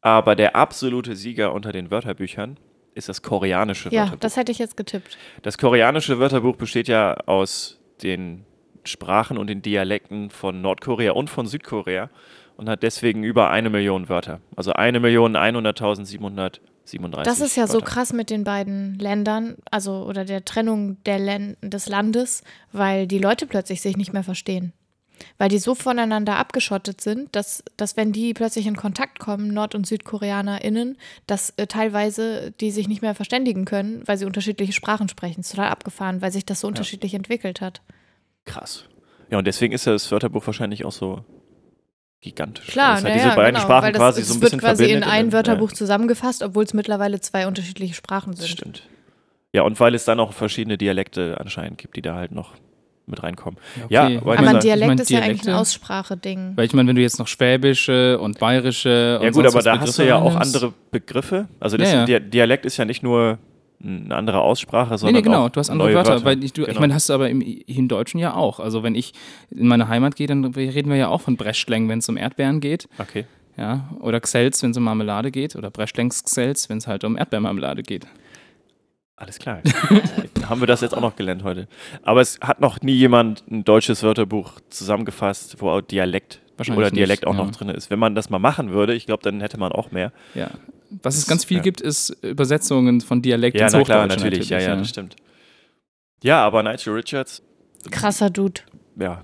Aber 0.00 0.36
der 0.36 0.54
absolute 0.56 1.16
Sieger 1.16 1.52
unter 1.52 1.72
den 1.72 1.90
Wörterbüchern 1.90 2.58
ist 2.94 3.08
das 3.08 3.22
koreanische 3.22 3.88
Ja, 3.90 4.02
Wörterbuch. 4.02 4.20
das 4.20 4.36
hätte 4.36 4.52
ich 4.52 4.58
jetzt 4.58 4.76
getippt. 4.76 5.18
Das 5.42 5.58
koreanische 5.58 6.18
Wörterbuch 6.18 6.56
besteht 6.56 6.88
ja 6.88 7.14
aus 7.26 7.80
den 8.02 8.44
Sprachen 8.84 9.38
und 9.38 9.48
den 9.48 9.62
Dialekten 9.62 10.30
von 10.30 10.60
Nordkorea 10.60 11.12
und 11.12 11.30
von 11.30 11.46
Südkorea 11.46 12.10
und 12.56 12.68
hat 12.68 12.82
deswegen 12.82 13.24
über 13.24 13.50
eine 13.50 13.70
Million 13.70 14.08
Wörter. 14.08 14.40
Also 14.56 14.72
eine 14.72 15.00
Million 15.00 15.36
100.737. 15.36 17.22
Das 17.24 17.40
ist 17.40 17.56
ja 17.56 17.66
so 17.66 17.74
Wörter. 17.74 17.86
krass 17.86 18.12
mit 18.12 18.30
den 18.30 18.44
beiden 18.44 18.98
Ländern, 18.98 19.56
also 19.70 20.04
oder 20.04 20.24
der 20.24 20.44
Trennung 20.44 21.02
der 21.04 21.18
Län 21.18 21.56
des 21.62 21.88
Landes, 21.88 22.42
weil 22.72 23.06
die 23.06 23.18
Leute 23.18 23.46
plötzlich 23.46 23.80
sich 23.80 23.96
nicht 23.96 24.12
mehr 24.12 24.24
verstehen. 24.24 24.72
Weil 25.38 25.48
die 25.48 25.58
so 25.58 25.74
voneinander 25.74 26.36
abgeschottet 26.36 27.00
sind, 27.00 27.34
dass, 27.36 27.62
dass 27.76 27.96
wenn 27.96 28.12
die 28.12 28.34
plötzlich 28.34 28.66
in 28.66 28.76
Kontakt 28.76 29.20
kommen, 29.20 29.54
Nord- 29.54 29.76
und 29.76 29.86
SüdkoreanerInnen, 29.86 30.98
dass 31.26 31.50
äh, 31.56 31.68
teilweise 31.68 32.50
die 32.60 32.72
sich 32.72 32.88
nicht 32.88 33.00
mehr 33.00 33.14
verständigen 33.14 33.64
können, 33.64 34.02
weil 34.06 34.18
sie 34.18 34.24
unterschiedliche 34.26 34.72
Sprachen 34.72 35.08
sprechen. 35.08 35.36
Das 35.36 35.46
ist 35.46 35.52
total 35.52 35.70
abgefahren, 35.70 36.20
weil 36.20 36.32
sich 36.32 36.44
das 36.44 36.60
so 36.60 36.66
unterschiedlich 36.66 37.14
entwickelt 37.14 37.60
hat. 37.60 37.80
Krass. 38.44 38.88
Ja, 39.30 39.38
und 39.38 39.46
deswegen 39.46 39.72
ist 39.72 39.86
das 39.86 40.10
Wörterbuch 40.10 40.46
wahrscheinlich 40.46 40.84
auch 40.84 40.92
so 40.92 41.24
gigantisch. 42.24 42.66
Klar, 42.66 42.88
weil 42.88 42.96
es 42.98 43.04
halt 43.04 43.12
na 43.14 43.18
diese 43.18 43.28
ja, 43.28 43.34
beiden 43.36 43.54
genau, 43.54 43.64
Sprachen 43.66 43.84
weil 43.84 43.92
das, 43.92 44.00
quasi 44.00 44.20
es 44.22 44.28
so 44.28 44.34
ein 44.34 44.40
wird 44.40 44.50
bisschen 44.50 44.60
quasi 44.60 44.84
in 44.84 44.88
verbindet. 44.90 45.10
ein 45.12 45.26
den- 45.26 45.32
Wörterbuch 45.32 45.70
Ja, 45.70 45.76
zusammengefasst, 45.76 46.42
obwohl 46.42 46.64
es 46.64 46.74
mittlerweile 46.74 47.20
zwei 47.20 47.46
unterschiedliche 47.46 47.94
Sprachen 47.94 48.32
das 48.32 48.40
sind. 48.40 48.50
stimmt. 48.50 48.82
Ja, 49.52 49.62
und 49.62 49.78
weil 49.78 49.94
es 49.94 50.04
dann 50.04 50.18
auch 50.18 50.32
verschiedene 50.32 50.76
Dialekte 50.76 51.36
anscheinend 51.38 51.78
gibt, 51.78 51.94
die 51.96 52.02
da 52.02 52.16
halt 52.16 52.32
noch 52.32 52.54
mit 53.06 53.22
reinkommen. 53.22 53.60
Ja, 53.90 54.06
okay. 54.06 54.16
aber 54.16 54.22
Aber 54.26 54.32
Ich 54.34 54.38
ein 54.40 54.44
meine, 54.46 54.58
Dialekt 54.60 54.88
meine, 54.88 55.02
ist 55.02 55.10
ja 55.10 55.20
eigentlich 55.20 55.46
ein 55.46 55.54
Ausspracheding. 55.54 56.52
Weil 56.56 56.64
ich 56.64 56.72
meine, 56.72 56.88
wenn 56.88 56.96
du 56.96 57.02
jetzt 57.02 57.18
noch 57.18 57.28
Schwäbische 57.28 58.18
und 58.18 58.38
Bayerische 58.38 59.18
und 59.18 59.24
Ja 59.26 59.30
gut, 59.30 59.42
sonst 59.44 59.54
aber 59.54 59.62
da 59.62 59.78
hast 59.80 59.98
du 59.98 60.06
ja 60.06 60.16
auch 60.16 60.34
andere 60.36 60.72
Begriffe. 60.90 61.46
Also 61.60 61.76
das 61.76 61.92
Ja, 61.92 61.98
ja. 62.00 62.04
Dia- 62.06 62.20
Dialekt 62.20 62.64
ist 62.64 62.78
ja 62.78 62.84
nicht 62.86 63.02
nur 63.02 63.38
eine 63.82 64.14
andere 64.14 64.40
Aussprache, 64.40 64.92
Nee, 64.92 64.96
sondern 64.98 65.14
nee, 65.16 65.22
genau, 65.22 65.46
auch 65.46 65.50
du 65.50 65.60
hast 65.60 65.70
andere 65.70 65.88
neue 65.88 65.96
Wörter. 65.96 66.24
Weil 66.24 66.42
ich, 66.42 66.52
du, 66.52 66.62
ich 66.62 66.68
Genau. 66.68 66.80
meine, 66.80 66.94
hast 66.94 67.08
du 67.08 67.12
aber 67.12 67.28
im, 67.28 67.40
im 67.40 67.88
Deutschen 67.88 68.18
ja 68.18 68.34
auch. 68.34 68.60
Also 68.60 68.82
wenn 68.82 68.94
ich 68.94 69.12
in 69.50 69.66
meine 69.66 69.88
Heimat 69.88 70.16
gehe, 70.16 70.26
dann 70.26 70.44
reden 70.44 70.90
wir 70.90 70.96
ja 70.96 71.08
auch 71.08 71.20
von 71.20 71.36
Breschleng, 71.36 71.88
wenn 71.88 71.98
es 71.98 72.08
um 72.08 72.16
Erdbeeren 72.16 72.60
geht. 72.60 72.88
Okay. 72.98 73.26
Ja, 73.56 73.88
oder 74.00 74.20
Xels, 74.20 74.62
wenn 74.62 74.72
es 74.72 74.76
um 74.76 74.82
Marmelade 74.84 75.30
geht. 75.30 75.54
Oder 75.54 75.70
Breschlengs 75.70 76.24
Xels, 76.24 76.68
wenn 76.68 76.78
es 76.78 76.86
halt 76.86 77.04
um 77.04 77.16
Erdbeermarmelade 77.16 77.82
geht. 77.82 78.06
Alles 79.16 79.38
klar. 79.38 79.60
Dann 80.34 80.48
haben 80.48 80.60
wir 80.60 80.66
das 80.66 80.80
jetzt 80.80 80.96
auch 80.96 81.00
noch 81.00 81.14
gelernt 81.14 81.44
heute. 81.44 81.68
Aber 82.02 82.20
es 82.20 82.38
hat 82.40 82.60
noch 82.60 82.80
nie 82.82 82.94
jemand 82.94 83.44
ein 83.48 83.62
deutsches 83.64 84.02
Wörterbuch 84.02 84.54
zusammengefasst, 84.70 85.56
wo 85.60 85.70
auch 85.70 85.80
Dialekt 85.82 86.40
Wahrscheinlich 86.56 86.78
oder 86.78 86.90
Dialekt 86.90 87.22
nicht, 87.22 87.28
auch 87.28 87.38
ja. 87.38 87.44
noch 87.44 87.52
drin 87.52 87.68
ist. 87.68 87.90
Wenn 87.90 88.00
man 88.00 88.14
das 88.16 88.28
mal 88.28 88.38
machen 88.40 88.70
würde, 88.70 88.94
ich 88.94 89.06
glaube, 89.06 89.22
dann 89.22 89.40
hätte 89.40 89.58
man 89.58 89.70
auch 89.70 89.92
mehr. 89.92 90.12
Ja. 90.34 90.50
Was 91.02 91.16
es 91.16 91.26
ganz 91.26 91.44
viel 91.44 91.58
ja. 91.58 91.62
gibt, 91.62 91.80
ist 91.80 92.10
Übersetzungen 92.22 93.00
von 93.00 93.22
Dialekt 93.22 93.58
Ja, 93.58 93.66
ins 93.66 93.72
na 93.72 93.82
klar, 93.82 94.02
Hochdeutsche 94.04 94.24
natürlich. 94.24 94.48
Ja, 94.48 94.58
ja, 94.58 94.68
ja. 94.68 94.76
das 94.76 94.88
stimmt. 94.88 95.16
Ja, 96.22 96.44
aber 96.44 96.62
Nigel 96.62 96.94
Richards, 96.94 97.42
Krasser 97.90 98.30
Dude. 98.30 98.62
ja, 98.96 99.22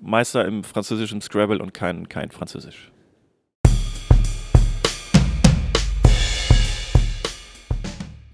Meister 0.00 0.44
im 0.44 0.64
französischen 0.64 1.20
Scrabble 1.20 1.58
und 1.60 1.74
kein, 1.74 2.08
kein 2.08 2.30
Französisch. 2.30 2.90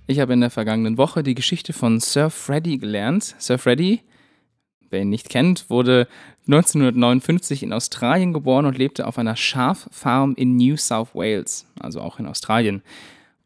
Ich 0.07 0.20
habe 0.20 0.33
in 0.33 0.40
der 0.40 0.50
vergangenen 0.50 0.96
Woche 0.96 1.22
die 1.22 1.35
Geschichte 1.35 1.74
von 1.74 2.00
Sir 2.00 2.31
Freddy 2.31 2.78
gelernt. 2.78 3.35
Sir 3.38 3.59
Freddy, 3.59 4.00
wer 4.90 5.03
ihn 5.03 5.11
nicht 5.11 5.29
kennt, 5.29 5.70
wurde 5.70 6.09
1959 6.46 7.62
in 7.62 7.72
Australien 7.72 8.33
geboren 8.33 8.66
und 8.66 8.79
lebte 8.79 9.07
auf 9.07 9.18
einer 9.18 9.37
Schaffarm 9.37 10.35
in 10.35 10.57
New 10.57 10.77
South 10.77 11.14
Wales, 11.14 11.66
also 11.81 12.01
auch 12.01 12.18
in 12.18 12.27
Australien. 12.27 12.83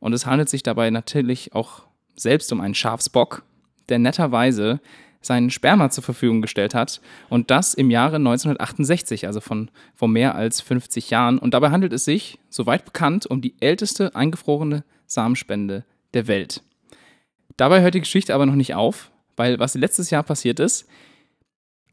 Und 0.00 0.12
es 0.12 0.26
handelt 0.26 0.48
sich 0.48 0.62
dabei 0.62 0.90
natürlich 0.90 1.54
auch 1.54 1.82
selbst 2.16 2.52
um 2.52 2.60
einen 2.60 2.74
Schafsbock, 2.74 3.42
der 3.88 3.98
netterweise 3.98 4.80
seinen 5.20 5.50
Sperma 5.50 5.90
zur 5.90 6.04
Verfügung 6.04 6.42
gestellt 6.42 6.74
hat. 6.74 7.00
Und 7.28 7.50
das 7.50 7.74
im 7.74 7.90
Jahre 7.90 8.16
1968, 8.16 9.26
also 9.26 9.40
von 9.40 9.70
vor 9.94 10.08
mehr 10.08 10.34
als 10.34 10.60
50 10.60 11.10
Jahren. 11.10 11.38
Und 11.38 11.54
dabei 11.54 11.70
handelt 11.70 11.92
es 11.92 12.04
sich, 12.04 12.38
soweit 12.50 12.84
bekannt, 12.84 13.26
um 13.26 13.40
die 13.40 13.54
älteste 13.60 14.14
eingefrorene 14.14 14.84
Samenspende 15.06 15.84
der 16.14 16.26
Welt. 16.26 16.62
Dabei 17.56 17.80
hört 17.82 17.94
die 17.94 18.00
Geschichte 18.00 18.34
aber 18.34 18.46
noch 18.46 18.54
nicht 18.54 18.74
auf, 18.74 19.10
weil 19.36 19.58
was 19.58 19.74
letztes 19.74 20.10
Jahr 20.10 20.22
passiert 20.22 20.60
ist, 20.60 20.88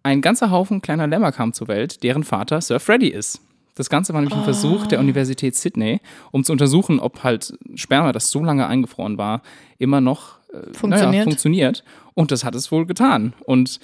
ein 0.03 0.21
ganzer 0.21 0.51
Haufen 0.51 0.81
kleiner 0.81 1.07
Lämmer 1.07 1.31
kam 1.31 1.53
zur 1.53 1.67
Welt, 1.67 2.03
deren 2.03 2.23
Vater 2.23 2.61
Sir 2.61 2.79
Freddy 2.79 3.09
ist. 3.09 3.41
Das 3.75 3.89
Ganze 3.89 4.13
war 4.13 4.19
nämlich 4.19 4.37
ein 4.37 4.43
Versuch 4.43 4.87
der 4.87 4.99
Universität 4.99 5.55
Sydney, 5.55 6.01
um 6.31 6.43
zu 6.43 6.51
untersuchen, 6.51 6.99
ob 6.99 7.23
halt 7.23 7.57
Sperma, 7.75 8.11
das 8.11 8.29
so 8.29 8.43
lange 8.43 8.67
eingefroren 8.67 9.17
war, 9.17 9.41
immer 9.77 10.01
noch 10.01 10.39
äh, 10.51 10.73
Funktioniert. 10.73 11.11
Naja, 11.11 11.23
funktioniert. 11.23 11.83
Und 12.13 12.31
das 12.31 12.43
hat 12.43 12.55
es 12.55 12.71
wohl 12.73 12.85
getan. 12.85 13.33
Und 13.45 13.79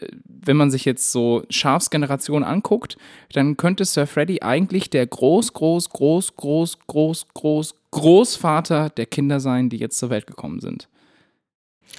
äh, 0.00 0.08
wenn 0.24 0.58
man 0.58 0.70
sich 0.70 0.84
jetzt 0.84 1.12
so 1.12 1.44
Schafsgeneration 1.48 2.44
anguckt, 2.44 2.98
dann 3.32 3.56
könnte 3.56 3.86
Sir 3.86 4.06
Freddy 4.06 4.42
eigentlich 4.42 4.90
der 4.90 5.06
Groß, 5.06 5.54
Groß, 5.54 5.88
Groß, 5.90 6.36
Groß, 6.36 6.78
Groß, 6.86 7.26
Groß, 7.32 7.74
Großvater 7.90 8.90
der 8.90 9.06
Kinder 9.06 9.40
sein, 9.40 9.70
die 9.70 9.78
jetzt 9.78 9.98
zur 9.98 10.10
Welt 10.10 10.26
gekommen 10.26 10.60
sind. 10.60 10.88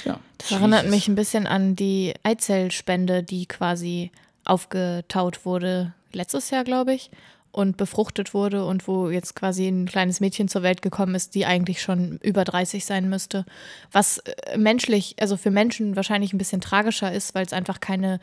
Ja. 0.06 0.20
Das 0.38 0.52
erinnert 0.52 0.90
mich 0.90 1.08
ein 1.08 1.16
bisschen 1.16 1.48
an 1.48 1.76
die 1.76 2.14
Eizellspende, 2.24 3.24
die 3.24 3.46
quasi 3.46 4.12
aufgetaut 4.46 5.46
wurde 5.46 5.94
letztes 6.12 6.50
Jahr, 6.50 6.64
glaube 6.64 6.94
ich, 6.94 7.12
und 7.52 7.78
befruchtet 7.78 8.34
wurde 8.34 8.66
und 8.66 8.88
wo 8.88 9.10
jetzt 9.10 9.36
quasi 9.36 9.68
ein 9.68 9.86
kleines 9.88 10.20
Mädchen 10.20 10.48
zur 10.48 10.64
Welt 10.64 10.82
gekommen 10.82 11.16
ist, 11.16 11.36
die 11.36 11.46
eigentlich 11.46 11.82
schon 11.82 12.20
über 12.22 12.44
30 12.44 12.86
sein 12.86 13.10
müsste. 13.10 13.46
Was 13.92 14.20
äh, 14.20 14.58
menschlich, 14.58 15.16
also 15.20 15.36
für 15.36 15.52
Menschen 15.52 15.96
wahrscheinlich 15.96 16.34
ein 16.34 16.38
bisschen 16.38 16.62
tragischer 16.62 17.12
ist, 17.12 17.34
weil 17.36 17.46
es 17.46 17.54
einfach 17.54 17.80
keine 17.80 18.20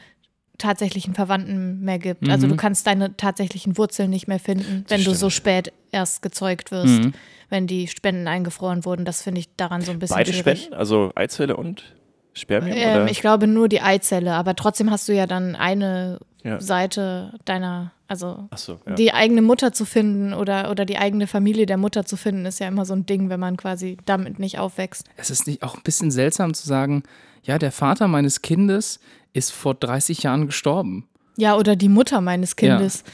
tatsächlichen 0.58 1.14
Verwandten 1.14 1.80
mehr 1.80 1.98
gibt. 1.98 2.28
Also 2.28 2.46
Mhm. 2.46 2.50
du 2.52 2.56
kannst 2.56 2.86
deine 2.86 3.16
tatsächlichen 3.16 3.76
Wurzeln 3.78 4.10
nicht 4.10 4.26
mehr 4.28 4.38
finden, 4.40 4.84
wenn 4.88 5.04
du 5.04 5.14
so 5.14 5.30
spät 5.30 5.72
erst 5.92 6.22
gezeugt 6.22 6.70
wirst, 6.70 7.02
Mhm. 7.02 7.12
wenn 7.50 7.66
die 7.66 7.88
Spenden 7.88 8.26
eingefroren 8.28 8.84
wurden. 8.84 9.04
Das 9.04 9.22
finde 9.22 9.40
ich 9.40 9.48
daran 9.56 9.82
so 9.82 9.92
ein 9.92 9.98
bisschen 9.98 10.16
Beide 10.16 10.32
schwierig. 10.32 10.60
Spenden, 10.62 10.74
also 10.78 11.12
Eizelle 11.14 11.56
und 11.56 11.94
Spermien? 12.32 12.76
Ähm, 12.76 13.02
oder? 13.02 13.10
ich 13.10 13.20
glaube 13.20 13.46
nur 13.46 13.68
die 13.68 13.80
Eizelle, 13.80 14.34
aber 14.34 14.54
trotzdem 14.56 14.90
hast 14.90 15.08
du 15.08 15.14
ja 15.14 15.26
dann 15.26 15.56
eine 15.56 16.18
Ja. 16.42 16.60
Seite 16.60 17.32
deiner, 17.44 17.92
also 18.08 18.46
Achso, 18.50 18.78
ja. 18.86 18.94
die 18.94 19.12
eigene 19.12 19.42
Mutter 19.42 19.72
zu 19.72 19.84
finden 19.84 20.32
oder, 20.34 20.70
oder 20.70 20.84
die 20.84 20.96
eigene 20.98 21.26
Familie 21.26 21.66
der 21.66 21.76
Mutter 21.78 22.04
zu 22.04 22.16
finden, 22.16 22.46
ist 22.46 22.60
ja 22.60 22.68
immer 22.68 22.84
so 22.84 22.94
ein 22.94 23.04
Ding, 23.06 23.30
wenn 23.30 23.40
man 23.40 23.56
quasi 23.56 23.96
damit 24.04 24.38
nicht 24.38 24.58
aufwächst. 24.58 25.08
Es 25.16 25.30
ist 25.30 25.46
nicht 25.46 25.62
auch 25.62 25.74
ein 25.76 25.82
bisschen 25.82 26.10
seltsam 26.10 26.52
zu 26.54 26.66
sagen, 26.68 27.02
ja, 27.46 27.58
der 27.58 27.72
Vater 27.72 28.08
meines 28.08 28.42
Kindes 28.42 29.00
ist 29.32 29.52
vor 29.52 29.74
30 29.74 30.22
Jahren 30.22 30.46
gestorben. 30.46 31.08
Ja, 31.36 31.56
oder 31.56 31.76
die 31.76 31.88
Mutter 31.88 32.20
meines 32.20 32.56
Kindes. 32.56 33.04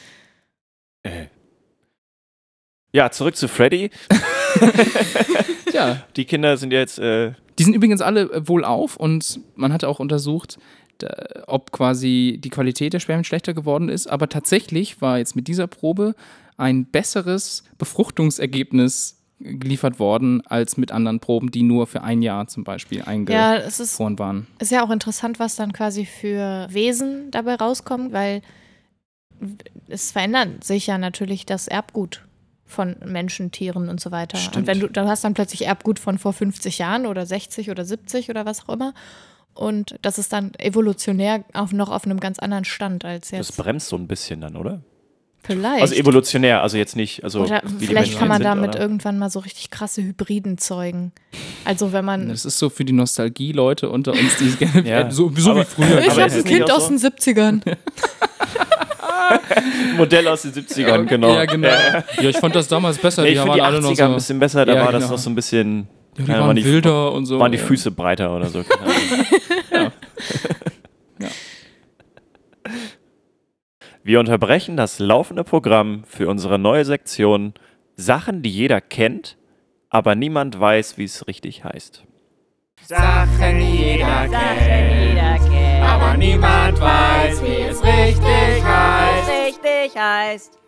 Äh. 1.03 1.27
Ja, 2.93 3.11
zurück 3.11 3.37
zu 3.37 3.49
Freddy. 3.49 3.91
Ja, 5.73 6.03
Die 6.17 6.27
Kinder 6.27 6.59
sind 6.59 6.71
jetzt, 6.73 6.99
äh, 6.99 7.33
Die 7.59 7.65
sind 7.65 7.75
übrigens 7.75 8.03
alle 8.03 8.31
äh, 8.31 8.47
wohlauf 8.47 8.97
und 8.97 9.41
man 9.55 9.73
hat 9.73 9.85
auch 9.85 10.01
untersucht, 10.01 10.59
ob 11.47 11.73
quasi 11.73 12.39
die 12.39 12.51
Qualität 12.51 12.93
der 12.93 13.01
Spermien 13.01 13.25
schlechter 13.25 13.55
geworden 13.55 13.89
ist. 13.89 14.07
Aber 14.07 14.29
tatsächlich 14.29 15.01
war 15.01 15.19
jetzt 15.19 15.35
mit 15.35 15.49
dieser 15.49 15.67
Probe 15.67 16.15
ein 16.57 16.85
besseres 16.85 17.65
Befruchtungsergebnis 17.79 19.22
geliefert 19.43 19.99
worden 19.99 20.41
als 20.47 20.77
mit 20.77 20.93
anderen 20.93 21.21
Proben, 21.21 21.51
die 21.51 21.63
nur 21.63 21.87
für 21.87 22.03
ein 22.03 22.23
Jahr 22.23 22.47
zum 22.47 22.65
Beispiel 22.65 22.99
Ja, 22.99 23.07
eingefroren 23.07 23.63
es 23.67 23.81
ist, 23.81 23.99
waren. 23.99 24.47
ist 24.59 24.71
ja 24.73 24.85
auch 24.85 24.91
interessant, 24.91 25.39
was 25.39 25.57
dann 25.57 25.73
quasi 25.73 26.07
für 26.07 26.67
Wesen 26.71 27.31
dabei 27.31 27.57
rauskommt, 27.57 28.13
weil 28.13 28.43
es 29.89 30.13
verändert 30.13 30.65
sich 30.65 30.87
ja 30.87 30.99
natürlich 30.99 31.47
das 31.47 31.69
Erbgut 31.69 32.25
von 32.65 32.97
Menschen, 33.05 33.51
Tieren 33.51 33.89
und 33.89 34.01
so 34.01 34.11
weiter. 34.11 34.39
Und 34.39 34.45
Stimmt. 34.45 34.67
wenn 34.67 34.81
du, 34.81 34.89
du 34.89 35.07
hast 35.07 35.25
dann 35.25 35.35
plötzlich 35.35 35.67
Erbgut 35.67 35.99
von 35.99 36.19
vor 36.19 36.33
50 36.33 36.79
Jahren 36.79 37.07
oder 37.07 37.27
60 37.27 37.71
oder 37.71 37.85
70 37.85 38.31
oder 38.31 38.47
was 38.47 38.67
auch 38.67 38.75
immer. 38.75 38.95
Und 39.55 39.97
das 40.01 40.19
ist 40.19 40.33
dann 40.33 40.55
evolutionär 40.55 41.45
auch 41.53 41.73
noch 41.73 41.91
auf 41.91 42.05
einem 42.07 42.21
ganz 42.21 42.39
anderen 42.39 42.65
Stand 42.65 43.05
als 43.05 43.29
das 43.31 43.49
jetzt. 43.49 43.57
bremst 43.59 43.89
so 43.89 43.97
ein 43.97 44.07
bisschen 44.09 44.41
dann, 44.41 44.57
oder? 44.57 44.81
Vielleicht. 45.45 45.83
Also 45.83 45.95
evolutionär, 45.97 46.63
also 46.63 46.77
jetzt 46.77 46.95
nicht, 46.95 47.25
also 47.25 47.41
oder 47.41 47.63
wie 47.65 47.79
die 47.81 47.87
vielleicht 47.87 48.17
kann 48.19 48.29
man 48.29 48.39
sind, 48.39 48.45
damit 48.45 48.71
oder? 48.77 48.81
irgendwann 48.81 49.19
mal 49.19 49.29
so 49.29 49.41
richtig 49.41 49.71
krasse 49.71 50.01
Hybriden 50.03 50.57
zeugen. 50.59 51.11
Also 51.65 51.93
wenn 51.93 52.05
man. 52.05 52.29
Das 52.29 52.45
ist 52.45 52.59
so 52.59 52.71
für 52.71 52.85
die 52.85 52.93
Nostalgie-Leute 52.93 53.91
unter 53.91 54.13
uns, 54.13 54.37
die 54.39 54.49
es 54.49 54.59
gerne 54.59 54.89
Ja. 54.89 55.11
so, 55.11 55.33
so 55.37 55.51
Aber- 55.51 55.61
wie 55.63 55.65
früher. 55.65 55.99
ich 56.01 56.11
habe 56.11 56.23
ein 56.23 56.45
Kind 56.45 56.71
aus 56.71 56.85
so? 56.89 56.91
den 56.91 56.99
70ern. 56.99 57.61
Modell 59.97 60.29
aus 60.29 60.43
den 60.43 60.53
70ern, 60.53 61.05
genau. 61.07 61.35
Ja, 61.35 61.45
genau. 61.45 61.69
Ja, 61.69 62.05
ich 62.29 62.37
fand 62.37 62.55
das 62.55 62.69
damals 62.69 62.99
besser. 62.99 63.23
Nee, 63.23 63.29
die 63.29 63.35
ich 63.35 63.39
waren 63.41 63.49
finde 63.49 63.59
die 63.59 63.63
alle 63.63 63.79
80er 63.79 63.81
noch 63.83 63.97
so. 63.97 64.05
ein 64.05 64.15
bisschen 64.15 64.39
besser, 64.39 64.65
da 64.67 64.75
Ja, 64.75 64.85
war 64.85 64.93
das 64.93 65.03
genau. 65.03 65.13
noch 65.15 65.19
so 65.19 65.31
ein 65.31 65.35
bisschen, 65.35 65.89
ja, 66.19 66.25
die 66.25 66.29
waren 66.31 66.41
waren 66.41 66.57
die- 66.57 66.65
wilder 66.65 67.13
und 67.13 67.27
so. 67.27 67.39
waren 67.39 67.51
die 67.53 67.59
ja. 67.59 67.65
Füße 67.65 67.91
breiter 67.91 68.35
oder 68.37 68.49
so. 68.49 68.61
Ja. 69.73 69.93
Wir 74.05 74.19
unterbrechen 74.19 74.77
das 74.77 74.99
laufende 74.99 75.45
Programm 75.45 76.03
für 76.05 76.29
unsere 76.29 76.59
neue 76.59 76.85
Sektion 76.85 77.55
Sachen, 77.95 78.43
die 78.43 78.51
jeder 78.51 78.81
kennt, 78.81 79.37
aber 79.91 80.17
niemand 80.17 80.59
weiß, 80.59 80.99
wie 80.99 81.05
es 81.05 81.27
richtig 81.29 81.63
heißt. 81.63 82.05
Sachen, 82.83 83.61
die 83.61 83.77
jeder 83.77 84.29
kennt, 84.29 85.83
aber 85.83 86.17
niemand 86.17 86.81
weiß, 86.81 87.43
wie 87.45 87.63
es 87.63 87.81
richtig 87.81 88.65
heißt. 88.65 89.31
richtig 89.31 89.97
heißt. 89.97 90.59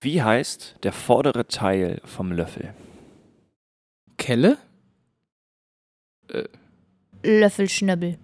Wie 0.00 0.20
heißt 0.20 0.76
der 0.82 0.92
vordere 0.92 1.46
Teil 1.46 2.00
vom 2.04 2.32
Löffel? 2.32 2.74
Kelle? 4.16 4.58
Löffelschnöbbel. 7.22 8.18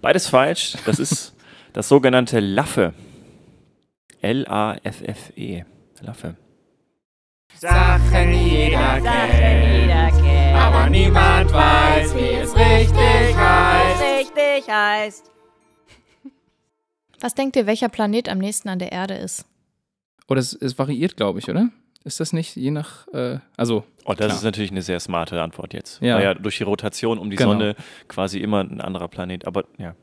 Beides 0.00 0.28
falsch. 0.28 0.76
Das 0.84 0.98
ist 0.98 1.34
das 1.72 1.88
sogenannte 1.88 2.40
Laffe. 2.40 2.94
L-A-F-F-E. 4.20 5.64
Laffe. 6.02 6.36
Sachen, 7.54 8.32
jeder 8.34 9.00
Sachen 9.00 10.22
kennt, 10.22 10.54
aber 10.54 10.90
niemand 10.90 11.52
weiß, 11.52 12.14
wie 12.14 12.34
es 12.34 12.54
richtig 12.54 13.36
heißt. 13.36 14.02
richtig 14.02 14.68
heißt. 14.68 15.30
Was 17.20 17.34
denkt 17.34 17.56
ihr, 17.56 17.66
welcher 17.66 17.88
Planet 17.88 18.28
am 18.28 18.38
nächsten 18.38 18.68
an 18.68 18.78
der 18.78 18.92
Erde 18.92 19.14
ist? 19.14 19.46
Oder 20.28 20.40
es, 20.40 20.52
es 20.52 20.78
variiert, 20.78 21.16
glaube 21.16 21.38
ich, 21.38 21.48
oder? 21.48 21.70
Ist 22.06 22.20
das 22.20 22.32
nicht 22.32 22.54
je 22.56 22.70
nach, 22.70 23.06
äh, 23.08 23.38
also, 23.56 23.84
Oh, 24.04 24.10
das 24.14 24.26
Klar. 24.26 24.30
ist 24.36 24.44
natürlich 24.44 24.70
eine 24.70 24.82
sehr 24.82 25.00
smarte 25.00 25.42
Antwort 25.42 25.74
jetzt. 25.74 26.00
Ja. 26.00 26.14
Weil 26.16 26.22
ja 26.24 26.34
durch 26.34 26.56
die 26.58 26.62
Rotation 26.62 27.18
um 27.18 27.28
die 27.28 27.34
Genau. 27.36 27.50
Sonne 27.50 27.74
quasi 28.06 28.38
immer 28.38 28.60
ein 28.60 28.80
anderer 28.80 29.08
Planet. 29.08 29.46
Aber 29.48 29.64
ja. 29.78 29.96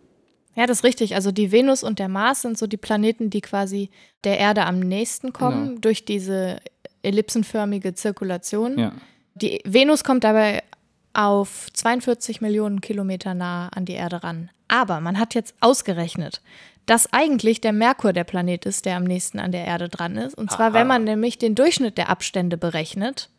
Ja, 0.55 0.65
das 0.67 0.79
ist 0.79 0.83
richtig. 0.83 1.15
Also 1.15 1.31
die 1.31 1.51
Venus 1.53 1.81
und 1.83 1.97
der 1.99 2.09
Mars 2.09 2.41
sind 2.41 2.57
so 2.57 2.67
die 2.67 2.75
Planeten, 2.77 3.29
die 3.29 3.39
quasi 3.41 3.89
der 4.25 4.37
Erde 4.39 4.65
am 4.65 4.79
nächsten 4.81 5.31
kommen 5.31 5.67
Genau. 5.69 5.79
durch 5.79 6.03
diese 6.03 6.57
ellipsenförmige 7.01 7.93
Zirkulation. 7.95 8.77
ja. 8.77 8.91
Die 9.35 9.61
Venus 9.65 10.03
kommt 10.03 10.23
dabei 10.25 10.61
auf 11.13 11.67
42 11.73 12.41
Millionen 12.41 12.81
Kilometer 12.81 13.33
nah 13.33 13.69
an 13.69 13.85
die 13.85 13.93
Erde 13.93 14.23
ran. 14.23 14.49
Aber 14.67 14.99
man 14.99 15.19
hat 15.19 15.35
jetzt 15.35 15.55
ausgerechnet, 15.59 16.41
dass 16.85 17.11
eigentlich 17.13 17.61
der 17.61 17.73
Merkur 17.73 18.13
der 18.13 18.23
Planet 18.23 18.65
ist, 18.65 18.85
der 18.85 18.97
am 18.97 19.03
nächsten 19.03 19.39
an 19.39 19.51
der 19.51 19.65
Erde 19.65 19.89
dran 19.89 20.17
ist. 20.17 20.35
Und 20.35 20.51
zwar, 20.51 20.67
Aha. 20.67 20.73
wenn 20.73 20.87
man 20.87 21.03
nämlich 21.03 21.37
den 21.37 21.55
Durchschnitt 21.55 21.97
der 21.97 22.09
Abstände 22.09 22.57
berechnet, 22.57 23.29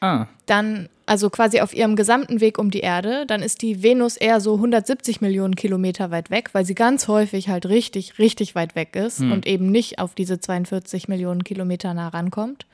Ah, 0.00 0.26
dann, 0.44 0.90
also 1.06 1.30
quasi 1.30 1.60
auf 1.60 1.74
ihrem 1.74 1.96
gesamten 1.96 2.42
Weg 2.42 2.58
um 2.58 2.70
die 2.70 2.80
Erde, 2.80 3.24
dann 3.26 3.40
ist 3.40 3.62
die 3.62 3.82
Venus 3.82 4.18
eher 4.18 4.38
so 4.40 4.56
170 4.56 5.22
Millionen 5.22 5.56
Kilometer 5.56 6.10
weit 6.10 6.30
weg, 6.30 6.50
weil 6.52 6.66
sie 6.66 6.74
ganz 6.74 7.08
häufig 7.08 7.48
halt 7.48 7.64
richtig, 7.66 8.18
richtig 8.18 8.54
weit 8.54 8.74
weg 8.74 8.96
ist 8.96 9.20
und 9.20 9.46
eben 9.46 9.70
nicht 9.70 9.98
auf 9.98 10.14
diese 10.14 10.38
42 10.38 11.08
Millionen 11.08 11.42
Kilometer 11.42 11.94
nah 11.94 12.08
rankommt. 12.08 12.66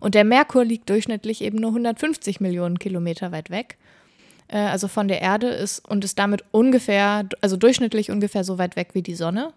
Und 0.00 0.14
der 0.14 0.24
Merkur 0.24 0.64
liegt 0.64 0.88
durchschnittlich 0.88 1.42
eben 1.42 1.58
nur 1.58 1.70
150 1.70 2.40
Millionen 2.40 2.78
Kilometer 2.78 3.32
weit 3.32 3.50
weg. 3.50 3.76
Äh, 4.48 4.58
also 4.58 4.88
von 4.88 5.08
der 5.08 5.20
Erde 5.20 5.48
ist 5.48 5.86
und 5.88 6.04
ist 6.04 6.18
damit 6.18 6.44
ungefähr, 6.50 7.28
also 7.40 7.56
durchschnittlich 7.56 8.10
ungefähr 8.10 8.44
so 8.44 8.58
weit 8.58 8.76
weg 8.76 8.90
wie 8.94 9.02
die 9.02 9.14
Sonne. 9.14 9.52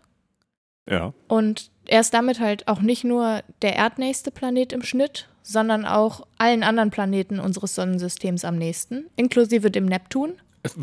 Ja. 0.89 1.13
Und 1.27 1.71
er 1.87 2.01
ist 2.01 2.13
damit 2.13 2.39
halt 2.39 2.67
auch 2.67 2.81
nicht 2.81 3.03
nur 3.03 3.41
der 3.61 3.75
erdnächste 3.75 4.31
Planet 4.31 4.73
im 4.73 4.83
Schnitt, 4.83 5.27
sondern 5.43 5.85
auch 5.85 6.27
allen 6.37 6.63
anderen 6.63 6.91
Planeten 6.91 7.39
unseres 7.39 7.75
Sonnensystems 7.75 8.45
am 8.45 8.57
nächsten, 8.57 9.05
inklusive 9.15 9.71
dem 9.71 9.85
Neptun. 9.85 10.33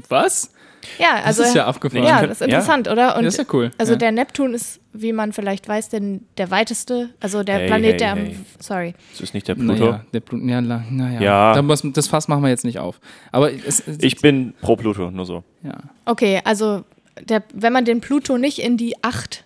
Was? 0.09 0.53
Ja, 0.99 1.23
also 1.25 1.43
das 1.43 1.51
ist 1.51 1.57
ja 1.57 1.67
abgefahren. 1.67 2.05
ja, 2.05 2.23
das 2.27 2.41
ist 2.41 2.47
interessant, 2.47 2.89
oder? 2.89 3.17
Und 3.17 3.25
das 3.25 3.35
ist 3.35 3.39
ja 3.39 3.53
cool. 3.53 3.71
also 3.79 3.93
ja. 3.93 3.99
der 3.99 4.13
Neptun 4.13 4.55
ist, 4.55 4.81
wie 4.93 5.13
man 5.13 5.33
vielleicht 5.33 5.69
weiß, 5.69 5.89
denn 5.89 6.25
der 6.37 6.51
weiteste, 6.51 7.11
also 7.21 7.43
der 7.43 7.59
Hey, 7.59 7.67
Planet, 7.67 7.91
hey, 7.91 7.97
der 7.97 8.13
am, 8.13 8.19
hey. 8.19 8.37
sorry, 8.61 8.95
Das 9.13 9.21
ist 9.21 9.35
nicht 9.35 9.49
der 9.49 9.55
Pluto. 9.57 9.73
Naja, 9.73 10.05
der 10.13 10.21
Pluto, 10.21 10.45
ja, 10.47 10.61
naja. 10.61 11.21
Ja. 11.21 11.55
Da 11.55 11.63
muss, 11.63 11.83
das 11.85 12.07
Fass 12.07 12.29
machen 12.29 12.43
wir 12.43 12.49
jetzt 12.49 12.65
nicht 12.65 12.79
auf. 12.79 13.01
Aber 13.33 13.53
es, 13.53 13.81
es, 13.87 13.99
Ich 14.01 14.21
bin 14.21 14.55
pro 14.61 14.77
Pluto, 14.77 15.11
nur 15.11 15.27
so. 15.27 15.43
ja. 15.63 15.79
Okay, 16.05 16.41
also 16.45 16.85
der, 17.29 17.43
wenn 17.53 17.73
man 17.73 17.85
den 17.85 18.01
Pluto 18.01 18.39
nicht 18.39 18.61
in 18.61 18.77
die 18.77 18.95
acht 19.03 19.45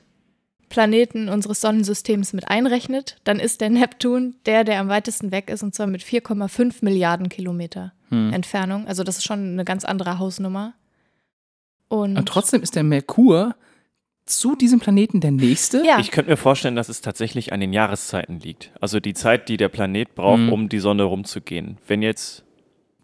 Planeten 0.73 1.29
unseres 1.29 1.61
Sonnensystems 1.61 2.33
mit 2.33 2.49
einrechnet, 2.49 3.17
dann 3.25 3.39
ist 3.39 3.61
der 3.61 3.69
Neptun 3.69 4.37
der, 4.47 4.65
der 4.65 4.81
am 4.81 4.89
weitesten 4.89 5.31
weg 5.31 5.51
ist, 5.51 5.63
und 5.63 5.75
zwar 5.75 5.87
mit 5.87 6.03
4,5 6.03 6.77
Milliarden 6.81 7.29
Kilometer 7.29 7.93
Hm. 8.09 8.33
Entfernung. 8.33 8.87
Also 8.87 9.05
das 9.05 9.19
ist 9.19 9.25
schon 9.25 9.53
eine 9.53 9.65
ganz 9.67 9.85
andere 9.85 10.19
Hausnummer. 10.19 10.73
Und 11.89 12.17
Und 12.17 12.27
trotzdem 12.27 12.63
ist 12.63 12.75
der 12.75 12.85
Merkur 12.85 13.55
zu 14.25 14.57
diesem 14.57 14.81
Planeten 14.81 15.21
der 15.21 15.31
nächste. 15.33 15.85
ja, 15.85 15.99
Ich 15.99 16.11
könnte 16.11 16.31
mir 16.31 16.37
vorstellen, 16.39 16.75
dass 16.77 16.89
es 16.89 17.03
tatsächlich 17.03 17.53
an 17.53 17.61
den 17.61 17.73
Jahreszeiten 17.75 18.41
liegt. 18.41 18.71
Also 18.81 18.99
die 19.01 19.13
Zeit, 19.15 19.49
die 19.51 19.57
der 19.59 19.69
Planet 19.69 20.15
braucht, 20.15 20.41
Mhm. 20.41 20.53
um 20.53 20.69
die 20.71 20.79
Sonne 20.79 21.03
rumzugehen. 21.05 21.77
Wenn 21.87 22.01
jetzt, 22.03 22.45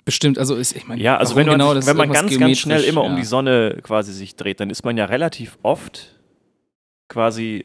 Bestimmt, 0.07 0.39
also 0.39 0.55
ist, 0.57 0.75
ich 0.75 0.87
meine, 0.87 1.03
ja, 1.03 1.19
also 1.19 1.37
wenn, 1.37 1.47
man, 1.47 1.59
genau, 1.59 1.71
sich, 1.75 1.81
das 1.81 1.87
wenn 1.87 1.97
man 1.99 2.09
irgendwas 2.09 2.31
ganz, 2.31 2.41
ganz 2.41 2.59
schnell 2.59 2.83
immer 2.85 3.03
um 3.05 3.11
ja. 3.13 3.17
die 3.19 3.25
Sonne 3.27 3.79
quasi 3.83 4.13
sich 4.15 4.37
dreht, 4.37 4.59
dann 4.61 4.71
ist 4.71 4.83
man 4.85 4.97
ja 4.97 5.05
relativ 5.05 5.59
oft 5.63 6.15
quasi, 7.09 7.65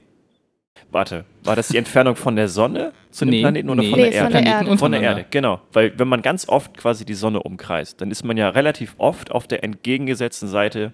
warte, 0.91 1.25
war 1.43 1.55
das 1.55 1.67
die 1.69 1.77
Entfernung 1.77 2.15
von 2.15 2.35
der 2.35 2.47
Sonne 2.47 2.93
zu 3.11 3.25
dem 3.25 3.31
Nee, 3.31 3.41
Planeten 3.41 3.69
oder 3.69 3.81
nee, 3.81 3.89
von 3.89 3.99
Nee, 3.99 4.09
der 4.11 4.23
von 4.23 4.31
Erde? 4.33 4.43
der 4.43 4.53
Erde. 4.53 4.69
und 4.71 4.77
Von 4.77 4.91
der. 4.91 5.01
Erde, 5.01 5.25
genau. 5.29 5.61
Weil 5.71 5.97
wenn 5.99 6.07
man 6.07 6.21
ganz 6.21 6.47
oft 6.47 6.77
quasi 6.77 7.05
die 7.05 7.13
Sonne 7.13 7.41
umkreist, 7.43 8.01
dann 8.01 8.11
ist 8.11 8.23
man 8.23 8.37
ja 8.37 8.49
relativ 8.49 8.95
oft 8.97 9.31
auf 9.31 9.47
der 9.47 9.63
entgegengesetzten 9.63 10.47
Seite 10.47 10.93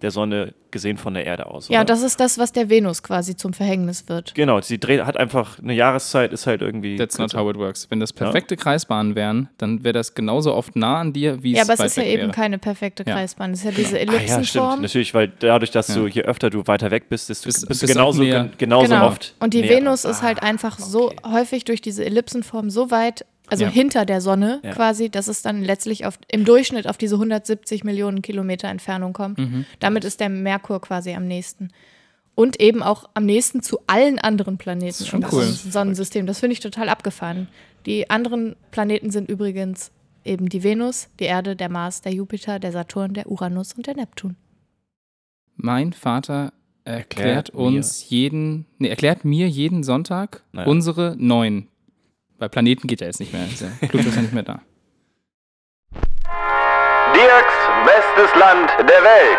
der 0.00 0.10
Sonne 0.12 0.54
gesehen 0.70 0.96
von 0.96 1.14
der 1.14 1.24
Erde 1.26 1.46
aus. 1.46 1.68
ja, 1.68 1.78
oder? 1.80 1.86
das 1.86 2.02
ist 2.02 2.20
das, 2.20 2.38
was 2.38 2.52
der 2.52 2.68
Venus 2.68 3.02
quasi 3.02 3.34
zum 3.34 3.52
Verhängnis 3.52 4.08
wird. 4.08 4.34
Genau, 4.34 4.60
sie 4.60 4.78
dreht, 4.78 5.04
hat 5.04 5.16
einfach 5.16 5.58
eine 5.58 5.72
Jahreszeit, 5.72 6.32
ist 6.32 6.46
halt 6.46 6.60
irgendwie. 6.62 6.96
That's 6.96 7.18
not 7.18 7.34
how 7.34 7.50
it 7.50 7.56
works. 7.56 7.86
Wenn 7.90 7.98
das 7.98 8.12
perfekte 8.12 8.56
Kreisbahnen 8.56 9.14
wären, 9.16 9.48
dann 9.58 9.82
wäre 9.82 9.94
das 9.94 10.14
genauso 10.14 10.54
oft 10.54 10.76
nah 10.76 11.00
an 11.00 11.12
dir, 11.14 11.42
wie 11.42 11.52
Ja, 11.54 11.62
es 11.62 11.70
aber 11.70 11.84
es 11.84 11.92
ist 11.92 11.96
ja 11.96 12.02
weg 12.04 12.10
eben 12.12 12.22
wäre. 12.24 12.32
keine 12.32 12.58
perfekte 12.58 13.02
Ja. 13.06 13.14
Kreisbahn. 13.14 13.52
Es 13.52 13.60
ist 13.60 13.64
ja 13.64 13.70
diese 13.72 13.96
Ah, 13.96 14.00
ja, 14.00 14.04
stimmt. 14.06 14.30
Ellipsenform. 14.30 14.82
Natürlich, 14.82 15.14
weil 15.14 15.32
dadurch, 15.40 15.70
dass 15.72 15.86
du 15.88 16.02
Ja. 16.06 16.12
je 16.14 16.22
öfter 16.22 16.50
du 16.50 16.66
weiter 16.66 16.90
weg 16.90 17.08
bist, 17.08 17.28
desto 17.30 17.46
Bist- 17.46 17.66
bist, 17.66 17.80
bist 17.80 17.82
du 17.82 17.86
genauso, 17.88 18.22
genauso 18.58 18.88
genau. 18.92 19.06
oft. 19.08 19.34
Und 19.40 19.54
die 19.54 19.62
näher 19.62 19.78
Venus 19.78 20.04
ist 20.04 20.22
halt 20.22 20.42
einfach 20.42 20.78
so 20.78 21.12
häufig 21.26 21.64
durch 21.64 21.80
diese 21.80 22.04
Ellipsenform 22.04 22.70
so 22.70 22.90
weit, 22.92 23.24
also 23.50 23.64
Ja. 23.64 23.70
hinter 23.70 24.04
der 24.04 24.20
Sonne 24.20 24.60
Ja. 24.62 24.72
quasi, 24.72 25.08
dass 25.10 25.28
es 25.28 25.42
dann 25.42 25.62
letztlich 25.62 26.06
auf, 26.06 26.18
im 26.30 26.44
Durchschnitt 26.44 26.86
auf 26.88 26.98
diese 26.98 27.16
170 27.18 27.84
Millionen 27.84 28.22
Kilometer 28.22 28.68
Entfernung 28.68 29.12
kommt. 29.12 29.38
Mhm. 29.38 29.64
Damit 29.80 30.04
ist 30.04 30.20
der 30.20 30.28
Merkur 30.28 30.80
quasi 30.80 31.12
am 31.14 31.26
nächsten. 31.26 31.70
Und 32.34 32.60
eben 32.60 32.82
auch 32.84 33.08
am 33.14 33.24
nächsten 33.26 33.62
zu 33.62 33.80
allen 33.88 34.18
anderen 34.20 34.58
Planeten 34.58 34.88
ist 35.02 35.08
schon 35.08 35.22
im 35.22 35.28
cool. 35.32 35.42
Sonnensystem. 35.44 36.26
Das 36.26 36.38
finde 36.40 36.52
ich 36.52 36.60
total 36.60 36.88
abgefahren. 36.88 37.48
Die 37.84 38.10
anderen 38.10 38.54
Planeten 38.70 39.10
sind 39.10 39.28
übrigens 39.28 39.90
eben 40.24 40.48
die 40.48 40.62
Venus, 40.62 41.08
die 41.18 41.24
Erde, 41.24 41.56
der 41.56 41.68
Mars, 41.68 42.00
der 42.02 42.12
Jupiter, 42.12 42.58
der 42.60 42.70
Saturn, 42.70 43.14
der 43.14 43.30
Uranus 43.30 43.72
und 43.72 43.86
der 43.86 43.96
Neptun. 43.96 44.36
Mein 45.56 45.92
Vater 45.92 46.52
erklärt 46.84 47.48
Erklärt 47.48 47.50
uns 47.50 48.08
jeden, 48.08 48.66
nee, 48.78 48.88
erklärt 48.88 49.24
mir 49.24 49.48
jeden 49.48 49.82
Sonntag 49.82 50.42
Naja. 50.52 50.68
unsere 50.68 51.16
neun. 51.18 51.66
Bei 52.38 52.48
Planeten 52.48 52.86
geht 52.86 53.00
er 53.00 53.08
jetzt 53.08 53.18
nicht 53.18 53.32
mehr. 53.32 53.44
Ja, 53.46 53.66
Pluto 53.88 54.08
ist 54.08 54.14
ja 54.14 54.22
nicht 54.22 54.32
mehr 54.32 54.44
da. 54.44 54.62
Dirks 57.12 57.54
bestes 57.84 58.38
Land 58.38 58.70
der 58.78 59.02
Welt. 59.02 59.38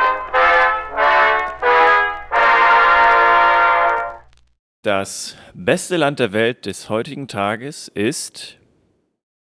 Das 4.82 5.38
beste 5.54 5.96
Land 5.96 6.20
der 6.20 6.34
Welt 6.34 6.66
des 6.66 6.90
heutigen 6.90 7.30
Tages 7.30 7.88
ist 7.88 8.58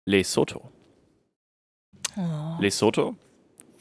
Lesotho. 0.05 0.70
Lesotho, 2.61 3.16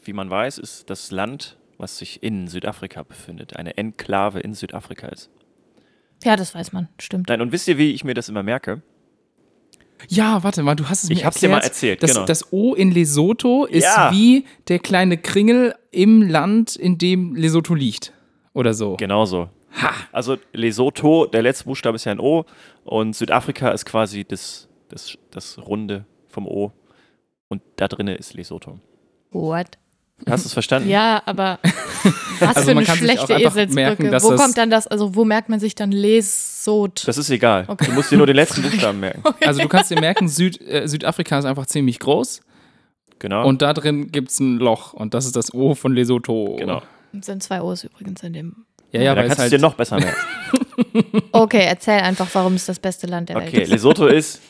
wie 0.04 0.12
man 0.12 0.30
weiß, 0.30 0.58
ist 0.58 0.88
das 0.88 1.10
Land, 1.10 1.58
was 1.76 1.98
sich 1.98 2.22
in 2.22 2.48
Südafrika 2.48 3.02
befindet. 3.02 3.56
Eine 3.56 3.76
Enklave 3.76 4.40
in 4.40 4.54
Südafrika 4.54 5.08
ist. 5.08 5.30
Ja, 6.24 6.36
das 6.36 6.54
weiß 6.54 6.72
man, 6.72 6.88
stimmt. 6.98 7.28
Nein, 7.28 7.40
und 7.40 7.52
wisst 7.52 7.68
ihr, 7.68 7.76
wie 7.76 7.92
ich 7.92 8.04
mir 8.04 8.14
das 8.14 8.28
immer 8.28 8.42
merke? 8.42 8.82
Ja, 10.08 10.42
warte 10.44 10.62
mal, 10.62 10.74
du 10.76 10.88
hast 10.88 11.04
es 11.04 11.10
Ich 11.10 11.18
mir 11.20 11.24
hab's 11.26 11.40
dir 11.40 11.46
erklärt. 11.48 11.62
mal 11.62 11.66
erzählt, 11.66 12.02
das, 12.02 12.12
genau. 12.14 12.26
Das 12.26 12.52
O 12.52 12.74
in 12.74 12.90
Lesotho 12.92 13.64
ist 13.64 13.84
Ja. 13.84 14.10
wie 14.12 14.44
der 14.68 14.78
kleine 14.78 15.18
Kringel 15.18 15.74
im 15.90 16.22
Land, 16.22 16.76
in 16.76 16.98
dem 16.98 17.34
Lesotho 17.34 17.74
liegt. 17.74 18.12
Oder 18.54 18.74
so. 18.74 18.96
Genauso. 18.96 19.48
Also 20.12 20.36
Lesotho, 20.52 21.26
der 21.26 21.42
letzte 21.42 21.64
Buchstabe 21.64 21.96
ist 21.96 22.04
ja 22.04 22.12
ein 22.12 22.20
O 22.20 22.44
und 22.84 23.14
Südafrika 23.14 23.70
ist 23.70 23.84
quasi 23.84 24.24
das, 24.24 24.68
das, 24.88 25.16
das 25.30 25.58
Runde 25.58 26.04
vom 26.28 26.46
O. 26.46 26.72
Und 27.48 27.62
da 27.76 27.88
drinne 27.88 28.14
ist 28.14 28.34
Lesotho. 28.34 28.78
What? 29.30 29.78
Hast 30.28 30.44
du 30.44 30.48
es 30.48 30.52
verstanden? 30.52 30.88
Ja, 30.88 31.22
aber 31.26 31.58
was 32.40 32.56
Also 32.56 32.68
für 32.70 32.74
man 32.74 32.86
eine 32.86 32.96
schlechte 32.96 33.32
Eselsbrücke. 33.34 33.74
merken, 33.74 34.06
wo 34.06 34.10
das- 34.10 34.24
kommt 34.24 34.58
dann 34.58 34.68
das, 34.70 34.86
also 34.86 35.14
wo 35.14 35.24
merkt 35.24 35.48
man 35.48 35.60
sich 35.60 35.74
dann 35.74 35.92
Lesot? 35.92 37.06
Das 37.06 37.18
ist 37.18 37.30
egal. 37.30 37.66
Du 37.84 37.92
musst 37.92 38.10
dir 38.10 38.18
nur 38.18 38.26
den 38.26 38.36
letzten 38.36 38.62
Buchstaben 38.68 39.00
merken. 39.00 39.22
Also 39.46 39.60
du 39.62 39.68
kannst 39.68 39.90
dir 39.90 40.00
merken, 40.00 40.28
Süd, 40.28 40.60
äh, 40.60 40.86
Südafrika 40.88 41.38
ist 41.38 41.44
einfach 41.44 41.66
ziemlich 41.66 41.98
groß 42.00 42.40
Genau. 43.20 43.46
und 43.46 43.62
da 43.62 43.72
drin 43.74 44.12
gibt 44.12 44.30
es 44.30 44.38
ein 44.40 44.58
Loch 44.58 44.92
und 44.92 45.14
das 45.14 45.24
ist 45.26 45.34
das 45.36 45.52
O 45.54 45.74
von 45.74 45.92
Lesotho. 45.94 46.56
genau. 46.58 46.82
sind 47.20 47.42
zwei 47.42 47.60
O's 47.62 47.84
übrigens 47.84 48.22
in 48.22 48.32
dem. 48.32 48.64
Ja, 48.92 49.00
ja, 49.00 49.06
Ja, 49.06 49.14
da 49.14 49.22
kannst 49.22 49.38
du 49.38 49.42
halt 49.42 49.52
dir 49.52 49.58
noch 49.58 49.74
besser 49.74 49.98
merken. 49.98 50.16
Okay, 51.32 51.64
erzähl 51.66 52.00
einfach, 52.00 52.28
warum 52.32 52.54
es 52.54 52.66
das 52.66 52.78
beste 52.78 53.06
Land 53.06 53.28
der 53.28 53.36
Welt 53.36 53.48
Okay, 53.48 53.62
ist. 53.62 53.68
Lesotho 53.70 54.06
ist 54.06 54.40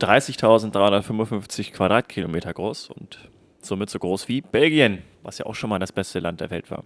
30.355 0.00 1.72
Quadratkilometer 1.72 2.52
groß 2.52 2.90
und 2.90 3.18
somit 3.64 3.90
so 3.90 3.98
groß 3.98 4.28
wie 4.28 4.40
Belgien, 4.40 5.02
was 5.22 5.38
ja 5.38 5.46
auch 5.46 5.54
schon 5.54 5.70
mal 5.70 5.78
das 5.78 5.92
beste 5.92 6.18
Land 6.20 6.40
der 6.40 6.50
Welt 6.50 6.70
war. 6.70 6.84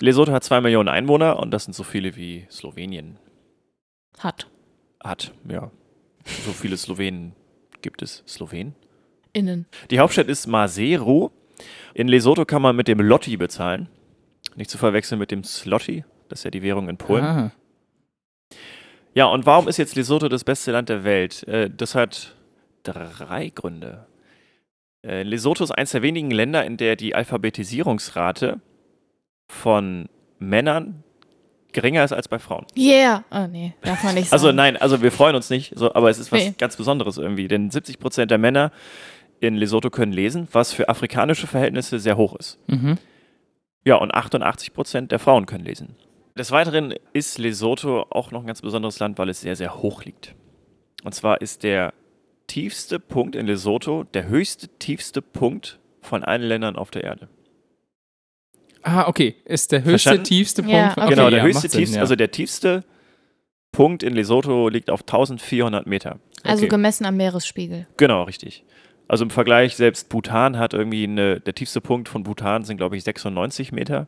Lesotho 0.00 0.32
hat 0.32 0.44
zwei 0.44 0.60
Millionen 0.60 0.88
Einwohner 0.88 1.38
und 1.38 1.50
das 1.52 1.64
sind 1.64 1.74
so 1.74 1.82
viele 1.84 2.16
wie 2.16 2.46
Slowenien 2.50 3.16
Hat. 4.18 4.48
hat. 5.02 5.32
Ja, 5.48 5.70
so 6.24 6.52
viele 6.52 6.76
Slowenen 6.76 7.32
gibt 7.82 8.02
es. 8.02 8.22
Slowenen? 8.26 8.74
Innen. 9.32 9.66
Die 9.90 9.98
Hauptstadt 9.98 10.28
ist 10.28 10.46
Maseru. 10.46 11.30
In 11.92 12.08
Lesotho 12.08 12.44
kann 12.44 12.62
man 12.62 12.74
mit 12.76 12.88
dem 12.88 13.00
Lotti 13.00 13.36
bezahlen. 13.36 13.88
Nicht 14.56 14.70
zu 14.70 14.78
verwechseln 14.78 15.18
mit 15.18 15.30
dem 15.30 15.44
Slotty. 15.44 16.04
Das 16.28 16.40
ist 16.40 16.44
ja 16.44 16.50
die 16.50 16.62
Währung 16.62 16.88
in 16.88 16.96
Polen. 16.96 17.24
Ah, 17.24 17.52
Ja, 19.14 19.26
und 19.26 19.46
warum 19.46 19.68
ist 19.68 19.76
jetzt 19.76 19.94
Lesotho 19.94 20.28
das 20.28 20.42
beste 20.44 20.72
Land 20.72 20.88
der 20.88 21.04
Welt? 21.04 21.42
Äh, 21.46 21.70
das 21.70 21.94
hat 21.94 22.34
drei 22.82 23.50
Gründe. 23.54 24.06
Äh, 25.04 25.22
Lesotho 25.22 25.62
ist 25.64 25.70
eines 25.70 25.90
der 25.92 26.02
wenigen 26.02 26.30
Länder, 26.30 26.64
in 26.64 26.76
der 26.76 26.96
die 26.96 27.14
Alphabetisierungsrate 27.14 28.60
von 29.48 30.08
Männern 30.38 31.02
geringer 31.72 32.04
ist 32.04 32.12
als 32.12 32.28
bei 32.28 32.38
Frauen. 32.38 32.66
Yeah. 32.76 33.24
Oh 33.30 33.46
nee, 33.48 33.74
darf 33.82 34.02
man 34.04 34.14
nicht 34.14 34.24
sagen. 34.28 34.32
Also 34.32 34.52
nein, 34.52 34.76
also 34.76 35.02
wir 35.02 35.10
freuen 35.12 35.34
uns 35.34 35.50
nicht, 35.50 35.72
so, 35.76 35.92
aber 35.94 36.08
es 36.08 36.18
ist 36.18 36.30
was 36.32 36.42
Nee. 36.44 36.54
ganz 36.56 36.76
Besonderes 36.76 37.18
irgendwie, 37.18 37.48
denn 37.48 37.70
70 37.70 37.98
Prozent 37.98 38.30
der 38.30 38.38
Männer 38.38 38.70
in 39.40 39.56
Lesotho 39.56 39.90
können 39.90 40.12
lesen, 40.12 40.48
was 40.52 40.72
für 40.72 40.88
afrikanische 40.88 41.46
Verhältnisse 41.46 41.98
sehr 41.98 42.16
hoch 42.16 42.34
ist. 42.36 42.58
mhm. 42.68 42.98
Ja, 43.86 43.96
und 43.96 44.14
88 44.14 44.72
Prozent 44.72 45.12
der 45.12 45.18
Frauen 45.18 45.44
können 45.44 45.64
lesen. 45.64 45.94
Des 46.38 46.50
Weiteren 46.50 46.94
ist 47.12 47.36
Lesotho 47.38 48.06
auch 48.08 48.30
noch 48.30 48.40
ein 48.40 48.46
ganz 48.46 48.62
besonderes 48.62 48.98
Land, 48.98 49.18
weil 49.18 49.28
es 49.28 49.42
sehr, 49.42 49.56
sehr 49.56 49.76
hoch 49.82 50.04
liegt. 50.04 50.34
Und 51.04 51.14
zwar 51.14 51.42
ist 51.42 51.64
der 51.64 51.92
tiefste 52.54 53.00
Punkt 53.00 53.34
in 53.34 53.48
Lesotho 53.48 54.04
der 54.04 54.28
höchste, 54.28 54.68
tiefste 54.78 55.22
Punkt 55.22 55.80
von 56.00 56.22
allen 56.22 56.42
Ländern 56.42 56.76
auf 56.76 56.92
der 56.92 57.02
Erde. 57.02 57.28
Ah, 58.82 59.08
okay. 59.08 59.34
Ist 59.44 59.72
der 59.72 59.80
höchste, 59.80 59.90
Verstanden? 59.90 60.22
tiefste 60.24 60.62
Punkt. 60.62 60.76
Ja, 60.76 60.92
okay. 60.92 61.08
genau, 61.08 61.30
der 61.30 61.38
ja, 61.40 61.44
höchste, 61.44 61.64
macht 61.64 61.72
Sinn, 61.72 61.80
tiefste, 61.80 61.96
ja. 61.96 62.02
also 62.02 62.14
der 62.14 62.30
tiefste 62.30 62.84
Punkt 63.72 64.04
in 64.04 64.14
Lesotho 64.14 64.68
liegt 64.68 64.88
auf 64.88 65.00
1400 65.00 65.88
Meter. 65.88 66.20
also 66.44 66.62
okay. 66.62 66.68
gemessen 66.68 67.06
am 67.06 67.16
Meeresspiegel. 67.16 67.88
Genau, 67.96 68.22
richtig. 68.22 68.62
Also 69.08 69.24
im 69.24 69.30
Vergleich, 69.30 69.74
selbst 69.74 70.08
Bhutan 70.08 70.56
hat 70.56 70.74
irgendwie 70.74 71.02
eine, 71.02 71.40
der 71.40 71.56
tiefste 71.56 71.80
Punkt 71.80 72.08
von 72.08 72.22
Bhutan 72.22 72.62
sind, 72.62 72.76
glaube 72.76 72.96
ich, 72.96 73.02
96 73.02 73.72
Meter. 73.72 74.06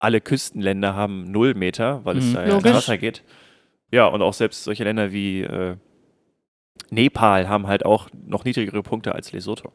Alle 0.00 0.20
Küstenländer 0.20 0.96
haben 0.96 1.30
0 1.30 1.54
Meter, 1.54 2.04
weil 2.04 2.16
es 2.18 2.24
Mhm. 2.24 2.34
da 2.34 2.46
ja 2.48 2.56
ins. 2.56 2.64
Wasser 2.64 2.98
geht. 2.98 3.22
Ja, 3.92 4.06
und 4.06 4.22
auch 4.22 4.34
selbst 4.34 4.64
solche 4.64 4.82
Länder 4.82 5.12
wie 5.12 5.42
äh, 5.42 5.76
Nepal 6.90 7.48
haben 7.48 7.66
halt 7.66 7.84
auch 7.84 8.08
noch 8.26 8.44
niedrigere 8.44 8.82
Punkte 8.82 9.14
als 9.14 9.32
Lesotho. 9.32 9.72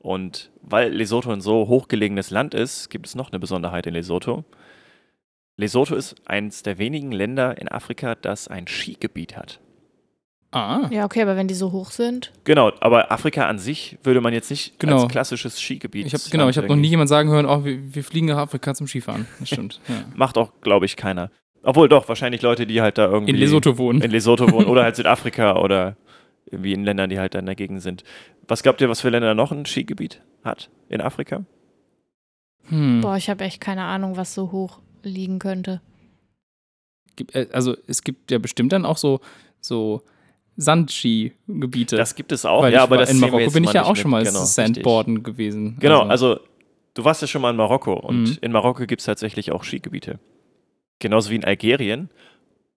Und 0.00 0.50
weil 0.62 0.92
Lesotho 0.92 1.30
ein 1.30 1.40
so 1.40 1.68
hochgelegenes 1.68 2.30
Land 2.30 2.54
ist, 2.54 2.90
gibt 2.90 3.06
es 3.06 3.14
noch 3.14 3.30
eine 3.30 3.38
Besonderheit 3.38 3.86
in 3.86 3.94
Lesotho. 3.94 4.44
Lesotho 5.56 5.94
ist 5.94 6.16
eines 6.26 6.62
der 6.62 6.78
wenigen 6.78 7.12
Länder 7.12 7.60
in 7.60 7.68
Afrika, 7.68 8.14
das 8.14 8.48
ein 8.48 8.66
Skigebiet 8.66 9.36
hat. 9.36 9.60
Ah, 10.50 10.88
Ja, 10.90 11.04
okay, 11.06 11.22
aber 11.22 11.36
wenn 11.36 11.48
die 11.48 11.54
so 11.54 11.72
hoch 11.72 11.90
sind. 11.92 12.30
Genau, 12.44 12.72
aber 12.80 13.10
Afrika 13.10 13.46
an 13.46 13.58
sich 13.58 13.96
würde 14.02 14.20
man 14.20 14.34
jetzt 14.34 14.50
nicht 14.50 14.78
Genau. 14.78 15.02
als 15.04 15.10
klassisches 15.12 15.58
Skigebiet. 15.60 16.06
ich 16.06 16.12
habe 16.14 16.22
genau, 16.30 16.48
ich 16.48 16.58
habe 16.58 16.66
noch 16.68 16.76
nie 16.76 16.88
jemand 16.88 17.08
sagen 17.08 17.30
hören, 17.30 17.46
oh, 17.46 17.64
wir, 17.64 17.94
wir 17.94 18.04
fliegen 18.04 18.26
nach 18.26 18.36
Afrika 18.38 18.74
zum 18.74 18.86
Skifahren. 18.86 19.26
Das 19.40 19.48
stimmt. 19.48 19.80
Ja. 19.88 20.04
Macht 20.14 20.36
auch, 20.36 20.52
glaube 20.60 20.84
ich, 20.84 20.96
keiner. 20.96 21.30
Obwohl 21.62 21.88
doch, 21.88 22.08
wahrscheinlich 22.08 22.42
Leute, 22.42 22.66
die 22.66 22.80
halt 22.82 22.98
da 22.98 23.06
irgendwie. 23.06 23.32
In 23.32 23.38
Lesotho 23.38 23.78
wohnen. 23.78 24.00
In 24.02 24.10
Lesotho 24.10 24.50
wohnen 24.50 24.66
oder 24.66 24.82
halt 24.82 24.96
Südafrika 24.96 25.56
oder 25.56 25.96
irgendwie 26.50 26.72
in 26.72 26.84
Ländern, 26.84 27.08
die 27.10 27.18
halt 27.18 27.34
da 27.34 27.38
in 27.38 27.46
der 27.46 27.54
Gegend 27.54 27.82
sind. 27.82 28.02
Was 28.48 28.62
glaubt 28.62 28.80
ihr, 28.80 28.88
was 28.88 29.00
für 29.00 29.08
Länder 29.10 29.34
noch 29.34 29.52
ein 29.52 29.64
Skigebiet 29.64 30.20
hat 30.44 30.70
in 30.88 31.00
Afrika? 31.00 31.44
Hm. 32.68 33.00
Boah, 33.00 33.16
ich 33.16 33.30
habe 33.30 33.44
echt 33.44 33.60
keine 33.60 33.84
Ahnung, 33.84 34.16
was 34.16 34.34
so 34.34 34.50
hoch 34.52 34.80
liegen 35.02 35.38
könnte. 35.38 35.80
Äh, 37.32 37.46
Also 37.52 37.76
es 37.86 38.02
gibt 38.02 38.30
ja 38.30 38.38
bestimmt 38.38 38.72
dann 38.72 38.84
auch 38.84 38.96
so, 38.96 39.20
so 39.60 40.02
Sandski-Gebiete. 40.56 41.96
Das 41.96 42.14
gibt 42.14 42.32
es 42.32 42.44
auch, 42.44 42.62
Weil 42.62 42.72
ja, 42.72 42.82
aber 42.82 42.98
das 42.98 43.10
in 43.10 43.20
Marokko 43.20 43.38
jetzt 43.40 43.52
bin 43.54 43.64
ich 43.64 43.72
ja 43.72 43.84
auch 43.84 43.96
schon 43.96 44.10
mal 44.10 44.24
Genau, 44.24 44.40
richtig. 44.40 44.54
Sandboarden 44.54 45.22
gewesen. 45.22 45.76
Genau, 45.80 46.02
also 46.02 46.40
du 46.94 47.04
warst 47.04 47.22
ja 47.22 47.28
schon 47.28 47.42
mal 47.42 47.50
in 47.50 47.56
Marokko 47.56 47.94
und 47.94 48.22
Mhm. 48.24 48.38
in 48.42 48.52
Marokko 48.52 48.86
gibt 48.86 49.00
es 49.00 49.06
tatsächlich 49.06 49.52
auch 49.52 49.64
Skigebiete. 49.64 50.18
Genauso 51.02 51.30
wie 51.30 51.34
in 51.36 51.44
Algerien 51.44 52.10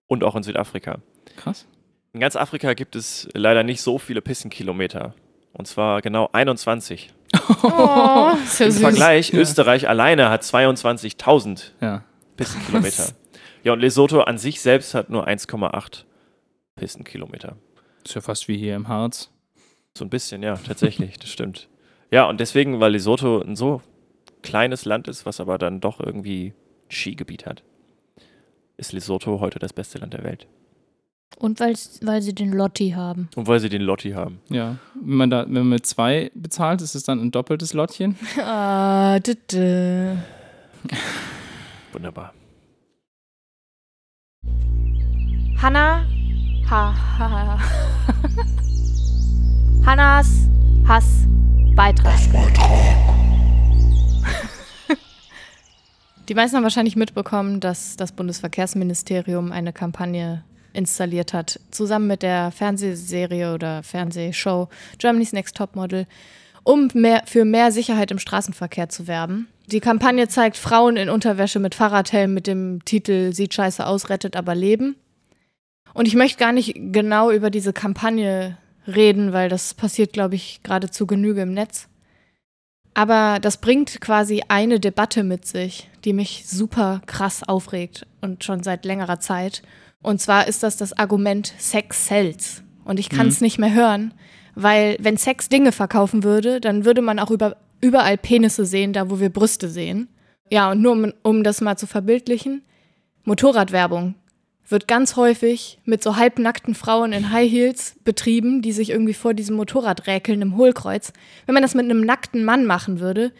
und 0.08 0.24
auch 0.24 0.34
in 0.34 0.42
Südafrika. 0.42 0.98
krass. 1.36 1.64
In 2.12 2.18
ganz 2.20 2.34
Afrika 2.34 2.74
gibt 2.74 2.96
es 2.96 3.28
leider 3.34 3.62
nicht 3.62 3.80
so 3.82 3.98
viele 3.98 4.20
Pissenkilometer. 4.20 5.14
Und 5.52 5.66
zwar 5.68 6.02
genau 6.02 6.28
21. 6.32 7.12
Oh, 7.62 8.32
ist 8.44 8.58
ja 8.58 8.66
Im 8.66 8.72
süß. 8.72 8.80
Vergleich, 8.80 9.30
Ja. 9.30 9.38
Österreich 9.38 9.88
alleine 9.88 10.28
hat 10.30 10.42
22.000 10.42 11.70
Ja. 11.80 12.02
Pissenkilometer. 12.36 13.08
Ja, 13.62 13.72
und 13.74 13.80
Lesotho 13.80 14.22
an 14.22 14.38
sich 14.38 14.60
selbst 14.60 14.94
hat 14.94 15.08
nur 15.10 15.28
1,8 15.28 16.04
Pissenkilometer. 16.76 17.56
Ist 18.04 18.14
ja 18.14 18.20
fast 18.20 18.48
wie 18.48 18.56
hier 18.58 18.74
im 18.76 18.88
Harz. 18.88 19.30
So 19.96 20.04
ein 20.04 20.10
bisschen, 20.10 20.42
ja, 20.42 20.54
tatsächlich, 20.56 21.18
das 21.18 21.30
stimmt. 21.30 21.68
Ja, 22.10 22.24
und 22.28 22.40
deswegen, 22.40 22.80
weil 22.80 22.92
Lesotho 22.92 23.40
ein 23.40 23.56
so 23.56 23.82
kleines 24.42 24.84
Land 24.84 25.08
ist, 25.08 25.26
was 25.26 25.40
aber 25.40 25.58
dann 25.58 25.80
doch 25.80 26.00
irgendwie 26.00 26.48
ein 26.88 26.90
Skigebiet 26.90 27.46
hat, 27.46 27.62
ist 28.76 28.92
Lesotho 28.92 29.40
heute 29.40 29.58
das 29.58 29.72
beste 29.72 29.98
Land 29.98 30.12
der 30.12 30.24
Welt. 30.24 30.46
Und 31.38 31.60
weil, 31.60 31.74
weil 32.02 32.22
sie 32.22 32.34
den 32.34 32.52
Lotti 32.52 32.90
haben. 32.90 33.28
Und 33.36 33.46
weil 33.46 33.60
sie 33.60 33.68
den 33.68 33.82
Lotti 33.82 34.12
haben. 34.12 34.40
Ja. 34.48 34.76
Wenn 34.94 35.16
man 35.16 35.30
da, 35.30 35.44
wenn 35.44 35.52
man 35.52 35.68
mit 35.68 35.86
zwei 35.86 36.30
bezahlt, 36.34 36.80
ist 36.80 36.94
es 36.94 37.02
dann 37.02 37.20
ein 37.20 37.30
doppeltes 37.30 37.72
Lottchen. 37.74 38.16
Ah, 38.38 39.18
düdü. 39.18 40.16
Wunderbar. 41.92 42.32
Hanna. 45.60 46.06
Ha, 46.68 46.94
ha, 47.18 47.30
ha. 47.30 47.58
Hannas 49.86 50.48
Hass 50.88 51.26
Beitrag. 51.76 52.18
Die 56.28 56.34
meisten 56.34 56.56
haben 56.56 56.64
wahrscheinlich 56.64 56.96
mitbekommen, 56.96 57.60
dass 57.60 57.96
das 57.96 58.10
Bundesverkehrsministerium 58.10 59.52
eine 59.52 59.72
Kampagne 59.72 60.42
installiert 60.72 61.32
hat, 61.32 61.60
zusammen 61.70 62.08
mit 62.08 62.22
der 62.22 62.50
Fernsehserie 62.50 63.54
oder 63.54 63.84
Fernsehshow 63.84 64.68
Germany's 64.98 65.32
Next 65.32 65.56
Topmodel, 65.56 66.06
um 66.64 66.88
mehr, 66.94 67.22
für 67.26 67.44
mehr 67.44 67.70
Sicherheit 67.70 68.10
im 68.10 68.18
Straßenverkehr 68.18 68.88
zu 68.88 69.06
werben. 69.06 69.46
Die 69.66 69.80
Kampagne 69.80 70.26
zeigt 70.26 70.56
Frauen 70.56 70.96
in 70.96 71.10
Unterwäsche 71.10 71.60
mit 71.60 71.76
Fahrradhelm 71.76 72.34
mit 72.34 72.48
dem 72.48 72.84
Titel 72.84 73.32
Sieht 73.32 73.54
scheiße 73.54 73.86
aus, 73.86 74.10
rettet 74.10 74.36
aber 74.36 74.54
Leben. 74.56 74.96
Und 75.94 76.08
ich 76.08 76.16
möchte 76.16 76.38
gar 76.38 76.52
nicht 76.52 76.74
genau 76.92 77.30
über 77.30 77.50
diese 77.50 77.72
Kampagne 77.72 78.58
reden, 78.86 79.32
weil 79.32 79.48
das 79.48 79.74
passiert, 79.74 80.12
glaube 80.12 80.34
ich, 80.34 80.60
gerade 80.64 80.90
zu 80.90 81.06
Genüge 81.06 81.42
im 81.42 81.54
Netz. 81.54 81.88
Aber 82.96 83.40
das 83.42 83.58
bringt 83.58 84.00
quasi 84.00 84.42
eine 84.48 84.80
Debatte 84.80 85.22
mit 85.22 85.44
sich, 85.46 85.90
die 86.06 86.14
mich 86.14 86.44
super 86.46 87.02
krass 87.04 87.46
aufregt 87.46 88.06
und 88.22 88.42
schon 88.42 88.62
seit 88.62 88.86
längerer 88.86 89.20
Zeit. 89.20 89.60
Und 90.02 90.18
zwar 90.18 90.48
ist 90.48 90.62
das 90.62 90.78
das 90.78 90.94
Argument 90.94 91.52
Sex 91.58 92.06
sells. 92.06 92.62
Und 92.86 92.98
ich 92.98 93.10
kann 93.10 93.28
es 93.28 93.42
nicht 93.42 93.58
mehr 93.58 93.74
hören, 93.74 94.14
weil 94.54 94.96
wenn 94.98 95.18
Sex 95.18 95.50
Dinge 95.50 95.72
verkaufen 95.72 96.24
würde, 96.24 96.58
dann 96.58 96.86
würde 96.86 97.02
man 97.02 97.18
auch 97.18 97.30
über, 97.30 97.58
überall 97.82 98.16
Penisse 98.16 98.64
sehen, 98.64 98.94
da 98.94 99.10
wo 99.10 99.20
wir 99.20 99.28
Brüste 99.28 99.68
sehen. 99.68 100.08
Ja, 100.50 100.70
und 100.70 100.80
nur 100.80 100.92
um, 100.92 101.12
um 101.22 101.44
das 101.44 101.60
mal 101.60 101.76
zu 101.76 101.86
verbildlichen, 101.86 102.62
Motorradwerbung 103.24 104.14
wird 104.68 104.88
ganz 104.88 105.16
häufig 105.16 105.78
mit 105.84 106.02
so 106.02 106.16
halbnackten 106.16 106.74
Frauen 106.74 107.12
in 107.12 107.30
High 107.30 107.50
Heels 107.50 107.96
betrieben, 108.04 108.62
die 108.62 108.72
sich 108.72 108.90
irgendwie 108.90 109.14
vor 109.14 109.34
diesem 109.34 109.56
Motorrad 109.56 110.06
räkeln 110.06 110.42
im 110.42 110.56
Hohlkreuz. 110.56 111.12
Wenn 111.46 111.54
man 111.54 111.62
das 111.62 111.74
mit 111.74 111.84
einem 111.84 112.00
nackten 112.00 112.44
Mann 112.44 112.66
machen 112.66 113.00
würde, 113.00 113.32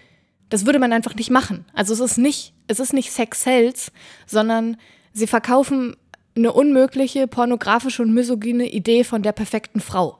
das 0.48 0.66
würde 0.66 0.78
man 0.78 0.92
einfach 0.92 1.14
nicht 1.14 1.30
machen. 1.30 1.64
Also 1.72 1.92
es 1.94 2.00
ist 2.00 2.18
nicht, 2.18 2.54
es 2.68 2.78
ist 2.78 2.92
nicht 2.92 3.10
Sex 3.12 3.42
Sells, 3.42 3.92
sondern 4.26 4.76
sie 5.12 5.26
verkaufen 5.26 5.96
eine 6.36 6.52
unmögliche 6.52 7.26
pornografische 7.26 8.02
und 8.02 8.12
misogyne 8.12 8.70
Idee 8.70 9.04
von 9.04 9.22
der 9.22 9.32
perfekten 9.32 9.80
Frau. 9.80 10.18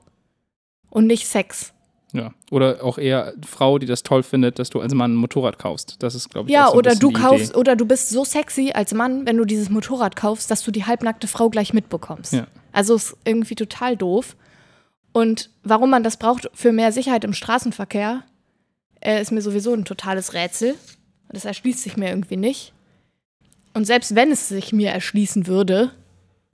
Und 0.91 1.07
nicht 1.07 1.29
Sex. 1.29 1.73
Ja. 2.19 2.33
Oder 2.51 2.83
auch 2.85 2.99
eher 2.99 3.33
Frau, 3.47 3.79
die 3.79 3.87
das 3.87 4.03
toll 4.03 4.23
findet, 4.23 4.59
dass 4.59 4.71
du 4.71 4.81
als 4.81 4.95
Mann 4.95 5.13
ein 5.13 5.17
Motorrad 5.17 5.59
kaufst. 5.59 5.97
Das 6.01 6.15
ist, 6.15 6.29
glaube 6.31 6.49
ich, 6.49 6.55
Ja, 6.55 6.67
auch 6.67 6.73
so 6.73 6.79
oder 6.79 6.95
du 6.95 7.09
die 7.09 7.15
kaufst, 7.15 7.51
Idee. 7.51 7.59
oder 7.59 7.77
du 7.77 7.87
bist 7.87 8.11
so 8.11 8.25
sexy 8.25 8.73
als 8.75 8.93
Mann, 8.95 9.27
wenn 9.27 9.37
du 9.37 9.45
dieses 9.45 9.71
Motorrad 9.71 10.17
kaufst, 10.17 10.51
dass 10.51 10.63
du 10.65 10.71
die 10.71 10.85
halbnackte 10.85 11.27
Frau 11.29 11.51
gleich 11.51 11.73
mitbekommst. 11.73 12.33
Ja. 12.33 12.47
Also 12.73 12.95
ist 12.95 13.17
irgendwie 13.25 13.55
total 13.55 13.97
doof. 13.97 14.37
Und 15.13 15.51
warum 15.63 15.91
man 15.91 16.03
das 16.03 16.17
braucht 16.19 16.51
für 16.53 16.73
mehr 16.73 16.93
Sicherheit 16.93 17.25
im 17.25 17.33
Straßenverkehr, 17.33 18.23
äh, 19.01 19.21
ist 19.21 19.33
mir 19.33 19.41
sowieso 19.43 19.73
ein 19.73 19.85
totales 19.85 20.35
Rätsel. 20.35 20.75
Das 21.31 21.45
erschließt 21.45 21.83
sich 21.83 21.97
mir 21.97 22.09
irgendwie 22.11 22.37
nicht. 22.37 22.73
Und 23.75 23.85
selbst 23.87 24.15
wenn 24.15 24.31
es 24.31 24.49
sich 24.49 24.73
mir 24.73 24.91
erschließen 24.91 25.47
würde, 25.47 25.91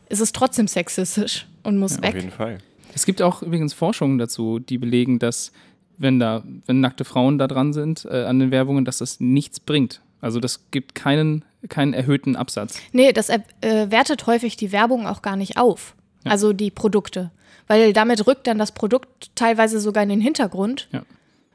ist 0.08 0.20
es 0.20 0.32
trotzdem 0.32 0.66
sexistisch 0.68 1.46
und 1.62 1.78
muss 1.78 1.96
Auf 1.96 2.02
weg. 2.02 2.14
jeden 2.14 2.30
Fall. 2.30 2.58
Es 2.94 3.06
gibt 3.06 3.22
auch 3.22 3.42
übrigens 3.42 3.72
Forschungen 3.72 4.18
dazu, 4.18 4.58
die 4.58 4.78
belegen, 4.78 5.18
dass 5.18 5.52
wenn 5.98 6.18
da, 6.18 6.42
wenn 6.66 6.80
nackte 6.80 7.04
Frauen 7.04 7.38
da 7.38 7.46
dran 7.46 7.72
sind 7.72 8.06
äh, 8.10 8.24
an 8.24 8.38
den 8.38 8.50
Werbungen, 8.50 8.84
dass 8.84 8.98
das 8.98 9.20
nichts 9.20 9.60
bringt. 9.60 10.02
Also 10.20 10.40
das 10.40 10.70
gibt 10.70 10.94
keinen, 10.94 11.44
keinen 11.68 11.94
erhöhten 11.94 12.36
Absatz. 12.36 12.80
Nee, 12.92 13.12
das 13.12 13.28
äh, 13.28 13.40
wertet 13.60 14.26
häufig 14.26 14.56
die 14.56 14.72
Werbung 14.72 15.06
auch 15.06 15.22
gar 15.22 15.36
nicht 15.36 15.56
auf. 15.56 15.94
Ja. 16.24 16.30
Also 16.30 16.52
die 16.52 16.70
Produkte. 16.70 17.30
Weil 17.66 17.92
damit 17.92 18.26
rückt 18.26 18.46
dann 18.46 18.58
das 18.58 18.72
Produkt 18.72 19.30
teilweise 19.34 19.80
sogar 19.80 20.02
in 20.02 20.08
den 20.08 20.20
Hintergrund. 20.20 20.88
Ja. 20.92 21.02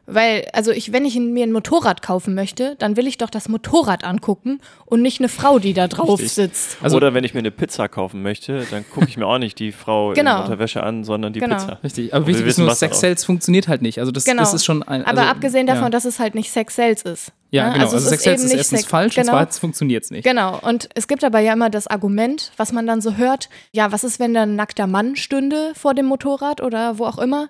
Weil, 0.10 0.48
also 0.54 0.72
ich, 0.72 0.94
wenn 0.94 1.04
ich 1.04 1.18
mir 1.20 1.44
ein 1.46 1.52
Motorrad 1.52 2.02
kaufen 2.02 2.34
möchte, 2.34 2.78
dann 2.80 2.96
will 2.96 3.08
ich 3.08 3.18
doch 3.18 3.30
das 3.30 3.50
Motorrad 3.50 4.06
angucken 4.06 4.62
und 4.86 5.02
nicht 5.02 5.20
eine 5.20 5.28
Frau, 5.28 5.60
die 5.60 5.74
da 5.74 5.90
drauf 5.90 6.12
Richtig. 6.20 6.32
sitzt. 6.32 6.78
Also- 6.82 6.96
Oder 6.96 7.14
wenn 7.14 7.26
ich 7.26 7.34
mir 7.34 7.40
eine 7.42 7.52
Pizza 7.52 7.90
kaufen 7.90 8.22
möchte, 8.24 8.66
dann 8.72 8.86
gucke 8.90 9.08
ich 9.10 9.18
mir 9.18 9.28
auch 9.28 9.38
nicht 9.38 9.60
die 9.60 9.74
Frau 9.74 10.14
Genau. 10.14 10.38
in 10.38 10.44
Unterwäsche 10.44 10.82
an, 10.82 11.04
sondern 11.04 11.34
die 11.34 11.42
Genau. 11.42 11.56
Pizza. 11.58 11.80
Richtig. 11.84 12.14
Aber 12.14 12.22
Und 12.22 12.28
wir 12.28 12.36
wichtig 12.36 12.42
ist 12.44 12.48
wissen, 12.52 12.62
nur, 12.62 12.72
was 12.72 12.80
Sex 12.80 13.02
Sales 13.02 13.26
funktioniert 13.26 13.68
halt 13.68 13.82
nicht. 13.82 14.00
Also 14.00 14.14
das, 14.14 14.24
Genau. 14.24 14.44
das 14.44 14.54
ist 14.54 14.64
schon 14.64 14.82
ein. 14.82 15.04
Aber 15.04 15.20
also, 15.20 15.30
abgesehen 15.32 15.68
davon, 15.68 15.84
ja. 15.84 15.90
dass 15.90 16.06
es 16.06 16.20
halt 16.20 16.36
nicht 16.36 16.52
Sex 16.52 16.78
Sales 16.78 17.02
ist. 17.02 17.34
Ja, 17.52 17.68
ne? 17.68 17.74
genau. 17.74 17.84
Also 17.86 17.96
Also, 17.98 18.08
Sex 18.10 18.20
ist 18.20 18.24
Sales 18.24 18.40
eben 18.40 18.46
ist 18.46 18.52
nicht 18.52 18.58
erstens 18.60 18.80
Sex- 18.80 18.90
falsch 18.90 19.18
und 19.18 19.24
genau. 19.24 19.34
zweitens 19.38 19.60
funktioniert 19.60 20.04
es 20.06 20.12
nicht. 20.12 20.24
Genau, 20.24 20.58
und 20.62 20.88
es 20.96 21.08
gibt 21.10 21.26
aber 21.26 21.40
ja 21.40 21.52
immer 21.52 21.70
das 21.70 21.88
Argument, 21.88 22.52
was 22.56 22.72
man 22.72 22.88
dann 22.88 23.02
so 23.02 23.16
hört, 23.16 23.50
ja, 23.74 23.92
was 23.92 24.06
ist, 24.06 24.20
wenn 24.22 24.34
da 24.34 24.44
ein 24.44 24.56
nackter 24.56 24.88
Mann 24.88 25.18
stünde 25.18 25.74
vor 25.76 25.94
dem 25.94 26.06
Motorrad 26.06 26.62
oder 26.62 26.98
wo 26.98 27.06
auch 27.06 27.18
immer? 27.18 27.50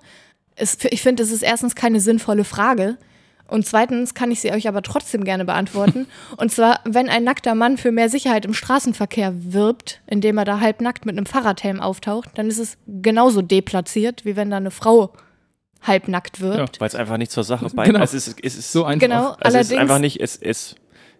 Es, 0.58 0.78
ich 0.89 1.01
finde, 1.01 1.24
es 1.24 1.32
ist 1.32 1.43
erstens 1.43 1.76
keine 1.76 1.99
sinnvolle 1.99 2.43
Frage. 2.43 2.97
Und 3.47 3.66
zweitens 3.66 4.14
kann 4.14 4.30
ich 4.30 4.41
sie 4.41 4.51
euch 4.51 4.68
aber 4.68 4.82
trotzdem 4.82 5.24
gerne 5.24 5.45
beantworten. 5.45 6.08
und 6.38 6.51
zwar, 6.51 6.82
wenn 6.84 7.08
ein 7.08 7.24
nackter 7.24 7.55
Mann 7.55 7.78
für 7.78 7.93
mehr 7.93 8.10
Sicherheit 8.10 8.43
im 8.43 8.53
Straßenverkehr 8.53 9.34
wirbt, 9.53 10.01
indem 10.05 10.38
er 10.38 10.43
da 10.43 10.60
halbnackt 10.60 11.05
mit 11.05 11.16
einem 11.16 11.26
Fahrradhelm 11.26 11.80
auftaucht, 11.80 12.30
dann 12.36 12.49
ist 12.49 12.60
es 12.60 12.78
genauso 12.88 13.41
deplatziert, 13.41 14.26
wie 14.26 14.36
wenn 14.36 14.49
da 14.49 14.58
eine 14.58 14.72
Frau 14.72 15.14
halbnackt 15.82 16.41
wirbt. 16.41 16.82
Weil 16.82 16.88
es 16.88 16.95
einfach 16.95 17.18
nicht 17.18 17.32
zur 17.32 17.43
Sache 17.45 17.70
bei 17.74 17.86
Genau. 17.86 18.01
Es 18.01 18.14
ist, 18.14 18.36
es 18.43 18.58
ist 18.58 18.72
So 18.72 18.84
einfach. 18.84 19.08
Genau, 19.08 19.30
Also 19.30 19.36
es 19.38 19.45
allerdings. 19.45 19.72
ist 19.72 19.78
einfach 19.78 19.99
nicht, 19.99 20.20
es 20.20 20.36
ist, 20.36 20.76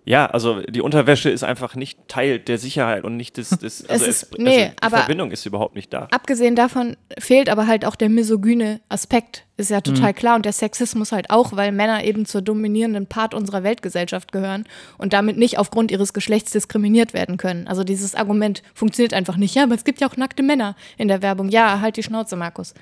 ja, 0.10 0.26
also 0.28 0.62
die 0.62 0.80
Unterwäsche 0.82 1.30
ist 1.30 1.44
einfach 1.44 1.76
nicht 1.76 2.08
Teil 2.08 2.40
der 2.40 2.58
Sicherheit 2.58 3.04
und 3.04 3.18
nicht 3.18 3.36
des, 3.36 3.50
des 3.50 3.86
also 3.90 4.06
Es 4.06 4.24
ist- 4.24 4.34
es, 4.34 4.38
nee, 4.40 4.64
also 4.64 4.72
die 4.72 4.84
aber- 4.84 4.98
Verbindung 5.00 5.32
ist 5.32 5.46
überhaupt 5.46 5.76
nicht 5.76 5.92
da. 5.94 6.08
Abgesehen 6.12 6.56
davon 6.56 6.96
fehlt 7.20 7.50
aber 7.50 7.68
halt 7.68 7.84
auch 7.84 7.96
der 7.96 8.08
misogyne 8.10 8.80
Aspekt. 8.88 9.44
Ist 9.58 9.70
ja 9.72 9.82
total 9.82 10.14
klar. 10.14 10.36
Und 10.36 10.46
der 10.46 10.54
Sexismus 10.54 11.12
halt 11.12 11.30
auch, 11.32 11.52
weil 11.56 11.72
Männer 11.72 12.04
eben 12.04 12.26
zur 12.26 12.42
dominierenden 12.42 13.08
Part 13.08 13.34
unserer 13.34 13.64
Weltgesellschaft 13.64 14.32
gehören 14.32 14.66
und 14.98 15.14
damit 15.14 15.38
nicht 15.38 15.58
aufgrund 15.58 15.90
ihres 15.92 16.14
Geschlechts 16.14 16.52
diskriminiert 16.52 17.14
werden 17.14 17.38
können. 17.38 17.68
Also 17.68 17.84
dieses 17.84 18.14
Argument 18.16 18.62
funktioniert 18.76 19.14
einfach 19.14 19.36
nicht. 19.36 19.56
Ja, 19.56 19.64
aber 19.64 19.74
es 19.76 19.84
gibt 19.84 20.00
ja 20.00 20.08
auch 20.08 20.16
nackte 20.16 20.44
Männer 20.44 20.76
in 20.98 21.08
der 21.08 21.22
Werbung. 21.22 21.50
Ja, 21.50 21.82
halt 21.82 21.98
die 21.98 22.04
Schnauze, 22.04 22.36
Markus. 22.36 22.74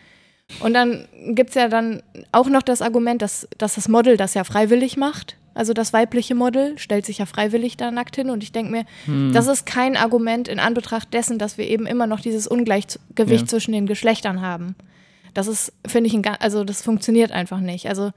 Und 0.59 0.73
dann 0.73 1.07
gibt 1.29 1.49
es 1.51 1.55
ja 1.55 1.69
dann 1.69 2.03
auch 2.31 2.47
noch 2.49 2.61
das 2.61 2.81
Argument, 2.83 3.21
dass, 3.21 3.47
dass 3.57 3.75
das 3.75 3.87
Model 3.87 4.15
das 4.17 4.33
ja 4.35 4.43
freiwillig 4.43 4.95
macht. 4.97 5.37
Also 5.55 5.73
das 5.73 5.93
weibliche 5.93 6.35
Model 6.35 6.77
stellt 6.77 7.05
sich 7.05 7.17
ja 7.17 7.25
freiwillig 7.25 7.77
da 7.77 7.89
nackt 7.89 8.15
hin 8.17 8.29
und 8.29 8.43
ich 8.43 8.51
denke 8.51 8.71
mir, 8.71 8.85
Hm. 9.05 9.31
das 9.33 9.47
ist 9.47 9.65
kein 9.65 9.97
Argument 9.97 10.47
in 10.47 10.59
Anbetracht 10.59 11.11
dessen, 11.13 11.39
dass 11.39 11.57
wir 11.57 11.67
eben 11.67 11.87
immer 11.87 12.05
noch 12.05 12.19
dieses 12.19 12.45
Ungleichgewicht 12.45 13.41
Ja. 13.43 13.47
zwischen 13.47 13.71
den 13.71 13.87
Geschlechtern 13.87 14.41
haben. 14.41 14.75
Das 15.33 15.47
ist, 15.47 15.73
finde 15.87 16.07
ich, 16.07 16.13
ein, 16.13 16.23
also 16.39 16.63
das 16.63 16.81
funktioniert 16.81 17.31
einfach 17.31 17.59
nicht. 17.61 17.87
Also 17.89 18.11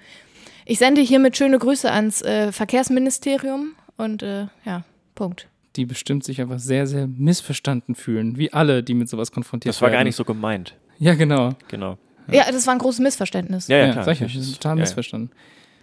ich 0.66 0.78
sende 0.78 1.01
hiermit 1.01 1.36
schöne 1.36 1.59
Grüße 1.59 1.91
ans 1.91 2.20
äh, 2.22 2.53
Verkehrsministerium 2.53 3.72
und 3.97 4.22
äh, 4.22 4.47
ja, 4.64 4.82
Punkt. 5.14 5.49
Die 5.76 5.84
bestimmt 5.86 6.24
sich 6.24 6.41
einfach 6.41 6.59
sehr, 6.59 6.86
sehr 6.86 7.07
missverstanden 7.07 7.95
fühlen. 7.95 8.36
Wie 8.36 8.53
alle, 8.53 8.82
die 8.82 8.95
mit 8.95 9.09
sowas 9.09 9.30
konfrontiert 9.30 9.74
Das 9.74 9.80
war 9.80 9.89
werden. 9.91 9.99
gar 10.01 10.05
nicht 10.05 10.16
so 10.16 10.24
gemeint. 10.24 10.74
Ja, 10.99 11.14
genau. 11.14 11.55
Genau. 11.68 11.99
Ja, 12.30 12.51
das 12.51 12.66
war 12.66 12.74
ein 12.74 12.78
großes 12.80 13.01
Missverständnis. 13.01 13.68
Ja, 13.68 13.78
ja, 13.78 13.86
Ja, 13.86 13.93
klar. 13.93 14.05
sag 14.05 14.20
ich 14.20 14.34
das 14.34 14.34
ist 14.47 14.55
total 14.55 14.72
Ja, 14.72 14.76
ja. 14.76 14.80
missverstanden. 14.82 15.30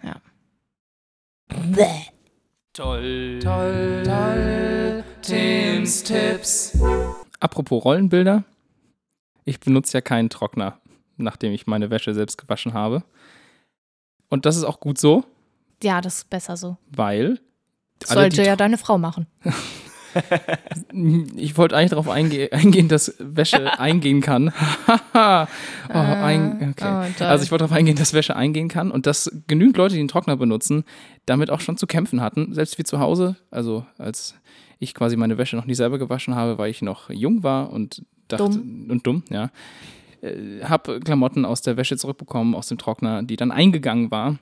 Ja. 0.02 0.16
Toll. 2.72 3.40
Toll. 3.40 4.02
Toll. 4.04 5.04
Tims 5.22 6.02
Tipps. 6.02 6.78
Apropos 7.40 7.84
Rollenbilder. 7.84 8.44
Ich 9.44 9.60
benutze 9.60 9.96
ja 9.96 10.00
keinen 10.00 10.28
Trockner, 10.28 10.78
nachdem 11.16 11.52
ich 11.52 11.66
meine 11.66 11.90
Wäsche 11.90 12.14
selbst 12.14 12.36
gewaschen 12.38 12.74
habe. 12.74 13.04
Und 14.28 14.44
das 14.44 14.56
ist 14.56 14.64
auch 14.64 14.80
gut 14.80 14.98
so, 14.98 15.24
Ja, 15.82 16.00
das 16.00 16.18
ist 16.18 16.30
besser 16.30 16.56
so. 16.56 16.76
weil 16.90 17.38
sollte 18.04 18.42
ja 18.42 18.56
deine 18.56 18.76
Frau 18.78 18.98
machen. 18.98 19.26
ich 21.36 21.56
wollte 21.56 21.76
eigentlich 21.76 21.90
darauf 21.90 22.08
einge 22.08 22.48
eingehen, 22.52 22.88
dass 22.88 23.14
Wäsche 23.18 23.78
eingehen 23.78 24.20
kann. 24.20 24.52
Oh, 25.88 25.92
ein, 25.92 26.74
okay. 26.76 26.84
oh. 27.20 27.24
Also 27.24 27.44
ich 27.44 27.50
wollte 27.50 27.64
darauf 27.64 27.76
eingehen, 27.76 27.96
dass 27.96 28.12
Wäsche 28.12 28.34
eingehen 28.34 28.68
kann 28.68 28.90
und 28.90 29.06
dass 29.06 29.30
genügend 29.46 29.76
Leute, 29.76 29.94
die 29.94 30.00
den 30.00 30.08
Trockner 30.08 30.36
benutzen, 30.36 30.84
damit 31.26 31.50
auch 31.50 31.60
schon 31.60 31.76
zu 31.76 31.86
kämpfen 31.86 32.20
hatten. 32.20 32.52
Selbst 32.52 32.76
wie 32.78 32.82
zu 32.82 32.98
Hause, 32.98 33.36
also 33.50 33.86
als 33.96 34.34
ich 34.78 34.94
quasi 34.94 35.16
meine 35.16 35.38
Wäsche 35.38 35.56
noch 35.56 35.64
nie 35.64 35.74
selber 35.74 35.98
gewaschen 35.98 36.34
habe, 36.34 36.58
weil 36.58 36.70
ich 36.70 36.82
noch 36.82 37.08
jung 37.08 37.42
war 37.42 37.72
und 37.72 38.02
dachte 38.28 38.44
Dumm. 38.44 38.86
und 38.90 39.06
dumm, 39.06 39.22
ja. 39.30 39.50
Äh, 40.22 40.64
habe 40.64 41.00
Klamotten 41.00 41.44
aus 41.44 41.62
der 41.62 41.76
Wäsche 41.76 41.96
zurückbekommen, 41.96 42.54
aus 42.54 42.68
dem 42.68 42.78
Trockner, 42.78 43.22
die 43.22 43.36
dann 43.36 43.52
eingegangen 43.52 44.10
war. 44.10 44.38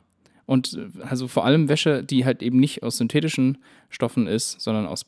Und 0.46 0.74
äh, 0.74 1.02
also 1.02 1.28
vor 1.28 1.44
allem 1.44 1.68
Wäsche, 1.68 2.02
die 2.04 2.24
halt 2.24 2.42
eben 2.42 2.58
nicht 2.60 2.82
aus 2.82 2.98
synthetischen 2.98 3.58
Stoffen 3.90 4.26
ist, 4.26 4.60
sondern 4.60 4.86
aus 4.86 5.06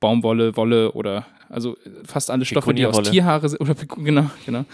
Baumwolle, 0.00 0.56
Wolle 0.56 0.92
oder 0.92 1.26
also 1.48 1.76
äh, 1.76 1.90
fast 2.04 2.30
alle 2.30 2.44
Stoffe, 2.44 2.74
die 2.74 2.86
aus. 2.86 3.00
Tierhaare 3.02 3.48
sind, 3.48 3.60
oder 3.62 3.74
genau, 3.74 4.30
genau. 4.46 4.64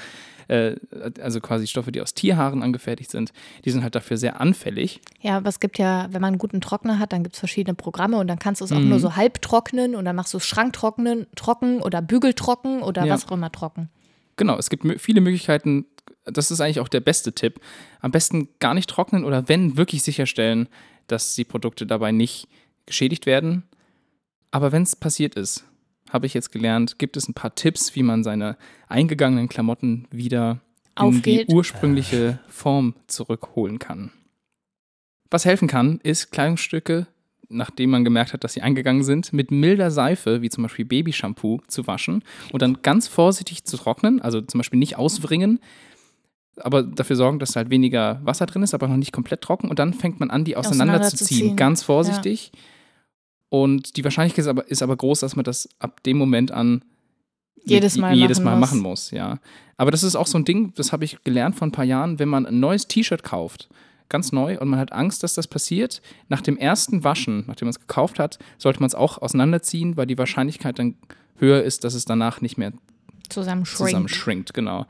Äh, 0.46 0.76
also 1.22 1.40
quasi 1.40 1.66
Stoffe, 1.66 1.90
die 1.90 2.02
aus 2.02 2.12
Tierhaaren 2.12 2.62
angefertigt 2.62 3.10
sind, 3.10 3.32
die 3.64 3.70
sind 3.70 3.82
halt 3.82 3.94
dafür 3.94 4.18
sehr 4.18 4.40
anfällig. 4.42 5.00
Ja, 5.20 5.38
aber 5.38 5.48
es 5.48 5.58
gibt 5.58 5.78
ja, 5.78 6.06
wenn 6.10 6.20
man 6.20 6.34
einen 6.34 6.38
guten 6.38 6.60
Trockner 6.60 6.98
hat, 6.98 7.12
dann 7.14 7.22
gibt 7.22 7.34
es 7.34 7.38
verschiedene 7.38 7.74
Programme 7.74 8.18
und 8.18 8.26
dann 8.28 8.38
kannst 8.38 8.60
du 8.60 8.66
es 8.66 8.72
auch 8.72 8.78
Mhm. 8.78 8.90
nur 8.90 9.00
so 9.00 9.16
halb 9.16 9.40
trocknen 9.40 9.94
und 9.94 10.04
dann 10.04 10.14
machst 10.14 10.34
du 10.34 10.38
es 10.38 10.46
schranktrocknen, 10.46 11.26
trocken 11.34 11.80
oder 11.80 12.02
bügeltrocken 12.02 12.82
oder 12.82 13.06
Ja. 13.06 13.14
was 13.14 13.26
auch 13.26 13.32
immer 13.32 13.50
trocken. 13.50 13.88
Genau, 14.36 14.56
es 14.58 14.70
gibt 14.70 14.84
viele 15.00 15.20
Möglichkeiten. 15.20 15.86
Das 16.24 16.50
ist 16.50 16.60
eigentlich 16.60 16.80
auch 16.80 16.88
der 16.88 17.00
beste 17.00 17.32
Tipp. 17.32 17.60
Am 18.00 18.10
besten 18.10 18.48
gar 18.58 18.74
nicht 18.74 18.90
trocknen 18.90 19.24
oder 19.24 19.48
wenn 19.48 19.76
wirklich 19.76 20.02
sicherstellen, 20.02 20.68
dass 21.06 21.34
die 21.34 21.44
Produkte 21.44 21.86
dabei 21.86 22.12
nicht 22.12 22.48
geschädigt 22.86 23.26
werden. 23.26 23.64
Aber 24.50 24.72
wenn 24.72 24.82
es 24.82 24.96
passiert 24.96 25.34
ist, 25.34 25.64
habe 26.10 26.26
ich 26.26 26.34
jetzt 26.34 26.52
gelernt, 26.52 26.98
gibt 26.98 27.16
es 27.16 27.28
ein 27.28 27.34
paar 27.34 27.54
Tipps, 27.54 27.94
wie 27.94 28.02
man 28.02 28.22
seine 28.22 28.56
eingegangenen 28.88 29.48
Klamotten 29.48 30.06
wieder 30.10 30.60
in 30.96 31.06
Aufgeht. 31.06 31.48
die 31.50 31.54
ursprüngliche 31.54 32.38
Form 32.48 32.94
zurückholen 33.08 33.78
kann. 33.78 34.12
Was 35.30 35.44
helfen 35.44 35.66
kann, 35.66 35.98
ist 36.02 36.30
Kleidungsstücke, 36.30 37.08
nachdem 37.48 37.90
man 37.90 38.04
gemerkt 38.04 38.32
hat, 38.32 38.44
dass 38.44 38.54
sie 38.54 38.62
eingegangen 38.62 39.04
sind, 39.04 39.32
mit 39.32 39.50
milder 39.50 39.90
Seife, 39.90 40.42
wie 40.42 40.50
zum 40.50 40.62
Beispiel 40.62 40.84
Babyshampoo, 40.84 41.60
zu 41.68 41.86
waschen 41.86 42.22
und 42.52 42.62
dann 42.62 42.78
ganz 42.82 43.08
vorsichtig 43.08 43.64
zu 43.64 43.76
trocknen, 43.76 44.20
also 44.20 44.40
zum 44.40 44.58
Beispiel 44.58 44.78
nicht 44.78 44.96
auswringen, 44.96 45.60
aber 46.56 46.82
dafür 46.82 47.16
sorgen, 47.16 47.38
dass 47.38 47.56
halt 47.56 47.70
weniger 47.70 48.20
Wasser 48.24 48.46
drin 48.46 48.62
ist, 48.62 48.74
aber 48.74 48.88
noch 48.88 48.96
nicht 48.96 49.12
komplett 49.12 49.40
trocken 49.40 49.68
und 49.68 49.78
dann 49.78 49.92
fängt 49.92 50.20
man 50.20 50.30
an, 50.30 50.44
die 50.44 50.56
auseinanderzuziehen, 50.56 50.96
Auseinanderzuziehen. 51.00 51.56
ganz 51.56 51.82
vorsichtig. 51.82 52.52
Und 53.48 53.96
die 53.96 54.04
Wahrscheinlichkeit 54.04 54.44
ist 54.44 54.48
aber, 54.48 54.68
ist 54.68 54.82
aber 54.82 54.96
groß, 54.96 55.20
dass 55.20 55.36
man 55.36 55.44
das 55.44 55.68
ab 55.78 56.02
dem 56.02 56.16
Moment 56.16 56.50
an 56.50 56.84
Jedes 57.66 57.96
Mal 57.96 58.14
jedes 58.14 58.40
machen 58.40 58.44
Mal 58.44 58.60
muss. 58.60 58.70
machen 58.70 58.80
muss, 58.82 59.10
ja. 59.10 59.38
Aber 59.76 59.90
das 59.90 60.02
ist 60.02 60.16
auch 60.16 60.26
so 60.26 60.38
ein 60.38 60.44
Ding, 60.44 60.72
das 60.76 60.92
habe 60.92 61.04
ich 61.04 61.22
gelernt 61.24 61.56
vor 61.56 61.66
ein 61.66 61.72
paar 61.72 61.84
Jahren, 61.84 62.18
wenn 62.18 62.28
man 62.28 62.46
ein 62.46 62.60
neues 62.60 62.86
T-Shirt 62.88 63.22
kauft, 63.22 63.68
ganz 64.08 64.32
neu, 64.32 64.58
und 64.58 64.68
man 64.68 64.78
hat 64.78 64.92
Angst, 64.92 65.22
dass 65.22 65.34
das 65.34 65.48
passiert, 65.48 66.02
nach 66.28 66.40
dem 66.40 66.56
ersten 66.56 67.04
Waschen, 67.04 67.44
nachdem 67.46 67.66
man 67.66 67.70
es 67.70 67.80
gekauft 67.80 68.18
hat, 68.18 68.38
sollte 68.58 68.80
man 68.80 68.86
es 68.86 68.94
auch 68.94 69.18
auseinanderziehen, 69.18 69.96
weil 69.96 70.06
die 70.06 70.18
Wahrscheinlichkeit 70.18 70.78
dann 70.78 70.94
höher 71.36 71.62
ist, 71.62 71.84
dass 71.84 71.94
es 71.94 72.04
danach 72.04 72.40
nicht 72.40 72.58
mehr 72.58 72.72
Zusammen 73.28 73.64
zusammen 73.64 74.08
schrinkt, 74.08 74.52
genau. 74.54 74.86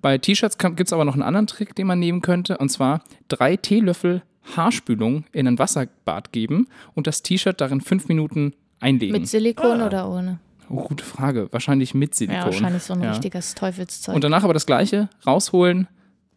Bei 0.00 0.18
T-Shirts 0.18 0.56
gibt 0.58 0.80
es 0.88 0.92
aber 0.92 1.04
noch 1.04 1.14
einen 1.14 1.22
anderen 1.22 1.48
Trick, 1.48 1.74
den 1.74 1.86
man 1.88 1.98
nehmen 1.98 2.22
könnte, 2.22 2.58
und 2.58 2.68
zwar 2.70 3.02
drei 3.28 3.56
Teelöffel 3.56 4.22
Haarspülung 4.56 5.24
in 5.32 5.48
ein 5.48 5.58
Wasserbad 5.58 6.32
geben 6.32 6.68
und 6.94 7.06
das 7.08 7.22
T-Shirt 7.22 7.60
darin 7.60 7.80
fünf 7.80 8.06
Minuten 8.06 8.54
einlegen. 8.78 9.12
Mit 9.12 9.28
Silikon 9.28 9.82
oder 9.82 10.08
ohne? 10.08 10.38
oh, 10.68 10.82
gute 10.84 11.04
Frage. 11.04 11.48
Wahrscheinlich 11.50 11.94
mit 11.94 12.14
Silikon. 12.14 12.38
Ja, 12.38 12.44
wahrscheinlich 12.46 12.82
so 12.82 12.94
ein 12.94 13.02
Ja. 13.02 13.10
richtiges 13.10 13.54
Teufelszeug. 13.54 14.14
Und 14.14 14.22
danach 14.24 14.44
aber 14.44 14.54
das 14.54 14.66
gleiche, 14.66 15.08
rausholen, 15.26 15.88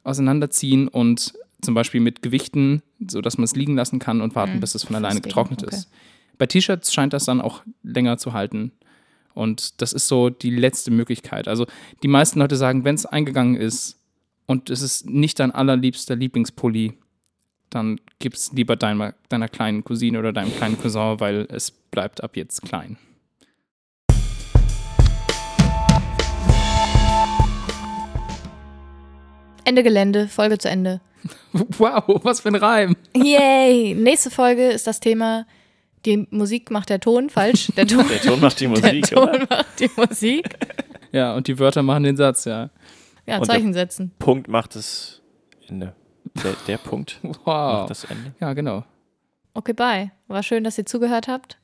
auseinanderziehen 0.04 0.88
und 0.88 1.34
zum 1.62 1.74
Beispiel 1.74 2.02
mit 2.02 2.22
Gewichten, 2.22 2.82
sodass 3.06 3.38
man 3.38 3.46
es 3.46 3.56
liegen 3.56 3.76
lassen 3.76 4.00
kann 4.00 4.22
und 4.22 4.36
warten, 4.36 4.56
Mhm. 4.56 4.60
bis 4.60 4.76
es 4.76 4.84
von 4.84 4.96
alleine 4.96 5.22
getrocknet 5.22 5.64
okay. 5.64 5.76
ist. 5.76 5.90
Bei 6.38 6.46
T-Shirts 6.46 6.94
scheint 6.94 7.14
das 7.14 7.26
dann 7.26 7.42
auch 7.42 7.64
länger 7.84 8.18
zu 8.18 8.34
halten. 8.34 8.72
Und 9.34 9.82
das 9.82 9.94
ist 9.94 10.08
so 10.08 10.30
die 10.30 10.50
letzte 10.50 10.92
Möglichkeit. 10.92 11.48
Also 11.48 11.66
die 12.04 12.08
meisten 12.08 12.40
Leute 12.40 12.56
sagen, 12.56 12.84
wenn 12.84 12.96
es 12.96 13.06
eingegangen 13.06 13.56
ist 13.56 13.98
und 14.48 14.70
es 14.70 14.82
ist 14.82 15.10
nicht 15.10 15.40
dein 15.40 15.52
allerliebster 15.52 16.16
Lieblingspulli, 16.16 16.94
dann 17.70 18.00
gib 18.18 18.34
es 18.34 18.52
lieber 18.52 18.76
deiner, 18.76 19.14
deiner 19.30 19.48
kleinen 19.48 19.84
Cousine 19.84 20.18
oder 20.18 20.34
deinem 20.34 20.54
kleinen 20.56 20.82
Cousin, 20.82 21.20
weil 21.20 21.46
es 21.50 21.72
bleibt 21.72 22.24
ab 22.24 22.36
jetzt 22.36 22.64
klein. 22.64 22.98
Ende 29.66 29.84
Gelände, 29.84 30.28
Folge 30.28 30.58
zu 30.58 30.68
Ende. 30.70 31.00
Wow, 31.54 32.20
was 32.24 32.42
für 32.42 32.50
ein 32.50 32.56
Reim. 32.56 32.96
Yay! 33.16 33.94
Nächste 33.96 34.30
Folge 34.30 34.68
ist 34.70 34.88
das 34.88 35.00
Thema, 35.00 35.46
die 36.06 36.28
Musik 36.30 36.72
macht 36.72 36.90
der 36.90 37.00
Ton, 37.00 37.30
falsch. 37.30 37.72
Der 37.76 37.88
Ton, 37.88 38.06
Der 38.08 38.22
Ton 38.22 38.40
macht 38.40 38.60
die 38.60 38.68
der 38.68 38.70
Musik, 38.70 39.12
oder? 39.18 39.32
Ton 39.40 39.48
macht 39.50 39.80
die 39.80 39.90
Musik. 39.98 40.58
Ja, 41.12 41.36
und 41.36 41.48
die 41.48 41.58
Wörter 41.60 41.82
machen 41.84 42.04
den 42.04 42.16
Satz, 42.18 42.46
ja. 42.46 42.70
Ja, 43.26 43.38
Und 43.40 43.48
der- 43.48 43.56
Zeichen 43.56 43.74
setzen. 43.74 44.12
Punkt 44.20 44.48
macht 44.48 44.76
das 44.76 45.22
Ende. 45.68 45.94
Der, 46.44 46.54
der 46.68 46.78
Punkt 46.78 47.20
Wow. 47.24 47.36
macht 47.46 47.90
das 47.90 48.04
Ende. 48.06 48.34
Ja, 48.40 48.54
genau. 48.54 48.84
Okay, 49.54 49.74
bye. 49.74 50.12
War 50.28 50.44
schön, 50.44 50.64
dass 50.64 50.78
ihr 50.78 50.86
zugehört 50.86 51.28
habt. 51.28 51.58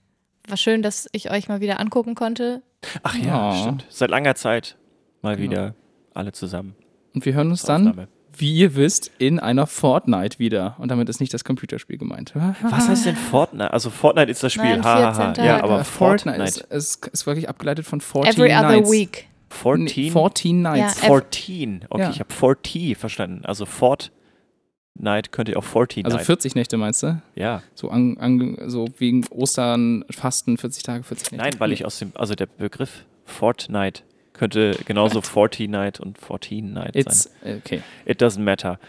War 0.48 0.58
schön, 0.58 0.82
dass 0.82 1.08
ich 1.12 1.32
euch 1.32 1.48
mal 1.48 1.62
wieder 1.62 1.80
angucken 1.80 2.16
konnte. 2.16 2.62
Ach 3.04 3.16
ja, 3.16 3.52
Oh. 3.52 3.62
stimmt. 3.62 3.86
Seit 3.90 4.10
langer 4.10 4.36
Zeit 4.36 4.78
mal 5.22 5.36
Genau. 5.38 5.50
wieder 5.52 5.76
alle 6.14 6.32
zusammen. 6.32 6.76
Und 7.14 7.26
wir 7.26 7.34
hören 7.34 7.50
uns 7.52 7.62
dann, 7.64 7.88
Aufnahme. 7.88 8.08
Wie 8.40 8.54
ihr 8.54 8.76
wisst, 8.76 9.12
in 9.18 9.40
einer 9.40 9.68
Fortnite 9.68 10.40
wieder. 10.40 10.76
Und 10.80 10.90
damit 10.90 11.10
ist 11.10 11.20
nicht 11.20 11.34
das 11.34 11.44
Computerspiel 11.44 11.98
gemeint. 11.98 12.34
Was 12.62 12.88
heißt 12.88 13.06
denn 13.06 13.16
Fortnite? 13.16 13.72
Also 13.74 13.90
Fortnite 13.90 14.32
ist 14.32 14.44
das 14.44 14.54
Spiel. 14.54 14.66
Nein, 14.78 14.84
Hahaha. 14.84 15.26
14 15.34 15.44
Ja, 15.46 15.52
Tage. 15.58 15.64
aber 15.64 15.84
Fortnite 15.84 16.38
Fortnite. 16.38 16.60
ist, 16.76 16.98
ist, 17.02 17.08
ist 17.08 17.26
wirklich 17.28 17.50
abgeleitet 17.50 17.86
von 17.86 18.02
14 18.02 18.34
Every 18.34 18.52
other 18.54 18.62
Nights. 18.72 18.92
week. 18.92 19.28
14? 19.50 19.84
Nee, 20.06 20.12
14 20.12 20.62
Nights. 20.62 21.02
Ja, 21.02 21.08
14. 21.08 21.86
Okay, 21.90 22.02
Ja. 22.04 22.10
ich 22.10 22.20
habe 22.20 22.34
40 22.34 22.98
verstanden. 22.98 23.46
Also 23.46 23.66
Fortnite 23.66 25.30
könnte 25.32 25.54
ja 25.54 25.58
auch 25.58 25.64
14 25.64 26.06
Also 26.06 26.18
Night. 26.18 26.26
40 26.26 26.56
Nächte 26.56 26.78
meinst 26.78 27.04
du? 27.04 27.22
Ja. 27.36 27.62
So, 27.74 27.90
an, 27.90 28.18
an, 28.18 28.58
so 28.68 28.88
wegen 28.98 29.26
Ostern, 29.30 30.04
Fasten, 30.10 30.58
40 30.58 30.84
Tage, 30.84 31.04
40 31.04 31.32
Nächte. 31.32 31.44
Nein, 31.44 31.60
weil 31.60 31.72
ich 31.72 31.86
aus 31.86 32.00
dem, 32.00 32.12
also 32.16 32.34
der 32.36 32.48
Begriff 32.48 33.06
Fortnite 33.26 34.04
könnte 34.38 34.78
genauso 34.86 35.22
40 35.22 35.70
Night 35.70 36.00
und 36.00 36.18
14 36.18 36.74
Night 36.74 36.96
It's, 36.96 37.30
sein. 37.42 37.62
okay. 37.64 37.82
It 38.06 38.22
doesn't 38.22 38.42
matter. 38.42 38.80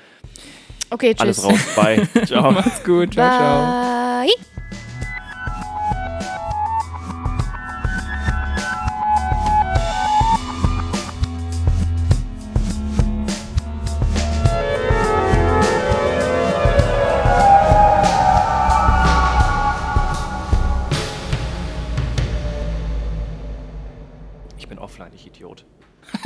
Okay, 0.90 1.14
tschüss. 1.14 1.20
Alles 1.20 1.44
raus. 1.44 1.61
Bye. 1.74 2.09
Ciao. 2.26 2.53
Macht's 2.53 2.84
gut. 2.84 3.14
Ciao, 3.14 3.28
ciao. 3.28 4.22
Bye. 4.22 4.28
Ich 4.28 4.86